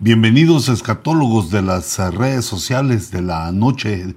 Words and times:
Bienvenidos 0.00 0.68
escatólogos 0.68 1.50
de 1.50 1.60
las 1.60 1.98
redes 2.14 2.44
sociales 2.44 3.10
de 3.10 3.20
la 3.20 3.50
noche, 3.50 4.14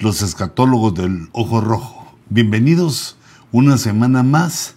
los 0.00 0.22
escatólogos 0.22 0.94
del 0.94 1.28
Ojo 1.30 1.60
Rojo. 1.60 2.16
Bienvenidos 2.30 3.16
una 3.52 3.78
semana 3.78 4.24
más. 4.24 4.74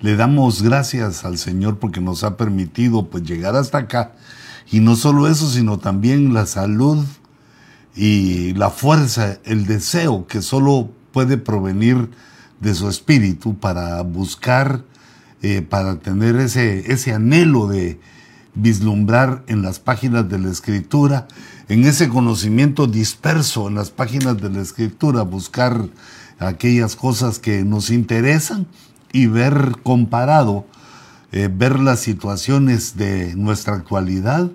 Le 0.00 0.16
damos 0.16 0.62
gracias 0.62 1.26
al 1.26 1.36
Señor 1.36 1.78
porque 1.78 2.00
nos 2.00 2.24
ha 2.24 2.38
permitido 2.38 3.10
pues 3.10 3.24
llegar 3.24 3.54
hasta 3.54 3.76
acá. 3.76 4.14
Y 4.70 4.80
no 4.80 4.96
solo 4.96 5.28
eso, 5.28 5.46
sino 5.50 5.78
también 5.78 6.32
la 6.32 6.46
salud 6.46 7.04
y 7.94 8.54
la 8.54 8.70
fuerza, 8.70 9.40
el 9.44 9.66
deseo 9.66 10.26
que 10.26 10.40
solo 10.40 10.90
puede 11.12 11.36
provenir 11.36 12.08
de 12.60 12.74
su 12.74 12.88
espíritu 12.88 13.58
para 13.58 14.00
buscar, 14.00 14.84
eh, 15.42 15.60
para 15.60 15.98
tener 15.98 16.36
ese, 16.36 16.90
ese 16.90 17.12
anhelo 17.12 17.66
de 17.66 18.00
vislumbrar 18.54 19.42
en 19.46 19.62
las 19.62 19.78
páginas 19.80 20.28
de 20.28 20.38
la 20.38 20.50
escritura, 20.50 21.26
en 21.68 21.84
ese 21.84 22.08
conocimiento 22.08 22.86
disperso 22.86 23.68
en 23.68 23.74
las 23.76 23.90
páginas 23.90 24.40
de 24.40 24.50
la 24.50 24.60
escritura, 24.60 25.22
buscar 25.22 25.88
aquellas 26.38 26.96
cosas 26.96 27.38
que 27.38 27.64
nos 27.64 27.90
interesan 27.90 28.66
y 29.12 29.26
ver 29.26 29.76
comparado, 29.82 30.66
eh, 31.30 31.48
ver 31.52 31.78
las 31.80 32.00
situaciones 32.00 32.96
de 32.96 33.34
nuestra 33.36 33.74
actualidad, 33.74 34.50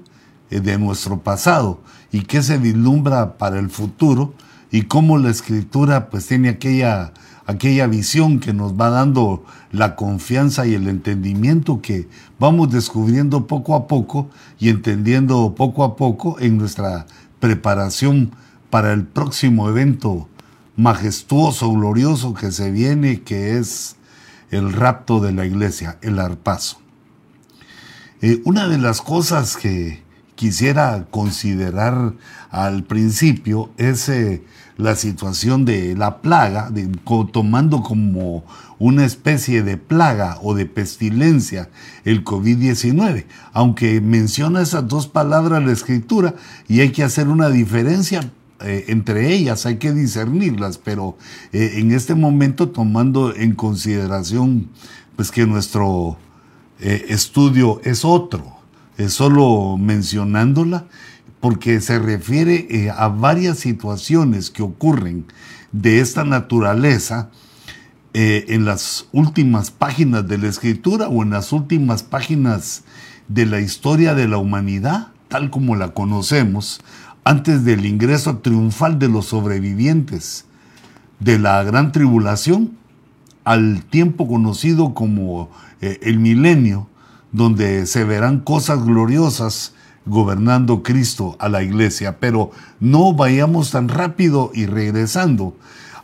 eh, 0.49 0.59
de 0.59 0.77
nuestro 0.77 1.21
pasado 1.21 1.81
y 2.11 2.21
qué 2.21 2.41
se 2.41 2.57
vislumbra 2.57 3.37
para 3.37 3.59
el 3.59 3.69
futuro 3.69 4.33
y 4.71 4.83
cómo 4.83 5.17
la 5.17 5.29
escritura 5.29 6.09
pues 6.09 6.27
tiene 6.27 6.49
aquella 6.49 7.13
aquella 7.47 7.87
visión 7.87 8.39
que 8.39 8.53
nos 8.53 8.73
va 8.73 8.89
dando 8.89 9.43
la 9.71 9.95
confianza 9.95 10.67
y 10.67 10.75
el 10.75 10.87
entendimiento 10.87 11.81
que 11.81 12.07
vamos 12.39 12.69
descubriendo 12.69 13.47
poco 13.47 13.73
a 13.73 13.87
poco 13.87 14.29
y 14.59 14.69
entendiendo 14.69 15.55
poco 15.55 15.83
a 15.85 15.95
poco 15.95 16.37
en 16.39 16.57
nuestra 16.57 17.07
preparación 17.39 18.31
para 18.69 18.91
el 18.91 19.05
próximo 19.05 19.69
evento 19.69 20.27
majestuoso, 20.75 21.71
glorioso 21.71 22.33
que 22.33 22.51
se 22.51 22.69
viene, 22.69 23.21
que 23.21 23.57
es 23.57 23.95
el 24.51 24.73
rapto 24.73 25.21
de 25.21 25.31
la 25.31 25.45
iglesia, 25.45 25.97
el 26.01 26.19
arpazo. 26.19 26.79
Eh, 28.21 28.41
una 28.43 28.67
de 28.67 28.77
las 28.77 29.01
cosas 29.01 29.55
que 29.55 30.03
quisiera 30.35 31.07
considerar 31.09 32.13
al 32.49 32.83
principio 32.83 33.71
es 33.77 34.09
eh, 34.09 34.43
la 34.77 34.95
situación 34.95 35.65
de 35.65 35.95
la 35.95 36.21
plaga, 36.21 36.71
tomando 37.33 37.81
como 37.81 38.45
una 38.79 39.05
especie 39.05 39.63
de 39.63 39.77
plaga 39.77 40.37
o 40.41 40.53
de 40.53 40.65
pestilencia 40.65 41.69
el 42.05 42.23
COVID-19, 42.23 43.25
aunque 43.53 43.99
menciona 44.01 44.61
esas 44.61 44.87
dos 44.87 45.07
palabras 45.07 45.65
la 45.65 45.71
escritura 45.71 46.35
y 46.67 46.81
hay 46.81 46.91
que 46.91 47.03
hacer 47.03 47.27
una 47.27 47.49
diferencia 47.49 48.31
eh, 48.59 48.85
entre 48.87 49.33
ellas, 49.33 49.67
hay 49.67 49.77
que 49.77 49.91
discernirlas, 49.91 50.79
pero 50.79 51.15
eh, 51.53 51.73
en 51.75 51.91
este 51.91 52.15
momento 52.15 52.69
tomando 52.69 53.35
en 53.35 53.53
consideración 53.53 54.69
pues 55.15 55.29
que 55.29 55.45
nuestro 55.45 56.17
eh, 56.79 57.05
estudio 57.09 57.81
es 57.83 58.03
otro, 58.03 58.57
es 58.97 59.13
solo 59.13 59.77
mencionándola, 59.77 60.87
porque 61.39 61.81
se 61.81 61.99
refiere 61.99 62.67
eh, 62.69 62.89
a 62.89 63.07
varias 63.07 63.59
situaciones 63.59 64.49
que 64.49 64.63
ocurren 64.63 65.25
de 65.71 65.99
esta 65.99 66.23
naturaleza 66.23 67.29
eh, 68.13 68.45
en 68.49 68.65
las 68.65 69.07
últimas 69.11 69.69
páginas 69.69 70.27
de 70.27 70.37
la 70.37 70.47
escritura 70.47 71.07
o 71.07 71.21
en 71.23 71.29
las 71.29 71.53
últimas 71.53 72.03
páginas 72.03 72.83
de 73.27 73.45
la 73.45 73.59
historia 73.59 74.15
de 74.15 74.27
la 74.27 74.37
humanidad, 74.37 75.09
tal 75.27 75.49
como 75.49 75.75
la 75.75 75.93
conocemos, 75.93 76.81
antes 77.23 77.65
del 77.65 77.85
ingreso 77.85 78.37
triunfal 78.37 78.99
de 78.99 79.09
los 79.09 79.25
sobrevivientes 79.27 80.45
de 81.19 81.37
la 81.39 81.61
gran 81.63 81.91
tribulación 81.91 82.77
al 83.43 83.83
tiempo 83.83 84.27
conocido 84.27 84.93
como 84.93 85.49
eh, 85.81 85.99
el 86.01 86.19
milenio, 86.19 86.87
donde 87.31 87.85
se 87.85 88.03
verán 88.03 88.39
cosas 88.39 88.83
gloriosas 88.83 89.73
gobernando 90.07 90.83
Cristo 90.83 91.35
a 91.39 91.49
la 91.49 91.63
iglesia, 91.63 92.19
pero 92.19 92.51
no 92.79 93.13
vayamos 93.13 93.71
tan 93.71 93.89
rápido 93.89 94.51
y 94.53 94.65
regresando 94.65 95.55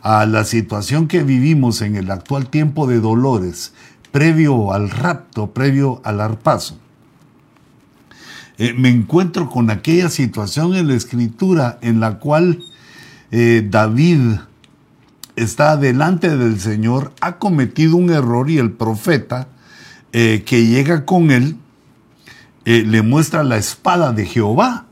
a 0.02 0.26
la 0.26 0.44
situación 0.44 1.08
que 1.08 1.22
vivimos 1.22 1.80
en 1.80 1.96
el 1.96 2.10
actual 2.10 2.48
tiempo 2.48 2.86
de 2.86 3.00
dolores, 3.00 3.72
previo 4.12 4.72
al 4.72 4.90
rapto, 4.90 5.52
previo 5.52 6.00
al 6.04 6.20
arpazo. 6.20 6.78
Eh, 8.58 8.74
me 8.74 8.90
encuentro 8.90 9.50
con 9.50 9.70
aquella 9.70 10.10
situación 10.10 10.76
en 10.76 10.88
la 10.88 10.94
escritura 10.94 11.78
en 11.80 11.98
la 11.98 12.18
cual 12.18 12.62
eh, 13.32 13.66
David 13.68 14.36
está 15.34 15.76
delante 15.76 16.36
del 16.36 16.60
Señor, 16.60 17.12
ha 17.20 17.38
cometido 17.38 17.96
un 17.96 18.10
error 18.10 18.48
y 18.50 18.58
el 18.58 18.70
profeta 18.70 19.48
eh, 20.12 20.44
que 20.46 20.66
llega 20.66 21.04
con 21.04 21.32
él 21.32 21.56
eh, 22.64 22.82
le 22.86 23.02
muestra 23.02 23.44
la 23.44 23.56
espada 23.56 24.12
de 24.12 24.26
Jehová. 24.26 24.86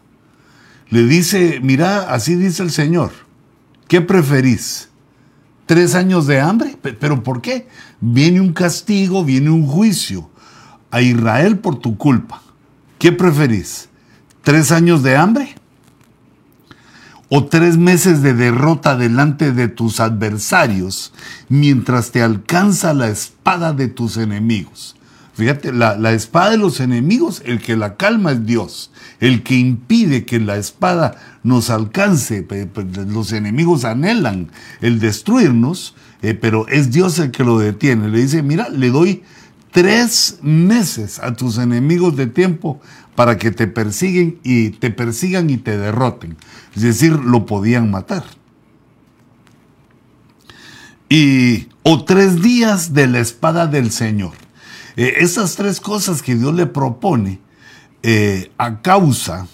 Le 0.91 1.05
dice, 1.05 1.61
mira, 1.63 2.13
así 2.13 2.35
dice 2.35 2.63
el 2.63 2.71
Señor, 2.71 3.13
¿qué 3.89 4.01
preferís? 4.01 4.91
¿Tres 5.67 5.95
años 5.95 6.27
de 6.27 6.41
hambre? 6.41 6.77
¿Pero 6.83 7.23
por 7.23 7.41
qué? 7.41 7.67
Viene 8.01 8.41
un 8.41 8.53
castigo, 8.53 9.25
viene 9.25 9.51
un 9.51 9.67
juicio 9.67 10.29
a 10.91 11.01
Israel 11.01 11.59
por 11.59 11.79
tu 11.79 11.97
culpa. 11.97 12.43
¿Qué 12.99 13.11
preferís? 13.13 13.89
¿Tres 14.43 14.71
años 14.71 15.03
de 15.03 15.17
hambre? 15.17 15.55
¿O 17.31 17.47
tres 17.47 17.79
meses 17.79 18.21
de 18.21 18.35
derrota 18.35 18.97
delante 18.97 19.53
de 19.53 19.69
tus 19.69 20.01
adversarios 20.01 21.15
mientras 21.49 22.11
te 22.11 22.23
alcanza 22.23 22.93
la 22.93 23.09
espada 23.09 23.73
de 23.73 23.89
tus 23.89 24.19
enemigos? 24.19 24.97
Fíjate, 25.35 25.73
la, 25.73 26.13
espada 26.13 26.51
de 26.51 26.59
los 26.59 26.81
enemigos, 26.81 27.43
el 27.47 27.61
que 27.61 27.77
la 27.77 27.97
calma 27.97 28.33
es 28.33 28.45
Dios. 28.45 28.91
El 29.19 29.43
que 29.43 29.55
impide 29.55 30.27
que 30.27 30.39
la 30.39 30.57
espada 30.57 31.17
nos 31.43 31.71
alcance, 31.71 32.47
los 33.09 33.33
enemigos 33.33 33.85
anhelan 33.85 34.51
el 34.81 35.01
destruirnos, 35.01 35.95
eh, 36.21 36.35
pero 36.35 36.69
es 36.69 36.91
Dios 36.91 37.19
el 37.19 37.31
que 37.31 37.45
lo 37.45 37.59
detiene. 37.59 38.09
Le 38.09 38.21
dice, 38.21 38.43
mira, 38.43 38.69
le 38.69 38.91
doy 38.91 39.23
tres 39.71 40.39
meses 40.43 41.19
a 41.19 41.35
tus 41.35 41.57
enemigos 41.57 42.15
de 42.15 42.27
tiempo 42.27 42.81
para 43.15 43.39
que 43.39 43.51
te 43.51 43.67
persiguen 43.67 44.39
y 44.43 44.71
te 44.71 44.91
persigan 44.91 45.49
y 45.49 45.57
te 45.57 45.79
derroten. 45.79 46.37
Es 46.77 46.83
decir, 46.83 47.13
lo 47.13 47.47
podían 47.47 47.91
matar. 47.91 48.25
Y 51.09 51.69
o 51.83 52.05
tres 52.05 52.43
días 52.43 52.93
de 52.93 53.07
la 53.07 53.21
espada 53.21 53.67
del 53.67 53.91
Señor. 53.91 54.33
Eh, 54.97 55.15
esas 55.19 55.57
tres 55.57 55.81
cosas 55.81 56.23
que 56.23 56.35
Dios 56.35 56.55
le 56.55 56.67
propone 56.67 57.41
eh, 58.03 58.51
a 58.59 58.83
causa 58.83 59.47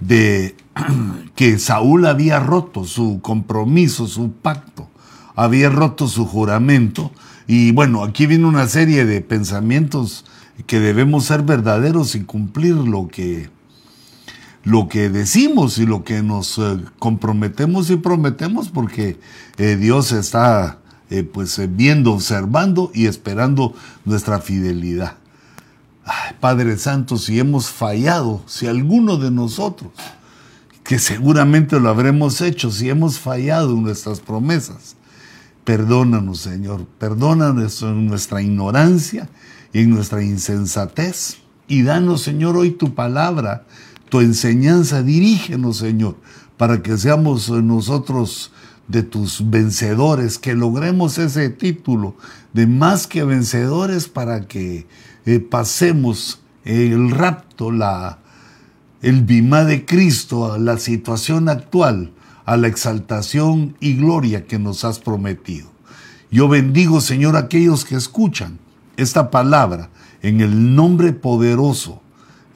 de 0.00 0.56
que 1.36 1.58
Saúl 1.58 2.06
había 2.06 2.40
roto 2.40 2.84
su 2.84 3.20
compromiso, 3.22 4.06
su 4.06 4.32
pacto, 4.32 4.88
había 5.36 5.70
roto 5.70 6.08
su 6.08 6.26
juramento. 6.26 7.12
Y 7.46 7.72
bueno, 7.72 8.02
aquí 8.02 8.26
viene 8.26 8.46
una 8.46 8.66
serie 8.66 9.04
de 9.04 9.20
pensamientos 9.20 10.24
que 10.66 10.80
debemos 10.80 11.26
ser 11.26 11.42
verdaderos 11.42 12.14
y 12.14 12.24
cumplir 12.24 12.74
lo 12.74 13.08
que, 13.08 13.50
lo 14.64 14.88
que 14.88 15.08
decimos 15.10 15.78
y 15.78 15.86
lo 15.86 16.04
que 16.04 16.22
nos 16.22 16.58
eh, 16.58 16.78
comprometemos 16.98 17.90
y 17.90 17.96
prometemos 17.96 18.70
porque 18.70 19.18
Dios 19.56 20.10
está 20.10 20.78
eh, 21.10 21.22
pues 21.22 21.58
eh, 21.58 21.68
viendo, 21.70 22.12
observando 22.12 22.90
y 22.94 23.06
esperando 23.06 23.74
nuestra 24.04 24.40
fidelidad. 24.40 25.16
Padre 26.40 26.76
Santo, 26.76 27.16
si 27.16 27.38
hemos 27.38 27.68
fallado, 27.68 28.42
si 28.46 28.66
alguno 28.66 29.16
de 29.16 29.30
nosotros, 29.30 29.90
que 30.82 30.98
seguramente 30.98 31.80
lo 31.80 31.88
habremos 31.88 32.40
hecho, 32.42 32.70
si 32.70 32.90
hemos 32.90 33.18
fallado 33.18 33.70
en 33.70 33.82
nuestras 33.82 34.20
promesas, 34.20 34.96
perdónanos, 35.64 36.40
Señor, 36.40 36.86
perdónanos 36.98 37.80
en 37.82 38.06
nuestra 38.06 38.42
ignorancia 38.42 39.30
y 39.72 39.80
en 39.80 39.90
nuestra 39.90 40.22
insensatez. 40.22 41.38
Y 41.68 41.82
danos, 41.82 42.20
Señor, 42.20 42.56
hoy 42.56 42.72
tu 42.72 42.94
palabra, 42.94 43.64
tu 44.10 44.20
enseñanza, 44.20 45.02
dirígenos, 45.02 45.78
Señor, 45.78 46.16
para 46.58 46.82
que 46.82 46.98
seamos 46.98 47.48
nosotros 47.48 48.52
de 48.88 49.02
tus 49.02 49.50
vencedores, 49.50 50.38
que 50.38 50.54
logremos 50.54 51.18
ese 51.18 51.48
título 51.48 52.16
de 52.52 52.66
más 52.66 53.06
que 53.06 53.24
vencedores 53.24 54.08
para 54.08 54.46
que 54.46 54.86
eh, 55.26 55.40
pasemos 55.40 56.40
el 56.64 57.10
rapto, 57.10 57.70
la, 57.70 58.18
el 59.02 59.22
bimá 59.22 59.64
de 59.64 59.84
Cristo, 59.84 60.52
a 60.52 60.58
la 60.58 60.78
situación 60.78 61.48
actual, 61.48 62.12
a 62.44 62.56
la 62.56 62.68
exaltación 62.68 63.76
y 63.80 63.94
gloria 63.94 64.46
que 64.46 64.58
nos 64.58 64.84
has 64.84 64.98
prometido. 64.98 65.70
Yo 66.30 66.48
bendigo, 66.48 67.00
Señor, 67.00 67.36
a 67.36 67.40
aquellos 67.40 67.84
que 67.84 67.96
escuchan 67.96 68.58
esta 68.96 69.30
palabra 69.30 69.90
en 70.22 70.40
el 70.40 70.74
nombre 70.74 71.12
poderoso 71.12 72.02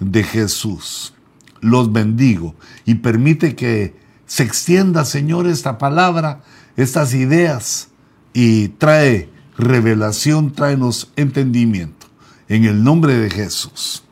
de 0.00 0.22
Jesús. 0.24 1.14
Los 1.60 1.92
bendigo 1.92 2.54
y 2.84 2.96
permite 2.96 3.54
que 3.56 3.94
se 4.28 4.42
extienda, 4.42 5.04
Señor, 5.06 5.46
esta 5.48 5.78
palabra, 5.78 6.42
estas 6.76 7.14
ideas 7.14 7.88
y 8.34 8.68
trae 8.68 9.30
revelación, 9.56 10.52
tráenos 10.52 11.10
entendimiento. 11.16 12.06
En 12.46 12.64
el 12.64 12.84
nombre 12.84 13.14
de 13.14 13.30
Jesús. 13.30 14.04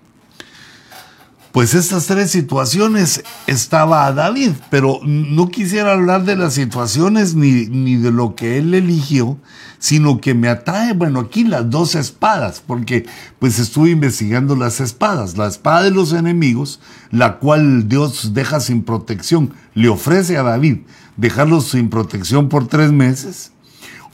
Pues 1.56 1.73
estas 1.73 2.05
tres 2.05 2.31
situaciones 2.31 3.25
estaba 3.47 4.12
David, 4.12 4.50
pero 4.69 5.00
no 5.05 5.49
quisiera 5.49 5.93
hablar 5.93 6.26
de 6.26 6.37
las 6.37 6.53
situaciones 6.53 7.35
ni, 7.35 7.64
ni, 7.69 7.97
de 7.97 8.12
lo 8.12 8.35
que 8.35 8.58
él 8.58 8.75
eligió, 8.75 9.38
sino 9.79 10.20
que 10.20 10.35
me 10.35 10.50
atrae, 10.50 10.93
bueno, 10.93 11.19
aquí 11.19 11.44
las 11.44 11.70
dos 11.70 11.94
espadas, 11.94 12.61
porque 12.67 13.06
pues 13.38 13.58
estuve 13.58 13.88
investigando 13.88 14.55
las 14.55 14.82
espadas, 14.82 15.38
la 15.38 15.47
espada 15.47 15.85
de 15.85 15.93
los 15.93 16.12
enemigos, 16.12 16.79
la 17.11 17.38
cual 17.38 17.88
Dios 17.88 18.35
deja 18.35 18.61
sin 18.61 18.82
protección, 18.82 19.55
le 19.73 19.88
ofrece 19.88 20.37
a 20.37 20.43
David 20.43 20.81
dejarlo 21.17 21.62
sin 21.62 21.88
protección 21.88 22.50
por 22.50 22.67
tres 22.69 22.93
meses, 22.93 23.52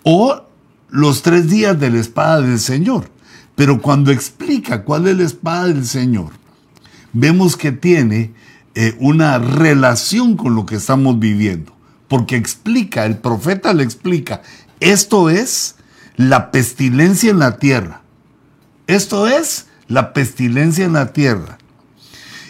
o 0.05 0.45
los 0.91 1.23
tres 1.23 1.51
días 1.51 1.77
de 1.81 1.91
la 1.91 1.99
espada 1.99 2.41
del 2.41 2.61
Señor. 2.61 3.11
Pero 3.57 3.83
cuando 3.83 4.13
explica 4.13 4.85
cuál 4.85 5.09
es 5.09 5.19
la 5.19 5.25
espada 5.25 5.67
del 5.67 5.85
Señor, 5.85 6.41
vemos 7.13 7.57
que 7.57 7.73
tiene 7.73 8.33
eh, 8.75 8.97
una 8.99 9.39
relación 9.39 10.37
con 10.37 10.55
lo 10.55 10.67
que 10.67 10.77
estamos 10.77 11.19
viviendo, 11.19 11.73
porque 12.09 12.37
explica, 12.37 13.05
el 13.05 13.19
profeta 13.19 13.75
le 13.75 13.85
explica, 13.85 14.43
esto 14.81 15.31
es 15.31 15.77
la 16.17 16.51
pestilencia 16.51 17.31
en 17.31 17.39
la 17.39 17.59
tierra, 17.59 18.03
esto 18.87 19.27
es 19.27 19.67
la 19.89 20.13
pestilencia 20.13 20.85
en 20.85 20.95
la 20.95 21.13
tierra. 21.13 21.59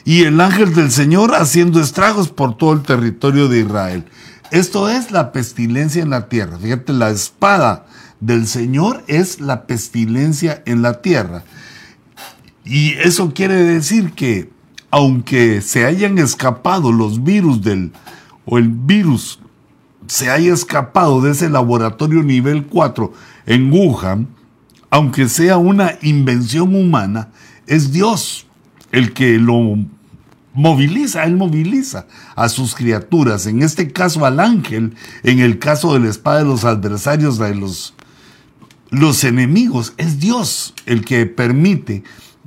Y 0.05 0.25
el 0.25 0.41
ángel 0.41 0.75
del 0.75 0.91
Señor 0.91 1.35
haciendo 1.35 1.81
estragos 1.81 2.29
por 2.29 2.57
todo 2.57 2.73
el 2.73 2.83
territorio 2.83 3.49
de 3.49 3.61
Israel. 3.61 4.05
Esto 4.51 4.89
es 4.89 5.13
la 5.13 5.31
pestilencia 5.31 6.03
en 6.03 6.11
la 6.11 6.29
tierra. 6.29 6.59
Fíjate, 6.59 6.93
la 6.93 7.11
espada 7.11 7.87
del 8.21 8.47
Señor 8.47 9.05
es 9.07 9.41
la 9.41 9.67
pestilencia 9.67 10.63
en 10.67 10.83
la 10.83 11.03
tierra. 11.03 11.45
Y 12.65 12.93
eso 12.93 13.33
quiere 13.35 13.57
decir 13.57 14.13
que 14.13 14.51
aunque 14.91 15.63
se 15.63 15.87
hayan 15.87 16.19
escapado 16.19 16.93
los 16.93 17.25
virus 17.25 17.63
del, 17.63 17.93
o 18.45 18.59
el 18.59 18.69
virus 18.69 19.41
se 20.07 20.31
haya 20.31 20.53
escapado 20.53 21.21
de 21.23 21.33
ese 21.33 21.49
laboratorio 21.49 22.23
nivel 22.23 22.67
4 22.67 23.13
en 23.47 23.73
Wuhan, 23.73 24.29
aunque 24.91 25.29
sea 25.29 25.57
una 25.57 25.95
invención 26.03 26.75
humana, 26.75 27.31
es 27.67 27.93
Dios 27.93 28.47
el 28.91 29.15
que 29.15 29.39
lo 29.39 29.79
moviliza, 30.53 31.25
Él 31.25 31.37
moviliza 31.37 32.07
a 32.37 32.51
sus 32.51 32.75
criaturas, 32.75 33.47
en 33.47 33.63
este 33.63 33.91
caso 33.91 34.27
al 34.27 34.39
ángel, 34.39 34.95
en 35.23 35.41
el 35.41 35.59
caso 35.59 35.95
de 35.95 36.01
la 36.01 36.11
espada 36.11 36.41
de 36.41 36.45
los 36.45 36.65
adversarios, 36.65 37.39
de 37.39 37.55
los 37.55 37.95
los 38.93 39.25
enemigos. 39.25 39.95
Es 39.97 40.21
Dios 40.21 40.75
el 40.87 41.05
que 41.05 41.27
permite 41.27 42.05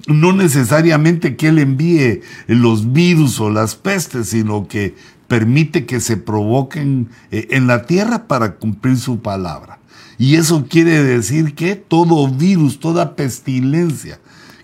no 0.08 0.34
necesariamente 0.34 1.36
que 1.36 1.48
Él 1.48 1.60
envíe 1.60 2.22
los 2.48 2.94
virus 2.94 3.40
o 3.40 3.50
las 3.50 3.76
pestes, 3.76 4.30
sino 4.30 4.68
que 4.68 4.96
permite 5.28 5.86
que 5.86 6.00
se 6.00 6.18
provoquen 6.18 7.10
eh, 7.32 7.48
en 7.52 7.68
la 7.68 7.86
tierra 7.86 8.28
para 8.28 8.56
cumplir 8.56 8.98
su 8.98 9.20
palabra. 9.20 9.80
Y 10.18 10.36
eso 10.36 10.68
quiere 10.70 11.04
decir 11.04 11.56
que 11.56 11.76
todo 11.76 12.28
virus, 12.30 12.80
toda 12.80 13.16
pestilencia 13.16 14.20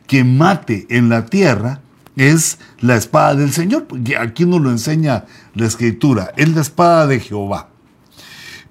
que 0.08 0.24
mate 0.24 0.86
en 0.90 1.10
la 1.10 1.26
tierra 1.26 1.82
es 2.16 2.60
la 2.80 2.96
espada 2.96 3.36
del 3.36 3.52
Señor, 3.52 3.88
porque 3.88 4.18
aquí 4.18 4.46
nos 4.46 4.62
lo 4.62 4.70
enseña 4.70 5.26
la 5.56 5.66
escritura, 5.66 6.32
es 6.38 6.50
la 6.54 6.62
espada 6.62 7.08
de 7.08 7.20
Jehová. 7.20 7.70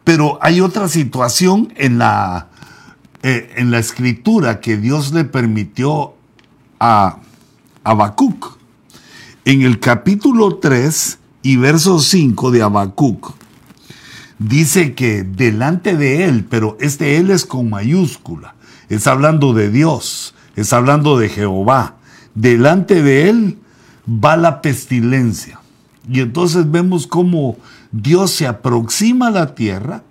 Pero 0.05 0.39
hay 0.41 0.61
otra 0.61 0.89
situación 0.89 1.73
en 1.77 1.99
la 1.99 2.49
eh, 3.23 3.53
en 3.57 3.71
la 3.71 3.79
escritura 3.79 4.61
que 4.61 4.79
Dios 4.79 5.13
le 5.13 5.25
permitió 5.25 6.15
a 6.81 7.19
Habacuc. 7.85 8.59
En 9.45 9.63
el 9.63 9.79
capítulo 9.79 10.57
3 10.57 11.19
y 11.43 11.57
verso 11.57 12.01
5 12.01 12.51
de 12.51 12.63
Habacuc, 12.63 13.35
dice 14.39 14.95
que 14.95 15.23
delante 15.23 15.97
de 15.97 16.25
él, 16.25 16.47
pero 16.49 16.77
este 16.81 17.19
él 17.19 17.31
es 17.31 17.45
con 17.45 17.71
mayúscula, 17.71 18.55
es 18.89 19.07
hablando 19.07 19.53
de 19.53 19.71
Dios, 19.71 20.35
es 20.57 20.73
hablando 20.73 21.19
de 21.19 21.29
Jehová, 21.29 21.97
delante 22.35 23.03
de 23.03 23.29
él 23.29 23.59
va 24.09 24.37
la 24.37 24.63
pestilencia. 24.63 25.61
Y 26.11 26.21
entonces 26.21 26.71
vemos 26.71 27.07
cómo 27.07 27.57
Dios 27.93 28.31
se 28.31 28.47
aproxima 28.47 29.29
a 29.29 29.33
la 29.33 29.55
tierra 29.55 30.03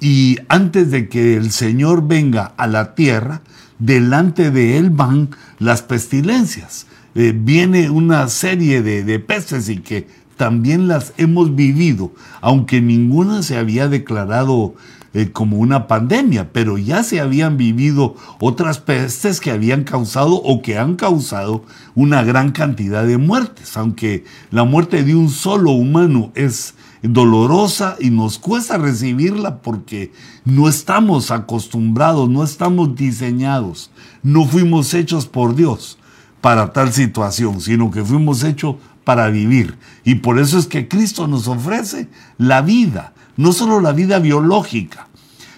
y 0.00 0.38
antes 0.48 0.90
de 0.90 1.08
que 1.08 1.36
el 1.36 1.50
Señor 1.52 2.06
venga 2.06 2.52
a 2.56 2.66
la 2.66 2.94
tierra, 2.94 3.42
delante 3.82 4.50
de 4.50 4.78
él 4.78 4.90
van 4.90 5.30
las 5.58 5.82
pestilencias. 5.82 6.86
Eh, 7.14 7.34
viene 7.36 7.90
una 7.90 8.28
serie 8.28 8.82
de, 8.82 9.02
de 9.02 9.18
pestes 9.18 9.68
y 9.68 9.78
que 9.78 10.06
también 10.36 10.88
las 10.88 11.12
hemos 11.18 11.54
vivido, 11.54 12.12
aunque 12.40 12.80
ninguna 12.80 13.42
se 13.42 13.58
había 13.58 13.88
declarado 13.88 14.74
eh, 15.14 15.30
como 15.30 15.58
una 15.58 15.88
pandemia, 15.88 16.52
pero 16.52 16.78
ya 16.78 17.02
se 17.02 17.20
habían 17.20 17.58
vivido 17.58 18.16
otras 18.40 18.78
pestes 18.78 19.40
que 19.40 19.50
habían 19.50 19.84
causado 19.84 20.36
o 20.36 20.62
que 20.62 20.78
han 20.78 20.96
causado 20.96 21.64
una 21.94 22.22
gran 22.22 22.52
cantidad 22.52 23.04
de 23.04 23.18
muertes, 23.18 23.76
aunque 23.76 24.24
la 24.50 24.64
muerte 24.64 25.04
de 25.04 25.14
un 25.14 25.28
solo 25.28 25.72
humano 25.72 26.32
es 26.34 26.74
dolorosa 27.02 27.96
y 27.98 28.10
nos 28.10 28.38
cuesta 28.38 28.78
recibirla 28.78 29.58
porque 29.58 30.12
no 30.44 30.68
estamos 30.68 31.30
acostumbrados, 31.30 32.28
no 32.28 32.44
estamos 32.44 32.94
diseñados, 32.94 33.90
no 34.22 34.46
fuimos 34.46 34.94
hechos 34.94 35.26
por 35.26 35.54
Dios 35.54 35.98
para 36.40 36.72
tal 36.72 36.92
situación, 36.92 37.60
sino 37.60 37.90
que 37.90 38.04
fuimos 38.04 38.44
hechos 38.44 38.76
para 39.04 39.28
vivir. 39.28 39.76
Y 40.04 40.16
por 40.16 40.38
eso 40.38 40.58
es 40.58 40.66
que 40.66 40.88
Cristo 40.88 41.26
nos 41.26 41.48
ofrece 41.48 42.08
la 42.38 42.62
vida, 42.62 43.12
no 43.36 43.52
solo 43.52 43.80
la 43.80 43.92
vida 43.92 44.18
biológica, 44.18 45.08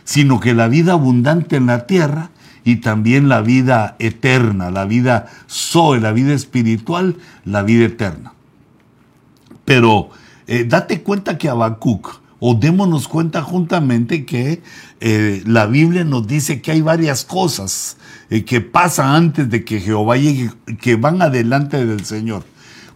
sino 0.05 0.41
que 0.41 0.55
la 0.55 0.69
vida 0.69 0.93
abundante 0.93 1.57
en 1.57 1.67
la 1.67 1.87
tierra 1.87 2.31
y 2.65 2.77
también 2.77 3.29
la 3.29 3.43
vida 3.43 3.97
eterna, 3.99 4.71
la 4.71 4.87
vida 4.87 5.27
Zoe, 5.51 6.01
la 6.01 6.13
vida 6.13 6.33
espiritual, 6.33 7.17
la 7.45 7.63
vida 7.63 7.87
eterna. 7.87 8.33
Pero 9.65 10.11
eh, 10.47 10.65
date 10.65 11.03
cuenta 11.03 11.39
que 11.39 11.49
Habacuc, 11.49 12.21
o 12.41 12.55
démonos 12.55 13.09
cuenta 13.09 13.43
juntamente 13.43 14.27
que 14.27 14.63
eh, 15.01 15.43
la 15.47 15.67
Biblia 15.67 16.05
nos 16.05 16.27
dice 16.27 16.61
que 16.61 16.73
hay 16.73 16.83
varias 16.83 17.25
cosas 17.25 17.97
eh, 18.29 18.45
que 18.45 18.61
pasan 18.61 19.15
antes 19.15 19.49
de 19.49 19.65
que 19.65 19.81
Jehová 19.81 20.17
llegue, 20.17 20.51
que 20.81 20.97
van 20.97 21.23
adelante 21.23 21.87
del 21.87 22.05
Señor. 22.05 22.45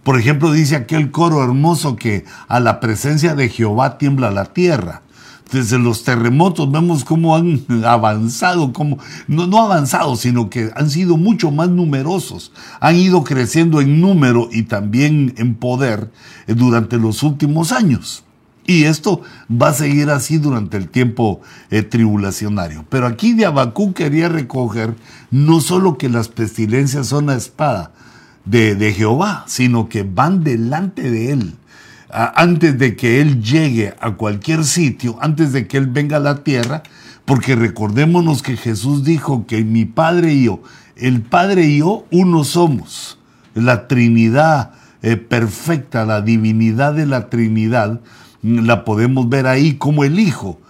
Por 0.03 0.19
ejemplo, 0.19 0.53
dice 0.53 0.77
aquel 0.77 1.11
coro 1.11 1.43
hermoso 1.43 1.97
que 1.97 2.25
a 2.49 2.61
la 2.61 2.81
presencia 2.81 3.35
de 3.35 3.49
Jehová 3.49 3.99
tiembla 3.99 4.31
la 4.31 4.47
tierra 4.47 5.03
desde 5.51 5.79
los 5.79 6.05
terremotos 6.05 6.71
vemos 6.71 7.05
cómo 7.05 7.37
han 7.37 7.65
avanzado, 7.85 8.73
cómo, 8.73 8.99
no, 9.27 9.47
no 9.47 9.63
avanzado, 9.63 10.17
sino 10.17 10.51
que 10.51 10.71
han 10.75 10.91
sido 10.91 11.17
mucho 11.17 11.51
más 11.51 11.69
numerosos, 11.69 12.53
han 12.81 12.97
ido 12.97 13.25
creciendo 13.25 13.81
en 13.81 14.01
número 14.01 14.49
y 14.53 14.65
también 14.65 15.35
en 15.39 15.55
poder 15.55 16.11
eh, 16.47 16.55
durante 16.55 16.99
los 16.99 17.23
últimos 17.23 17.73
años. 17.73 18.25
Y 18.67 18.85
esto 18.85 19.23
va 19.51 19.69
a 19.69 19.75
seguir 19.75 20.11
así 20.11 20.37
durante 20.37 20.77
el 20.77 20.91
tiempo 20.91 21.41
eh, 21.71 21.83
tribulacionario. 21.83 22.85
Pero 22.91 23.07
aquí 23.07 23.33
de 23.33 23.47
Abacú 23.47 23.95
quería 23.95 24.29
recoger 24.29 24.95
no 25.31 25.63
solo 25.63 25.97
que 25.97 26.11
las 26.11 26.29
pestilencias 26.29 27.07
son 27.07 27.27
la 27.27 27.35
espada 27.35 27.93
de, 28.45 28.75
de 28.75 28.93
Jehová, 28.93 29.45
sino 29.47 29.89
que 29.89 30.03
van 30.03 30.45
delante 30.45 31.11
de 31.11 31.33
él 31.33 31.55
antes 32.11 32.79
de 32.79 32.97
que 32.97 33.21
Él 33.21 33.43
llegue 33.43 33.95
a 34.01 34.13
cualquier 34.13 34.65
sitio, 34.65 35.19
antes 35.21 35.53
de 35.53 35.67
que 35.67 35.77
Él 35.77 35.87
venga 35.87 36.17
a 36.17 36.21
la 36.21 36.43
tierra, 36.43 36.83
porque 37.25 37.55
recordémonos 37.55 38.43
que 38.43 38.57
Jesús 38.57 39.05
dijo 39.05 39.47
que 39.47 39.63
mi 39.65 39.85
Padre 39.85 40.33
y 40.33 40.45
yo, 40.45 40.63
el 40.97 41.21
Padre 41.21 41.67
y 41.67 41.79
yo, 41.79 42.07
uno 42.11 42.45
somos. 42.45 43.19
La 43.55 43.89
Trinidad 43.89 44.73
eh, 45.03 45.17
perfecta, 45.17 46.05
la 46.05 46.23
divinidad 46.23 46.95
de 46.95 47.07
la 47.07 47.29
Trinidad, 47.29 48.01
la 48.43 48.85
podemos 48.85 49.29
ver 49.29 49.47
ahí 49.47 49.75
como 49.75 50.05
el 50.05 50.19
Hijo. 50.19 50.61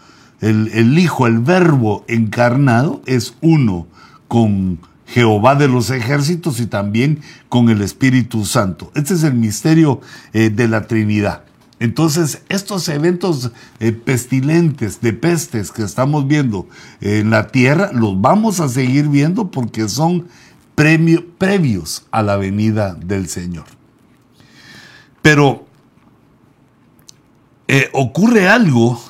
El, 0.41 0.69
el 0.75 0.99
Hijo, 0.99 1.27
el 1.27 1.39
Verbo 1.39 2.05
encarnado, 2.09 3.03
es 3.07 3.35
uno 3.41 3.87
con 4.27 4.79
Jehová 5.09 5.55
de 5.55 5.69
los 5.69 5.91
ejércitos 5.91 6.61
y 6.61 6.67
también 6.67 7.21
con 7.49 7.71
el 7.71 7.81
Espíritu 7.81 8.45
Santo. 8.45 8.93
Este 8.95 9.15
es 9.15 9.23
el 9.25 9.35
misterio 9.35 10.01
eh, 10.33 10.51
de 10.51 10.69
la 10.69 10.87
Trinidad. 10.87 11.45
Entonces, 11.81 12.43
estos 12.49 12.89
eventos 12.89 13.53
eh, 13.81 13.93
pestilentes, 13.93 15.01
de 15.01 15.13
pestes 15.13 15.71
que 15.71 15.83
estamos 15.83 16.27
viendo 16.27 16.69
en 17.01 17.31
la 17.31 17.49
tierra, 17.49 17.91
los 17.93 18.21
vamos 18.21 18.61
a 18.61 18.69
seguir 18.69 19.09
viendo 19.09 19.51
porque 19.51 19.89
son 19.89 20.27
previos 20.75 22.07
a 22.11 22.23
la 22.23 22.37
venida 22.37 22.95
del 22.95 23.29
Señor. 23.29 23.65
Pero 25.23 25.67
eh, 27.67 27.89
ocurre 27.93 28.49
algo 28.49 29.01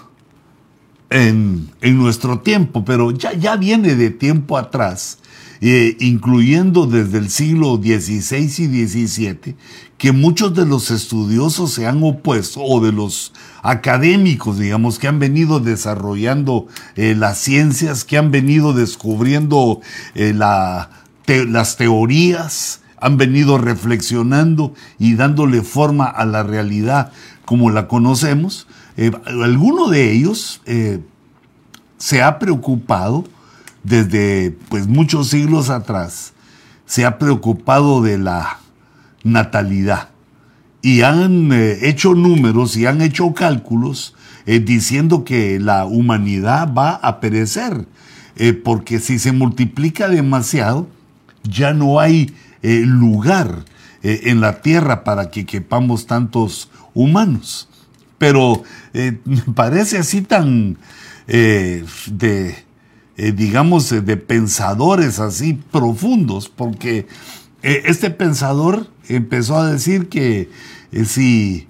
en, 1.11 1.71
nuestro 1.83 2.41
tiempo, 2.41 2.85
pero 2.85 3.11
ya, 3.11 3.33
ya 3.33 3.57
viene 3.57 3.95
de 3.95 4.11
tiempo 4.11 4.59
atrás, 4.59 5.19
eh, 5.61 5.97
incluyendo 6.01 6.87
desde 6.87 7.19
el 7.19 7.31
siglo 7.31 7.77
XVI 7.77 8.45
y 8.59 8.87
XVII, 8.87 9.57
que 9.97 10.13
muchos 10.13 10.55
de 10.55 10.67
los 10.67 10.91
estudiosos 10.91 11.73
se 11.73 11.87
han 11.87 12.03
opuesto, 12.03 12.63
o 12.63 12.81
de 12.81 12.93
los 12.93 13.33
académicos, 13.63 14.59
digamos, 14.59 14.99
que 14.99 15.09
han 15.09 15.19
venido 15.19 15.61
desarrollando 15.61 16.67
eh, 16.97 17.15
las 17.17 17.39
ciencias, 17.39 18.05
que 18.05 18.19
han 18.19 18.31
venido 18.31 18.73
descubriendo 18.73 19.81
las 20.15 21.77
teorías, 21.77 22.81
han 23.01 23.17
venido 23.17 23.59
reflexionando 23.59 24.75
y 24.99 25.15
dándole 25.15 25.63
forma 25.63 26.07
a 26.07 26.25
la 26.25 26.43
realidad 26.43 27.13
como 27.45 27.71
la 27.71 27.89
conocemos, 27.89 28.67
eh, 28.97 29.11
alguno 29.25 29.89
de 29.89 30.13
ellos 30.13 30.61
eh, 30.67 31.01
se 31.97 32.21
ha 32.21 32.39
preocupado 32.39 33.25
desde 33.89 34.57
pues, 34.69 34.87
muchos 34.87 35.29
siglos 35.29 35.71
atrás, 35.71 36.33
se 36.87 37.05
ha 37.05 37.19
preocupado 37.19 38.03
de 38.03 38.19
la 38.19 38.61
natalidad 39.25 40.11
y 40.81 41.03
han 41.03 41.53
eh, 41.53 41.79
hecho 41.83 42.15
números 42.15 42.77
y 42.77 42.87
han 42.87 43.03
hecho 43.03 43.35
cálculos 43.35 44.15
diciendo 44.47 45.25
que 45.25 45.61
la 45.61 45.85
humanidad 45.85 46.73
va 46.73 46.93
a 46.95 47.21
perecer, 47.21 47.87
porque 48.65 48.99
si 48.99 49.19
se 49.19 49.33
multiplica 49.33 50.09
demasiado, 50.09 50.89
ya 51.43 51.75
no 51.75 52.01
hay 52.01 52.35
lugar 52.63 53.67
en 54.03 54.41
la 54.41 54.63
tierra 54.63 55.05
para 55.05 55.31
que 55.31 55.45
quepamos 55.45 56.07
tantos 56.07 56.71
humanos. 56.95 57.69
Pero 58.19 58.63
eh, 58.93 59.19
me 59.25 59.43
parece 59.55 59.99
así 59.99 60.21
tan 60.23 60.77
eh, 61.27 61.85
de, 62.07 62.57
eh, 63.19 63.33
digamos, 63.33 63.91
de 63.91 64.17
pensadores 64.17 65.19
así 65.19 65.53
profundos, 65.53 66.49
porque 66.49 67.07
este 67.61 68.11
pensador 68.11 68.89
empezó 69.09 69.59
a 69.59 69.71
decir 69.71 70.09
que 70.09 70.49
si 71.05 71.67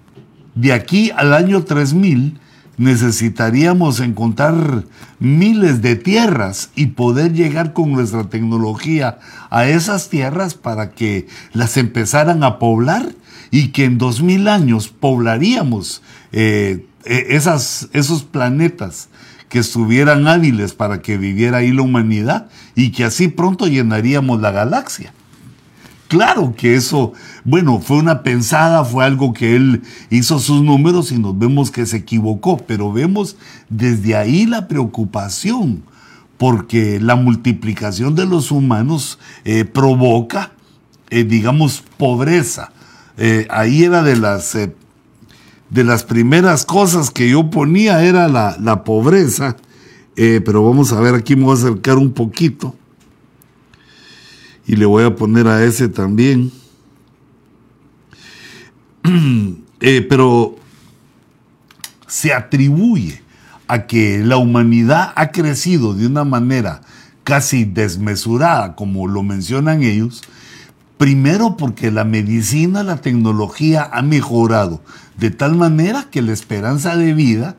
de 0.54 0.72
aquí 0.72 1.10
al 1.16 1.32
año 1.32 1.64
3000 1.64 2.38
necesitaríamos 2.78 4.00
encontrar 4.00 4.84
miles 5.18 5.82
de 5.82 5.96
tierras 5.96 6.70
y 6.76 6.86
poder 6.86 7.32
llegar 7.32 7.72
con 7.72 7.92
nuestra 7.92 8.24
tecnología 8.24 9.18
a 9.50 9.66
esas 9.66 10.08
tierras 10.08 10.54
para 10.54 10.92
que 10.92 11.26
las 11.52 11.76
empezaran 11.76 12.44
a 12.44 12.58
poblar 12.58 13.14
y 13.50 13.68
que 13.68 13.84
en 13.84 13.98
dos 13.98 14.22
mil 14.22 14.46
años 14.46 14.88
poblaríamos 14.88 16.02
eh, 16.32 16.86
esos 17.04 18.22
planetas 18.30 19.08
que 19.48 19.60
estuvieran 19.60 20.26
hábiles 20.26 20.74
para 20.74 21.00
que 21.00 21.16
viviera 21.16 21.58
ahí 21.58 21.72
la 21.72 21.82
humanidad 21.82 22.48
y 22.74 22.90
que 22.90 23.04
así 23.04 23.28
pronto 23.28 23.66
llenaríamos 23.66 24.40
la 24.40 24.50
galaxia. 24.50 25.12
Claro 26.08 26.54
que 26.56 26.74
eso, 26.74 27.12
bueno, 27.44 27.80
fue 27.80 27.98
una 27.98 28.22
pensada, 28.22 28.82
fue 28.82 29.04
algo 29.04 29.34
que 29.34 29.56
él 29.56 29.82
hizo 30.08 30.38
sus 30.38 30.62
números 30.62 31.12
y 31.12 31.18
nos 31.18 31.38
vemos 31.38 31.70
que 31.70 31.84
se 31.84 31.98
equivocó, 31.98 32.56
pero 32.56 32.90
vemos 32.92 33.36
desde 33.68 34.16
ahí 34.16 34.46
la 34.46 34.68
preocupación, 34.68 35.82
porque 36.38 36.98
la 36.98 37.14
multiplicación 37.14 38.14
de 38.14 38.24
los 38.24 38.50
humanos 38.50 39.18
eh, 39.44 39.66
provoca, 39.66 40.52
eh, 41.10 41.24
digamos, 41.24 41.84
pobreza, 41.98 42.72
eh, 43.18 43.46
ahí 43.50 43.84
era 43.84 44.02
de 44.02 44.16
las, 44.16 44.56
de 45.70 45.84
las 45.84 46.04
primeras 46.04 46.64
cosas 46.64 47.10
que 47.10 47.28
yo 47.28 47.50
ponía, 47.50 48.04
era 48.04 48.28
la, 48.28 48.84
pobreza. 48.84 49.56
Eh, 50.16 50.40
pero 50.44 50.64
vamos 50.64 50.92
a 50.92 51.00
ver, 51.00 51.14
aquí 51.14 51.36
me 51.36 51.44
voy 51.44 51.52
a 51.52 51.58
acercar 51.58 51.98
un 51.98 52.12
poquito. 52.12 52.74
Y 54.66 54.76
le 54.76 54.86
voy 54.86 55.04
a 55.04 55.14
poner 55.14 55.46
a 55.46 55.64
ese 55.64 55.88
también. 55.88 56.50
pero 60.08 60.56
se 62.06 62.32
atribuye 62.32 63.22
a 63.68 63.86
que 63.86 64.18
la 64.24 64.38
humanidad 64.38 65.12
ha 65.14 65.30
crecido 65.30 65.94
de 65.94 66.06
una 66.06 66.24
manera 66.24 66.80
casi 67.22 67.64
desmesurada, 67.64 68.74
como 68.74 69.06
lo 69.06 69.22
mencionan 69.22 69.82
ellos, 69.82 70.22
Primero 70.98 71.56
porque 71.56 71.90
la 71.90 72.04
medicina, 72.04 72.82
la 72.82 72.96
tecnología 72.96 73.88
ha 73.92 74.02
mejorado 74.02 74.82
de 75.16 75.30
tal 75.30 75.54
manera 75.54 76.08
que 76.10 76.22
la 76.22 76.32
esperanza 76.32 76.96
de 76.96 77.14
vida 77.14 77.56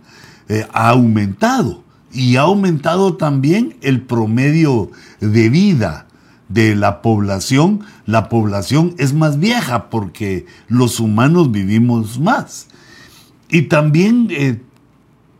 eh, 0.50 0.68
ha 0.74 0.90
aumentado 0.90 1.84
y 2.12 2.36
ha 2.36 2.42
aumentado 2.42 3.16
también 3.16 3.78
el 3.82 4.02
promedio 4.02 4.92
de 5.22 5.50
vida 5.50 6.08
de 6.50 6.76
la 6.76 7.02
población. 7.02 7.82
La 8.06 8.30
población 8.30 8.96
es 8.98 9.14
más 9.14 9.40
vieja 9.40 9.90
porque 9.90 10.46
los 10.68 11.00
humanos 11.00 11.52
vivimos 11.52 12.20
más. 12.20 12.68
Y 13.50 13.64
también 13.64 14.28
eh, 14.32 14.62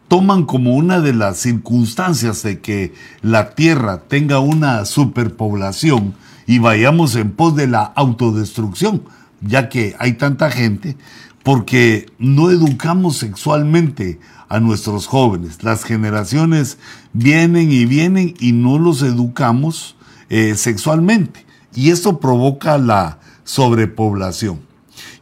toman 0.08 0.46
como 0.46 0.76
una 0.76 1.02
de 1.02 1.14
las 1.14 1.38
circunstancias 1.38 2.44
de 2.44 2.60
que 2.60 2.94
la 3.22 3.56
Tierra 3.56 4.04
tenga 4.08 4.40
una 4.40 4.86
superpoblación, 4.86 6.16
y 6.50 6.58
vayamos 6.58 7.16
en 7.16 7.30
pos 7.30 7.56
de 7.56 7.68
la 7.68 7.84
autodestrucción, 7.84 9.04
ya 9.40 9.70
que 9.70 9.96
hay 10.00 10.14
tanta 10.14 10.50
gente, 10.50 10.98
porque 11.44 12.08
no 12.18 12.50
educamos 12.50 13.18
sexualmente 13.18 14.20
a 14.48 14.60
nuestros 14.60 15.06
jóvenes. 15.06 15.62
Las 15.62 15.84
generaciones 15.84 16.80
vienen 17.14 17.72
y 17.72 17.86
vienen 17.86 18.34
y 18.40 18.54
no 18.54 18.80
los 18.80 19.04
educamos 19.04 19.96
eh, 20.30 20.56
sexualmente. 20.56 21.46
Y 21.76 21.92
esto 21.92 22.20
provoca 22.20 22.80
la 22.80 23.20
sobrepoblación. 23.44 24.60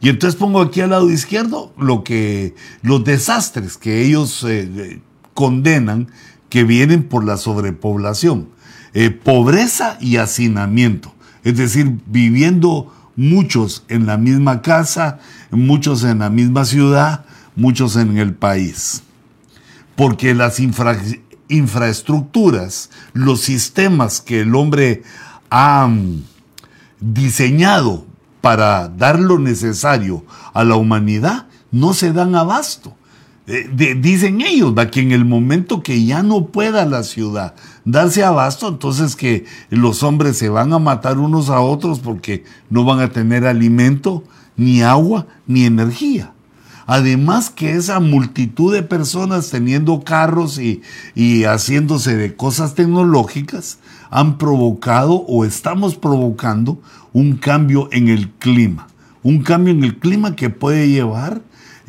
Y 0.00 0.08
entonces 0.08 0.40
pongo 0.40 0.62
aquí 0.62 0.80
al 0.80 0.90
lado 0.90 1.10
izquierdo 1.10 1.74
lo 1.76 2.04
que 2.04 2.54
los 2.80 3.04
desastres 3.04 3.76
que 3.76 4.02
ellos 4.02 4.46
eh, 4.48 5.02
condenan 5.34 6.08
que 6.48 6.64
vienen 6.64 7.02
por 7.02 7.22
la 7.22 7.36
sobrepoblación. 7.36 8.48
Eh, 8.94 9.10
pobreza 9.10 9.98
y 10.00 10.16
hacinamiento 10.16 11.12
es 11.48 11.56
decir, 11.56 11.98
viviendo 12.04 12.92
muchos 13.16 13.82
en 13.88 14.04
la 14.04 14.18
misma 14.18 14.60
casa, 14.60 15.18
muchos 15.50 16.04
en 16.04 16.18
la 16.18 16.28
misma 16.28 16.66
ciudad, 16.66 17.24
muchos 17.56 17.96
en 17.96 18.18
el 18.18 18.34
país. 18.34 19.02
Porque 19.96 20.34
las 20.34 20.60
infraestructuras, 21.48 22.90
los 23.14 23.40
sistemas 23.40 24.20
que 24.20 24.40
el 24.40 24.54
hombre 24.54 25.04
ha 25.48 25.88
mm, 25.88 26.22
diseñado 27.00 28.04
para 28.42 28.88
dar 28.88 29.18
lo 29.18 29.38
necesario 29.38 30.26
a 30.52 30.64
la 30.64 30.76
humanidad, 30.76 31.46
no 31.70 31.94
se 31.94 32.12
dan 32.12 32.34
abasto. 32.34 32.94
Eh, 33.50 33.96
dicen 33.98 34.42
ellos, 34.42 34.74
que 34.92 35.00
en 35.00 35.10
el 35.10 35.24
momento 35.24 35.82
que 35.82 36.04
ya 36.04 36.22
no 36.22 36.48
pueda 36.48 36.84
la 36.84 37.02
ciudad 37.02 37.54
darse 37.86 38.22
abasto, 38.22 38.68
entonces 38.68 39.16
que 39.16 39.46
los 39.70 40.02
hombres 40.02 40.36
se 40.36 40.50
van 40.50 40.74
a 40.74 40.78
matar 40.78 41.18
unos 41.18 41.48
a 41.48 41.60
otros 41.60 42.00
porque 42.00 42.44
no 42.68 42.84
van 42.84 43.00
a 43.00 43.08
tener 43.08 43.46
alimento, 43.46 44.22
ni 44.58 44.82
agua, 44.82 45.26
ni 45.46 45.64
energía. 45.64 46.34
Además 46.86 47.48
que 47.48 47.72
esa 47.72 48.00
multitud 48.00 48.74
de 48.74 48.82
personas 48.82 49.48
teniendo 49.48 50.04
carros 50.04 50.58
y, 50.58 50.82
y 51.14 51.44
haciéndose 51.44 52.16
de 52.16 52.36
cosas 52.36 52.74
tecnológicas 52.74 53.78
han 54.10 54.36
provocado 54.36 55.24
o 55.26 55.46
estamos 55.46 55.96
provocando 55.96 56.82
un 57.14 57.38
cambio 57.38 57.88
en 57.92 58.08
el 58.08 58.28
clima. 58.28 58.88
Un 59.22 59.42
cambio 59.42 59.72
en 59.72 59.84
el 59.84 59.98
clima 59.98 60.36
que 60.36 60.50
puede 60.50 60.90
llevar 60.90 61.40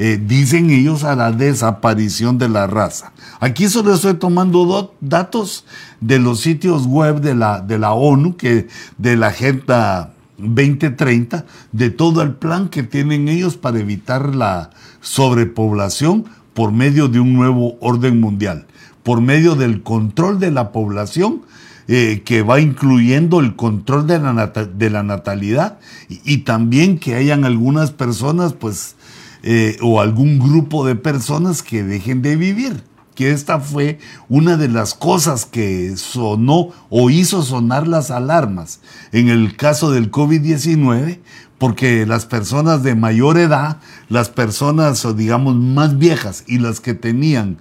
eh, 0.01 0.17
dicen 0.17 0.69
ellos 0.69 1.03
a 1.03 1.13
la 1.13 1.33
desaparición 1.33 2.37
de 2.37 2.47
la 2.47 2.67
raza. 2.67 3.11
Aquí 3.41 3.67
solo 3.67 3.93
estoy 3.93 4.13
tomando 4.13 4.95
datos 5.01 5.65
de 5.99 6.19
los 6.19 6.39
sitios 6.39 6.87
web 6.87 7.19
de 7.19 7.35
la, 7.35 7.59
de 7.59 7.77
la 7.77 7.91
ONU, 7.91 8.37
que, 8.37 8.69
de 8.97 9.17
la 9.17 9.27
Agenda 9.27 10.13
2030, 10.37 11.45
de 11.73 11.89
todo 11.89 12.21
el 12.21 12.33
plan 12.35 12.69
que 12.69 12.83
tienen 12.83 13.27
ellos 13.27 13.57
para 13.57 13.79
evitar 13.79 14.33
la 14.33 14.69
sobrepoblación 15.01 16.23
por 16.53 16.71
medio 16.71 17.09
de 17.09 17.19
un 17.19 17.33
nuevo 17.33 17.75
orden 17.81 18.21
mundial, 18.21 18.67
por 19.03 19.19
medio 19.19 19.55
del 19.55 19.83
control 19.83 20.39
de 20.39 20.51
la 20.51 20.71
población 20.71 21.41
eh, 21.89 22.21
que 22.23 22.41
va 22.41 22.61
incluyendo 22.61 23.41
el 23.41 23.57
control 23.57 24.07
de 24.07 24.19
la, 24.19 24.47
de 24.47 24.89
la 24.91 25.03
natalidad 25.03 25.79
y, 26.07 26.21
y, 26.23 26.37
también 26.43 26.99
que 26.99 27.15
hayan 27.15 27.45
algunas 27.45 27.91
personas 27.91 28.53
pues 28.53 28.95
eh, 29.41 29.77
o 29.81 30.01
algún 30.01 30.38
grupo 30.38 30.86
de 30.86 30.96
personas 30.96 31.63
que 31.63 31.81
dejen 31.81 32.22
de 32.22 32.36
vivir, 32.36 32.84
que 33.15 33.31
esta 33.31 33.62
fue 33.62 34.00
una 34.27 34.58
de 34.58 34.67
las 34.67 34.93
cosas 34.93 35.46
que 35.46 35.96
sonó 35.96 36.72
o 36.89 37.10
hizo 37.10 37.41
sonar 37.43 37.88
las 37.88 38.12
alarmas 38.12 38.81
en 39.13 39.29
el 39.29 39.55
caso 39.55 39.91
del 39.91 40.12
COVID-19, 40.12 41.19
porque 41.58 42.05
las 42.05 42.25
personas 42.25 42.84
de 42.84 42.96
mayor 42.96 43.38
edad, 43.38 43.77
las 44.10 44.29
personas, 44.29 45.05
digamos, 45.15 45.55
más 45.55 45.98
viejas 45.98 46.43
y 46.48 46.60
las 46.60 46.81
que 46.81 46.93
tenían 46.93 47.60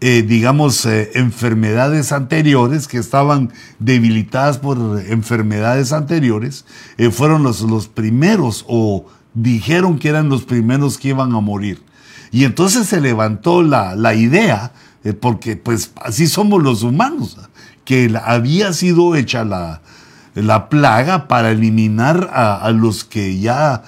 eh, 0.00 0.22
digamos, 0.22 0.84
eh, 0.84 1.12
enfermedades 1.14 2.12
anteriores, 2.12 2.88
que 2.88 2.98
estaban 2.98 3.50
debilitadas 3.78 4.58
por 4.58 4.76
enfermedades 5.08 5.92
anteriores, 5.92 6.66
fueron 7.10 7.42
los, 7.42 7.62
los 7.62 7.88
primeros 7.88 8.66
o 8.68 9.06
dijeron 9.34 9.98
que 9.98 10.08
eran 10.08 10.28
los 10.28 10.44
primeros 10.44 10.98
que 10.98 11.08
iban 11.08 11.34
a 11.34 11.40
morir. 11.40 11.82
Y 12.30 12.44
entonces 12.44 12.86
se 12.86 13.00
levantó 13.00 13.62
la, 13.62 13.94
la 13.94 14.14
idea, 14.14 14.72
porque 15.20 15.56
pues 15.56 15.92
así 15.96 16.26
somos 16.26 16.62
los 16.62 16.82
humanos, 16.82 17.36
que 17.84 18.12
había 18.24 18.72
sido 18.72 19.14
hecha 19.14 19.44
la, 19.44 19.82
la 20.34 20.68
plaga 20.68 21.28
para 21.28 21.50
eliminar 21.50 22.30
a, 22.32 22.70
los 22.72 23.04
que 23.04 23.38
ya 23.38 23.82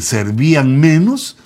servían 0.00 0.80
menos 0.80 1.36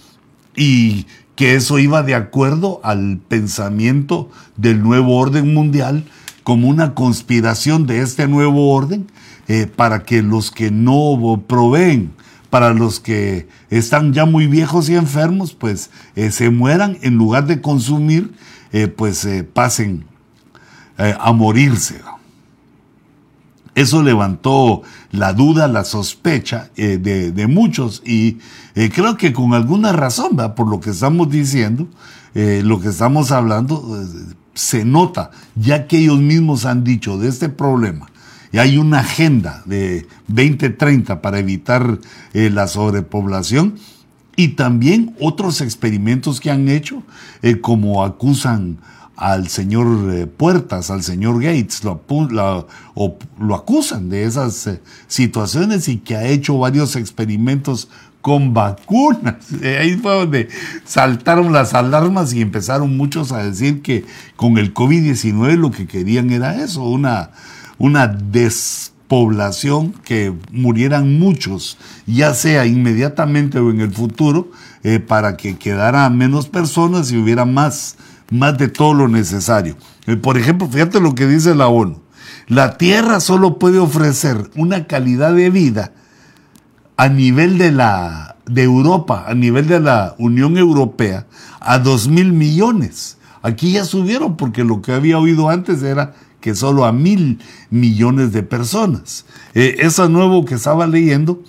y 0.57 1.07
que 1.41 1.55
eso 1.55 1.79
iba 1.79 2.03
de 2.03 2.15
acuerdo 2.15 2.81
al 2.83 3.19
pensamiento 3.29 4.31
del 4.59 4.83
nuevo 4.83 5.17
orden 5.17 5.55
mundial 5.55 6.05
como 6.43 6.69
una 6.69 6.95
conspiración 6.95 7.87
de 7.87 8.03
este 8.03 8.29
nuevo 8.29 8.75
orden 8.75 9.07
eh, 9.49 9.67
para 9.67 10.03
que 10.03 10.21
los 10.21 10.51
que 10.51 10.71
no 10.71 11.43
proveen, 11.47 12.13
para 12.51 12.75
los 12.75 13.01
que 13.01 13.49
están 13.71 14.13
ya 14.13 14.27
muy 14.27 14.47
viejos 14.47 14.89
y 14.89 14.97
enfermos, 14.97 15.55
pues 15.55 15.91
eh, 16.17 16.31
se 16.31 16.51
mueran 16.51 16.99
en 17.03 17.15
lugar 17.15 17.47
de 17.47 17.61
consumir, 17.61 18.33
eh, 18.73 18.89
pues 18.89 19.27
pasen 19.55 20.05
a 20.99 21.33
morirse. 21.33 22.03
Eso 23.75 24.03
levantó 24.03 24.83
la 25.13 25.33
duda, 25.33 25.69
la 25.69 25.85
sospecha 25.85 26.71
eh, 26.77 26.99
de, 26.99 27.47
muchos 27.47 28.03
y 28.05 28.39
eh, 28.75 28.91
creo 28.93 29.17
que 29.17 29.33
con 29.33 29.55
alguna 29.55 29.93
razón, 29.93 30.37
por 30.57 30.69
lo 30.69 30.81
que 30.81 30.91
estamos 30.91 31.31
diciendo, 31.31 31.89
eh, 32.35 32.63
lo 32.65 32.81
que 32.81 32.89
estamos 32.89 33.31
hablando, 33.31 34.05
se 34.55 34.85
nota, 34.85 35.31
ya 35.55 35.87
que 35.87 35.99
ellos 35.99 36.19
mismos 36.19 36.65
han 36.65 36.85
dicho 36.85 37.17
de 37.17 37.29
este 37.29 37.49
problema, 37.49 38.11
y 38.53 38.59
hay 38.59 38.79
una 38.79 39.01
agenda 39.01 39.63
de 39.67 40.07
2030 40.29 41.23
para 41.23 41.39
evitar 41.39 41.99
la 42.33 42.67
sobrepoblación, 42.67 43.77
y 44.37 44.49
también 44.49 45.15
otros 45.21 45.61
experimentos 45.61 46.41
que 46.41 46.51
han 46.51 46.69
hecho, 46.69 47.03
como 47.61 48.05
acusan 48.05 48.79
al 49.21 49.49
señor 49.49 50.15
eh, 50.15 50.27
Puertas, 50.27 50.91
al 50.91 51.03
señor 51.03 51.43
Gates, 51.43 51.85
lo, 51.85 52.03
lo 53.39 53.55
acusan 53.55 54.09
de 54.09 54.25
esas 54.25 54.67
eh, 54.67 54.81
situaciones 55.09 55.89
y 55.89 55.99
que 55.99 56.17
ha 56.17 56.25
hecho 56.25 56.57
varios 56.57 56.97
experimentos 56.97 57.89
con 58.23 58.55
vacunas. 58.55 59.37
Eh, 59.63 59.77
ahí 59.79 59.97
fue 59.97 60.13
donde 60.15 60.49
saltaron 60.87 61.53
las 61.53 61.75
alarmas 61.75 62.33
y 62.33 62.41
empezaron 62.41 62.97
muchos 62.97 63.31
a 63.31 63.45
decir 63.45 63.83
que 63.83 64.07
con 64.37 64.57
el 64.57 64.73
COVID-19 64.73 65.57
lo 65.57 65.71
que 65.71 65.87
querían 65.87 66.31
era 66.31 66.63
eso, 66.65 66.85
una, 66.85 67.31
una 67.81 68.07
despoblación, 68.07 69.93
que 70.05 70.33
murieran 70.53 71.19
muchos, 71.19 71.79
ya 72.07 72.35
sea 72.35 72.67
inmediatamente 72.67 73.59
o 73.59 73.71
en 73.71 73.81
el 73.81 73.91
futuro, 73.91 74.53
para 75.09 75.37
que 75.37 75.59
quedaran 75.59 76.17
menos 76.17 76.49
personas 76.49 77.11
y 77.11 77.19
hubiera 77.19 77.45
más 77.45 77.97
más 78.31 78.57
de 78.57 78.69
todo 78.69 78.95
lo 78.95 79.09
necesario. 79.09 79.77
Eh, 80.07 80.17
por 80.17 80.39
ejemplo, 80.39 80.69
fíjate 80.69 81.01
lo 81.01 81.15
que 81.15 81.27
dice 81.27 81.55
la 81.55 81.69
ONU. 81.69 82.01
La 82.47 82.79
Tierra 82.79 83.21
solo 83.21 83.59
puede 83.59 83.79
ofrecer 83.79 84.51
una 84.57 84.87
calidad 84.87 85.35
de 85.35 85.51
vida 85.51 85.93
a 86.97 87.09
nivel 87.09 87.59
de 87.59 87.73
la 87.73 88.37
de 88.47 88.63
Europa, 88.63 89.25
a 89.29 89.35
nivel 89.35 89.69
de 89.69 89.79
la 89.79 90.17
Unión 90.19 90.57
Europea, 90.57 91.27
a 91.61 91.79
dos 91.79 92.09
mil 92.09 92.33
millones. 92.33 93.19
Aquí 93.43 93.73
ya 93.73 93.85
subieron 93.85 94.37
porque 94.37 94.65
lo 94.65 94.83
que 94.83 94.93
había 94.93 95.19
oído 95.19 95.49
antes 95.49 95.83
era 95.83 96.15
que 96.41 96.55
solo 96.55 96.85
a 96.85 96.93
mil 96.93 97.39
millones 97.71 98.33
de 98.33 98.43
personas. 98.43 99.25
Eh, 99.55 99.77
eso 99.81 100.09
nuevo 100.09 100.45
que 100.45 100.55
estaba 100.55 100.87
leyendo 100.87 101.43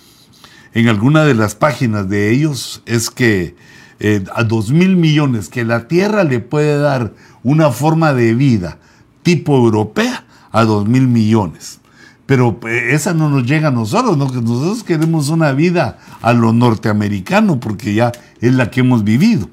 en 0.74 0.88
alguna 0.88 1.24
de 1.24 1.34
las 1.34 1.54
páginas 1.54 2.08
de 2.08 2.30
ellos 2.30 2.82
es 2.86 3.10
que 3.10 3.56
eh, 4.00 4.24
a 4.34 4.42
dos 4.44 4.70
mil 4.70 4.96
millones 4.96 5.48
que 5.48 5.64
la 5.64 5.86
Tierra 5.86 6.24
le 6.24 6.40
puede 6.40 6.78
dar 6.78 7.12
una 7.42 7.70
forma 7.70 8.12
de 8.12 8.34
vida 8.34 8.78
tipo 9.22 9.56
europea 9.56 10.24
a 10.50 10.64
dos 10.64 10.88
mil 10.88 11.08
millones. 11.08 11.80
Pero 12.26 12.58
eh, 12.66 12.94
esa 12.94 13.14
no 13.14 13.28
nos 13.28 13.44
llega 13.46 13.68
a 13.68 13.72
nosotros, 13.72 14.16
¿no? 14.16 14.26
nosotros 14.26 14.84
queremos 14.84 15.28
una 15.28 15.52
vida 15.52 15.98
a 16.22 16.32
lo 16.32 16.52
norteamericano 16.52 17.60
porque 17.60 17.94
ya 17.94 18.12
es 18.40 18.54
la 18.54 18.70
que 18.70 18.80
hemos 18.80 19.04
vivido. 19.04 19.48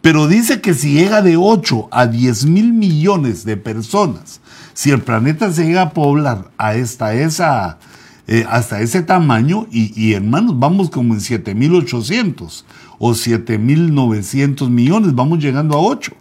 Pero 0.00 0.28
dice 0.28 0.60
que 0.60 0.72
si 0.74 0.92
llega 0.92 1.20
de 1.20 1.36
8 1.36 1.88
a 1.90 2.06
10 2.06 2.46
mil 2.46 2.72
millones 2.72 3.44
de 3.44 3.56
personas, 3.56 4.40
si 4.76 4.90
el 4.90 5.00
planeta 5.00 5.50
se 5.54 5.64
llega 5.64 5.80
a 5.80 5.90
poblar 5.94 6.50
a 6.58 6.74
esta, 6.74 7.14
esa, 7.14 7.78
eh, 8.26 8.44
hasta 8.46 8.82
ese 8.82 9.00
tamaño, 9.00 9.66
y, 9.70 10.12
hermanos, 10.12 10.58
vamos 10.58 10.90
como 10.90 11.14
en 11.14 11.20
7.800 11.20 12.64
o 12.98 13.12
7.900 13.12 14.68
millones, 14.68 15.14
vamos 15.14 15.38
llegando 15.38 15.78
a 15.78 15.80
8. 15.80 16.12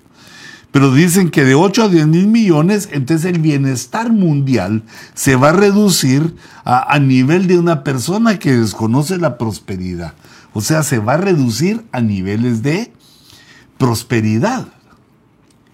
Pero 0.71 0.93
dicen 0.93 1.31
que 1.31 1.43
de 1.43 1.53
8 1.53 1.83
a 1.83 1.89
10 1.89 2.07
mil 2.07 2.27
millones, 2.27 2.87
entonces 2.93 3.29
el 3.29 3.41
bienestar 3.41 4.13
mundial 4.13 4.83
se 5.13 5.35
va 5.35 5.49
a 5.49 5.53
reducir 5.53 6.37
a, 6.63 6.93
a, 6.93 6.97
nivel 6.99 7.47
de 7.47 7.59
una 7.59 7.83
persona 7.83 8.39
que 8.39 8.53
desconoce 8.53 9.17
la 9.17 9.37
prosperidad. 9.37 10.13
O 10.53 10.61
sea, 10.61 10.81
se 10.83 10.99
va 10.99 11.15
a 11.15 11.17
reducir 11.17 11.83
a 11.91 11.99
niveles 11.99 12.63
de 12.63 12.93
prosperidad. 13.77 14.69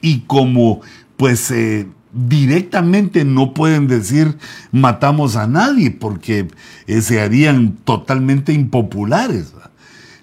Y 0.02 0.22
como 0.22 0.82
pues 1.16 1.52
eh, 1.52 1.88
directamente 2.14 3.24
no 3.24 3.54
pueden 3.54 3.88
decir 3.88 4.38
matamos 4.72 5.36
a 5.36 5.48
nadie 5.48 5.92
porque 5.92 6.48
eh, 6.88 7.02
se 7.02 7.22
harían 7.22 7.78
totalmente 7.84 8.54
impopulares 8.54 9.54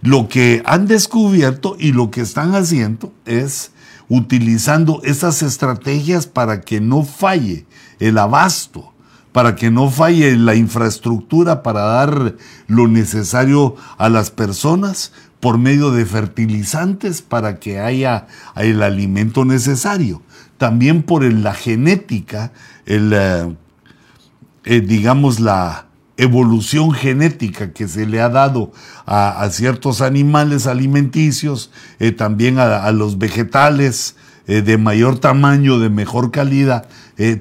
lo 0.03 0.29
que 0.29 0.63
han 0.65 0.87
descubierto 0.87 1.77
y 1.79 1.93
lo 1.93 2.11
que 2.11 2.21
están 2.21 2.55
haciendo 2.55 3.13
es 3.25 3.73
utilizando 4.09 5.01
esas 5.05 5.43
estrategias 5.43 6.27
para 6.27 6.61
que 6.61 6.81
no 6.81 7.05
falle 7.05 7.67
el 7.99 8.17
abasto, 8.19 8.93
para 9.33 9.57
que 9.57 9.71
no 9.71 9.91
falle 9.91 10.37
la 10.37 10.55
infraestructura 10.55 11.63
para 11.63 11.81
dar 11.81 12.37
lo 12.69 12.89
necesario 12.89 13.75
a 13.99 14.09
las 14.09 14.31
personas 14.31 15.13
por 15.41 15.59
medio 15.59 15.91
de 15.91 16.07
fertilizantes 16.07 17.23
para 17.23 17.59
que 17.59 17.81
haya 17.81 18.27
el 18.57 18.83
alimento 18.83 19.45
necesario. 19.45 20.23
También 20.59 21.03
por 21.05 21.23
la 21.23 21.55
genética, 21.55 22.53
el, 22.85 23.13
eh, 23.15 23.57
eh, 24.65 24.81
digamos 24.81 25.41
la, 25.41 25.87
evolución 26.21 26.91
genética 26.91 27.73
que 27.73 27.87
se 27.87 28.05
le 28.05 28.21
ha 28.21 28.29
dado 28.29 28.73
a, 29.07 29.49
ciertos 29.53 30.01
animales 30.01 30.67
alimenticios, 30.67 31.71
eh, 32.01 32.11
también 32.11 32.59
a, 32.59 32.91
los 32.91 33.19
vegetales 33.19 34.17
de 34.49 34.79
mayor 34.79 35.21
tamaño, 35.21 35.79
de 35.79 35.91
mejor 35.91 36.33
calidad, 36.33 36.89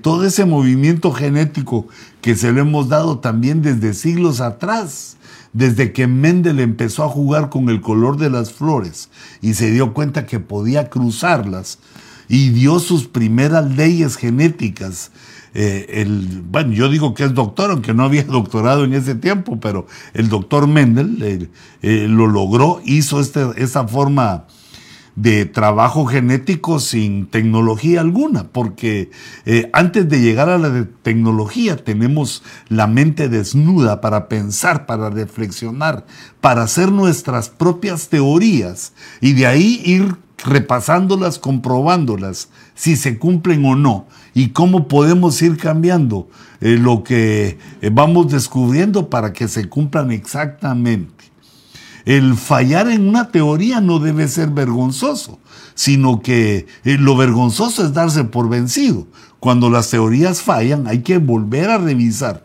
todo 0.03 0.27
ese 0.27 0.45
movimiento 0.45 1.11
genético 1.11 1.87
que 2.21 2.35
se 2.35 2.51
le 2.51 2.61
hemos 2.61 2.87
dado 2.87 3.17
también 3.17 3.63
desde 3.63 3.95
siglos 3.95 4.41
atrás, 4.41 5.17
desde 5.53 5.91
que 5.91 6.05
Mendel 6.05 6.59
empezó 6.59 7.03
a 7.03 7.09
jugar 7.09 7.49
con 7.49 7.69
el 7.69 7.81
color 7.81 8.17
de 8.17 8.29
las 8.29 8.53
flores 8.53 9.09
y 9.41 9.55
se 9.55 9.71
dio 9.71 9.93
cuenta 9.93 10.27
que 10.27 10.39
podía 10.39 10.91
cruzarlas 10.91 11.79
y 12.27 12.49
dio 12.49 12.79
sus 12.79 13.07
primeras 13.07 13.75
leyes 13.75 14.15
genéticas. 14.15 15.11
Eh, 15.53 16.01
el, 16.01 16.43
bueno, 16.47 16.73
yo 16.73 16.89
digo 16.89 17.13
que 17.13 17.23
es 17.23 17.33
doctor, 17.33 17.71
aunque 17.71 17.93
no 17.93 18.03
había 18.03 18.23
doctorado 18.25 18.83
en 18.83 18.93
ese 18.93 19.15
tiempo, 19.15 19.59
pero 19.59 19.87
el 20.13 20.29
doctor 20.29 20.67
Mendel 20.67 21.17
eh, 21.23 21.49
eh, 21.81 22.07
lo 22.07 22.27
logró, 22.27 22.81
hizo 22.85 23.19
este, 23.19 23.43
esa 23.57 23.87
forma 23.87 24.45
de 25.15 25.45
trabajo 25.45 26.05
genético 26.05 26.79
sin 26.79 27.25
tecnología 27.25 28.01
alguna, 28.01 28.49
porque 28.49 29.09
antes 29.73 30.07
de 30.07 30.21
llegar 30.21 30.47
a 30.47 30.59
la 30.59 30.85
tecnología 31.01 31.75
tenemos 31.75 32.43
la 32.69 32.85
mente 32.85 33.27
desnuda 33.27 33.99
para 33.99 34.29
pensar, 34.29 34.85
para 34.85 35.09
reflexionar, 35.09 36.05
para 36.39 36.61
hacer 36.61 36.91
nuestras 36.91 37.49
propias 37.49 38.09
teorías 38.09 38.93
y 39.19 39.33
de 39.33 39.47
ahí 39.47 39.81
ir 39.83 40.17
repasándolas, 40.43 41.39
comprobándolas, 41.39 42.49
si 42.75 42.95
se 42.95 43.17
cumplen 43.17 43.65
o 43.65 43.75
no, 43.75 44.07
y 44.33 44.49
cómo 44.49 44.87
podemos 44.87 45.41
ir 45.41 45.57
cambiando 45.57 46.29
eh, 46.61 46.77
lo 46.79 47.03
que 47.03 47.57
eh, 47.81 47.89
vamos 47.91 48.31
descubriendo 48.31 49.09
para 49.09 49.33
que 49.33 49.47
se 49.47 49.67
cumplan 49.67 50.11
exactamente. 50.11 51.25
el 52.05 52.35
fallar 52.35 52.87
en 52.87 53.09
una 53.09 53.31
teoría 53.31 53.81
no 53.81 53.99
debe 53.99 54.27
ser 54.27 54.49
vergonzoso, 54.51 55.39
sino 55.73 56.21
que 56.21 56.67
eh, 56.85 56.97
lo 56.97 57.17
vergonzoso 57.17 57.83
es 57.83 57.93
darse 57.93 58.23
por 58.23 58.47
vencido. 58.47 59.07
Cuando 59.39 59.69
las 59.69 59.91
teorías 59.91 60.41
fallan, 60.41 60.87
hay 60.87 60.99
que 60.99 61.19
volver 61.19 61.69
a 61.69 61.77
revisar 61.77 62.43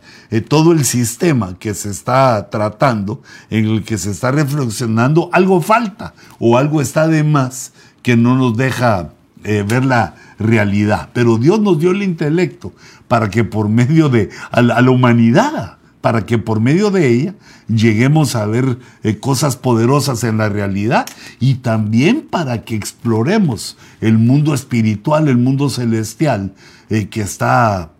todo 0.48 0.72
el 0.72 0.84
sistema 0.84 1.58
que 1.58 1.72
se 1.72 1.88
está 1.88 2.50
tratando, 2.50 3.22
en 3.48 3.66
el 3.66 3.82
que 3.82 3.96
se 3.96 4.10
está 4.10 4.30
reflexionando, 4.30 5.30
algo 5.32 5.62
falta 5.62 6.12
o 6.38 6.58
algo 6.58 6.82
está 6.82 7.08
de 7.08 7.24
más 7.24 7.72
que 8.02 8.16
no 8.16 8.36
nos 8.36 8.56
deja 8.56 9.10
eh, 9.44 9.64
ver 9.66 9.84
la 9.84 10.14
realidad. 10.38 11.10
Pero 11.12 11.38
Dios 11.38 11.60
nos 11.60 11.78
dio 11.78 11.90
el 11.90 12.02
intelecto 12.02 12.72
para 13.08 13.28
que 13.30 13.44
por 13.44 13.68
medio 13.68 14.08
de 14.08 14.30
a 14.50 14.62
la, 14.62 14.90
humanidad, 14.90 15.78
para 16.00 16.26
que 16.26 16.38
por 16.38 16.60
medio 16.60 16.90
de 16.90 17.08
ella 17.08 17.34
lleguemos 17.68 18.36
a 18.36 18.46
ver 18.46 18.78
eh, 19.02 19.18
cosas 19.18 19.56
poderosas 19.56 20.22
en 20.24 20.38
la 20.38 20.48
realidad 20.48 21.06
y 21.40 21.56
también 21.56 22.22
para 22.22 22.62
que 22.62 22.76
exploremos 22.76 23.76
el 24.00 24.18
mundo 24.18 24.54
espiritual, 24.54 25.28
el 25.28 25.38
mundo 25.38 25.70
celestial 25.70 26.54
eh, 26.88 27.08
que 27.08 27.22
está 27.22 27.90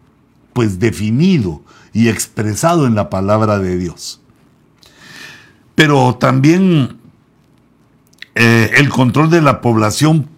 pues 0.53 0.79
definido 0.79 1.63
y 1.93 2.09
expresado 2.09 2.87
en 2.87 2.95
la 2.95 3.11
palabra 3.11 3.59
de 3.59 3.79
Dios. 3.79 4.21
Pero 5.75 6.15
también 6.15 7.02
el 8.35 8.89
control 8.89 9.31
de 9.31 9.43
la 9.43 9.61
población 9.61 10.29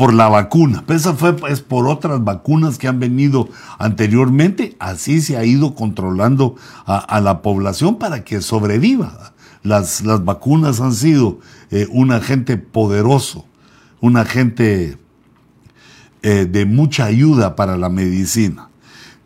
por 0.00 0.14
la 0.14 0.30
vacuna. 0.30 0.82
esa 0.88 1.12
fue 1.12 1.36
es 1.50 1.60
por 1.60 1.86
otras 1.86 2.24
vacunas 2.24 2.78
que 2.78 2.88
han 2.88 2.98
venido 2.98 3.50
anteriormente. 3.78 4.74
Así 4.78 5.20
se 5.20 5.36
ha 5.36 5.44
ido 5.44 5.74
controlando 5.74 6.56
a, 6.86 7.20
la 7.20 7.42
población 7.42 7.96
para 7.96 8.24
que 8.24 8.40
sobreviva. 8.40 9.34
Las, 9.62 10.00
las 10.00 10.24
vacunas 10.24 10.80
han 10.80 10.94
sido 10.94 11.40
eh, 11.70 11.86
un 11.90 12.12
agente 12.12 12.56
poderoso, 12.56 13.44
un 14.00 14.16
agente 14.16 14.96
eh, 16.22 16.46
de 16.46 16.64
mucha 16.64 17.04
ayuda 17.04 17.54
para 17.54 17.76
la 17.76 17.90
medicina. 17.90 18.70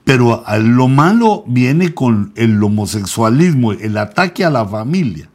Pero 0.02 0.42
lo 0.58 0.88
malo 0.88 1.44
viene 1.46 1.94
con 1.94 2.32
el 2.34 2.60
homosexualismo, 2.60 3.70
el 3.70 3.96
ataque 3.96 4.44
a 4.44 4.50
la 4.50 4.66
familia 4.66 5.30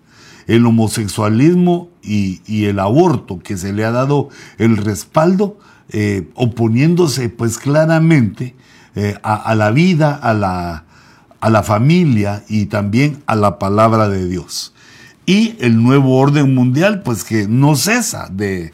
el 0.50 0.66
homosexualismo 0.66 1.90
y, 2.02 2.66
el 2.66 2.80
aborto, 2.80 3.38
que 3.38 3.56
se 3.56 3.72
le 3.72 3.86
ha 3.86 3.92
dado 3.92 4.30
el 4.58 4.78
respaldo, 4.78 5.60
eh, 5.90 6.28
oponiéndose 6.34 7.30
pues 7.30 7.60
claramente 7.60 8.56
eh, 8.96 9.16
a, 9.22 9.54
la 9.54 9.70
vida, 9.70 10.16
a 10.16 10.34
la, 10.34 10.86
a 11.40 11.50
la 11.52 11.62
familia 11.62 12.44
y 12.50 12.66
también 12.66 13.22
a 13.28 13.36
la 13.36 13.60
palabra 13.60 14.10
de 14.10 14.28
Dios. 14.28 14.74
Y 15.28 15.56
el 15.60 15.84
nuevo 15.84 16.18
orden 16.18 16.56
mundial, 16.56 17.04
pues 17.04 17.24
que 17.24 17.48
no 17.48 17.76
cesa 17.76 18.28
de, 18.32 18.72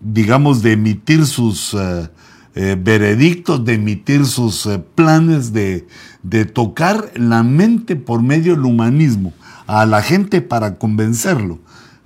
digamos, 0.00 0.60
de 0.62 0.72
emitir 0.72 1.24
sus 1.24 1.76
eh, 1.76 2.76
veredictos, 2.82 3.64
de 3.64 3.74
emitir 3.74 4.26
sus 4.26 4.68
planes, 4.96 5.52
de, 5.52 5.86
de 6.24 6.46
tocar 6.46 7.12
la 7.14 7.42
mente 7.42 7.94
por 7.94 8.22
medio 8.22 8.56
del 8.56 8.64
humanismo 8.64 9.32
a 9.66 9.86
la 9.86 10.02
gente 10.02 10.40
para 10.40 10.78
convencerlo, 10.78 11.58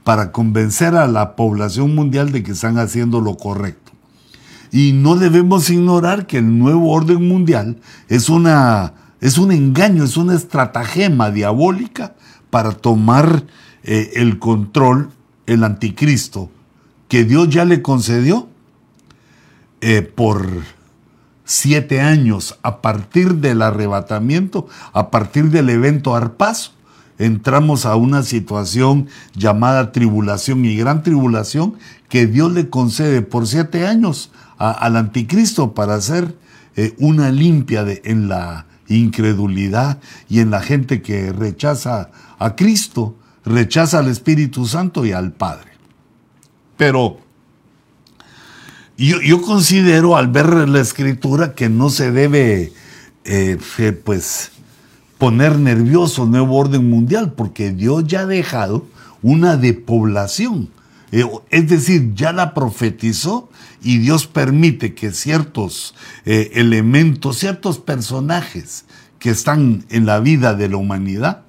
para 0.04 0.32
convencer 0.32 0.94
a 0.96 1.06
la 1.06 1.36
población 1.36 1.94
mundial 1.94 2.32
de 2.32 2.42
que 2.42 2.52
están 2.52 2.78
haciendo 2.78 3.20
lo 3.20 3.36
correcto. 3.36 3.92
Y 4.70 4.92
no 4.92 5.16
debemos 5.16 5.70
ignorar 5.70 6.26
que 6.26 6.38
el 6.38 6.58
nuevo 6.58 6.90
orden 6.90 7.26
mundial 7.26 7.80
es, 8.08 8.28
una, 8.28 8.92
es 9.20 9.38
un 9.38 9.52
engaño, 9.52 10.04
es 10.04 10.16
una 10.16 10.34
estratagema 10.34 11.30
diabólica 11.30 12.14
para 12.50 12.72
tomar 12.72 13.44
eh, 13.84 14.10
el 14.16 14.38
control, 14.38 15.10
el 15.46 15.64
anticristo, 15.64 16.50
que 17.06 17.24
Dios 17.24 17.48
ya 17.48 17.64
le 17.64 17.80
concedió 17.82 18.48
eh, 19.80 20.02
por 20.02 20.46
siete 21.48 22.02
años 22.02 22.58
a 22.62 22.82
partir 22.82 23.36
del 23.36 23.62
arrebatamiento, 23.62 24.68
a 24.92 25.10
partir 25.10 25.50
del 25.50 25.70
evento 25.70 26.14
Arpazo 26.14 26.72
entramos 27.18 27.86
a 27.86 27.96
una 27.96 28.22
situación 28.22 29.08
llamada 29.34 29.90
tribulación 29.90 30.64
y 30.66 30.76
gran 30.76 31.02
tribulación 31.02 31.74
que 32.10 32.26
Dios 32.26 32.52
le 32.52 32.68
concede 32.68 33.22
por 33.22 33.46
siete 33.46 33.86
años 33.86 34.30
al 34.58 34.96
anticristo 34.96 35.72
para 35.72 35.94
hacer 35.94 36.36
eh, 36.76 36.94
una 36.98 37.30
limpia 37.30 37.84
en 38.04 38.28
la 38.28 38.66
incredulidad 38.86 39.98
y 40.28 40.40
en 40.40 40.50
la 40.50 40.60
gente 40.60 41.00
que 41.00 41.32
rechaza 41.32 42.10
a 42.38 42.56
Cristo, 42.56 43.16
rechaza 43.44 44.00
al 44.00 44.08
Espíritu 44.08 44.66
Santo 44.66 45.06
y 45.06 45.12
al 45.12 45.32
Padre. 45.32 45.70
Pero 46.76 47.20
yo, 48.98 49.42
considero 49.42 50.16
al 50.16 50.28
ver 50.28 50.68
la 50.68 50.80
escritura 50.80 51.54
que 51.54 51.68
no 51.68 51.88
se 51.88 52.10
debe, 52.10 52.72
eh, 53.24 53.58
pues, 54.04 54.50
poner 55.18 55.58
nervioso 55.58 56.24
el 56.24 56.30
nuevo 56.30 56.56
orden 56.56 56.88
mundial, 56.90 57.32
porque 57.32 57.70
Dios 57.70 58.04
ya 58.06 58.20
ha 58.20 58.26
dejado 58.26 58.86
una 59.22 59.56
depoblación. 59.56 60.70
Eh, 61.10 61.24
es 61.50 61.68
decir, 61.68 62.12
ya 62.14 62.32
la 62.32 62.54
profetizó 62.54 63.48
y 63.82 63.98
Dios 63.98 64.26
permite 64.26 64.94
que 64.94 65.12
ciertos 65.12 65.94
eh, 66.26 66.50
elementos, 66.54 67.38
ciertos 67.38 67.78
personajes 67.78 68.84
que 69.18 69.30
están 69.30 69.84
en 69.88 70.06
la 70.06 70.20
vida 70.20 70.54
de 70.54 70.68
la 70.68 70.76
humanidad, 70.76 71.44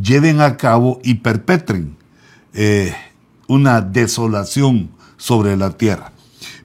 lleven 0.00 0.40
a 0.40 0.56
cabo 0.56 1.00
y 1.04 1.14
perpetren 1.14 1.96
eh, 2.54 2.94
una 3.46 3.80
desolación 3.80 4.90
sobre 5.16 5.56
la 5.56 5.70
tierra. 5.76 6.13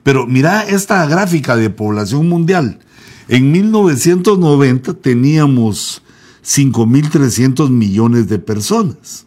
Pero 0.04 0.26
mira 0.26 0.64
esta 0.64 1.06
gráfica 1.06 1.56
de 1.56 1.70
población 1.70 2.28
mundial. 2.28 2.80
En 3.28 3.52
1990 3.52 4.96
teníamos 4.96 6.02
5.300 6.44 7.70
millones 7.70 8.28
de 8.28 8.40
personas. 8.40 9.26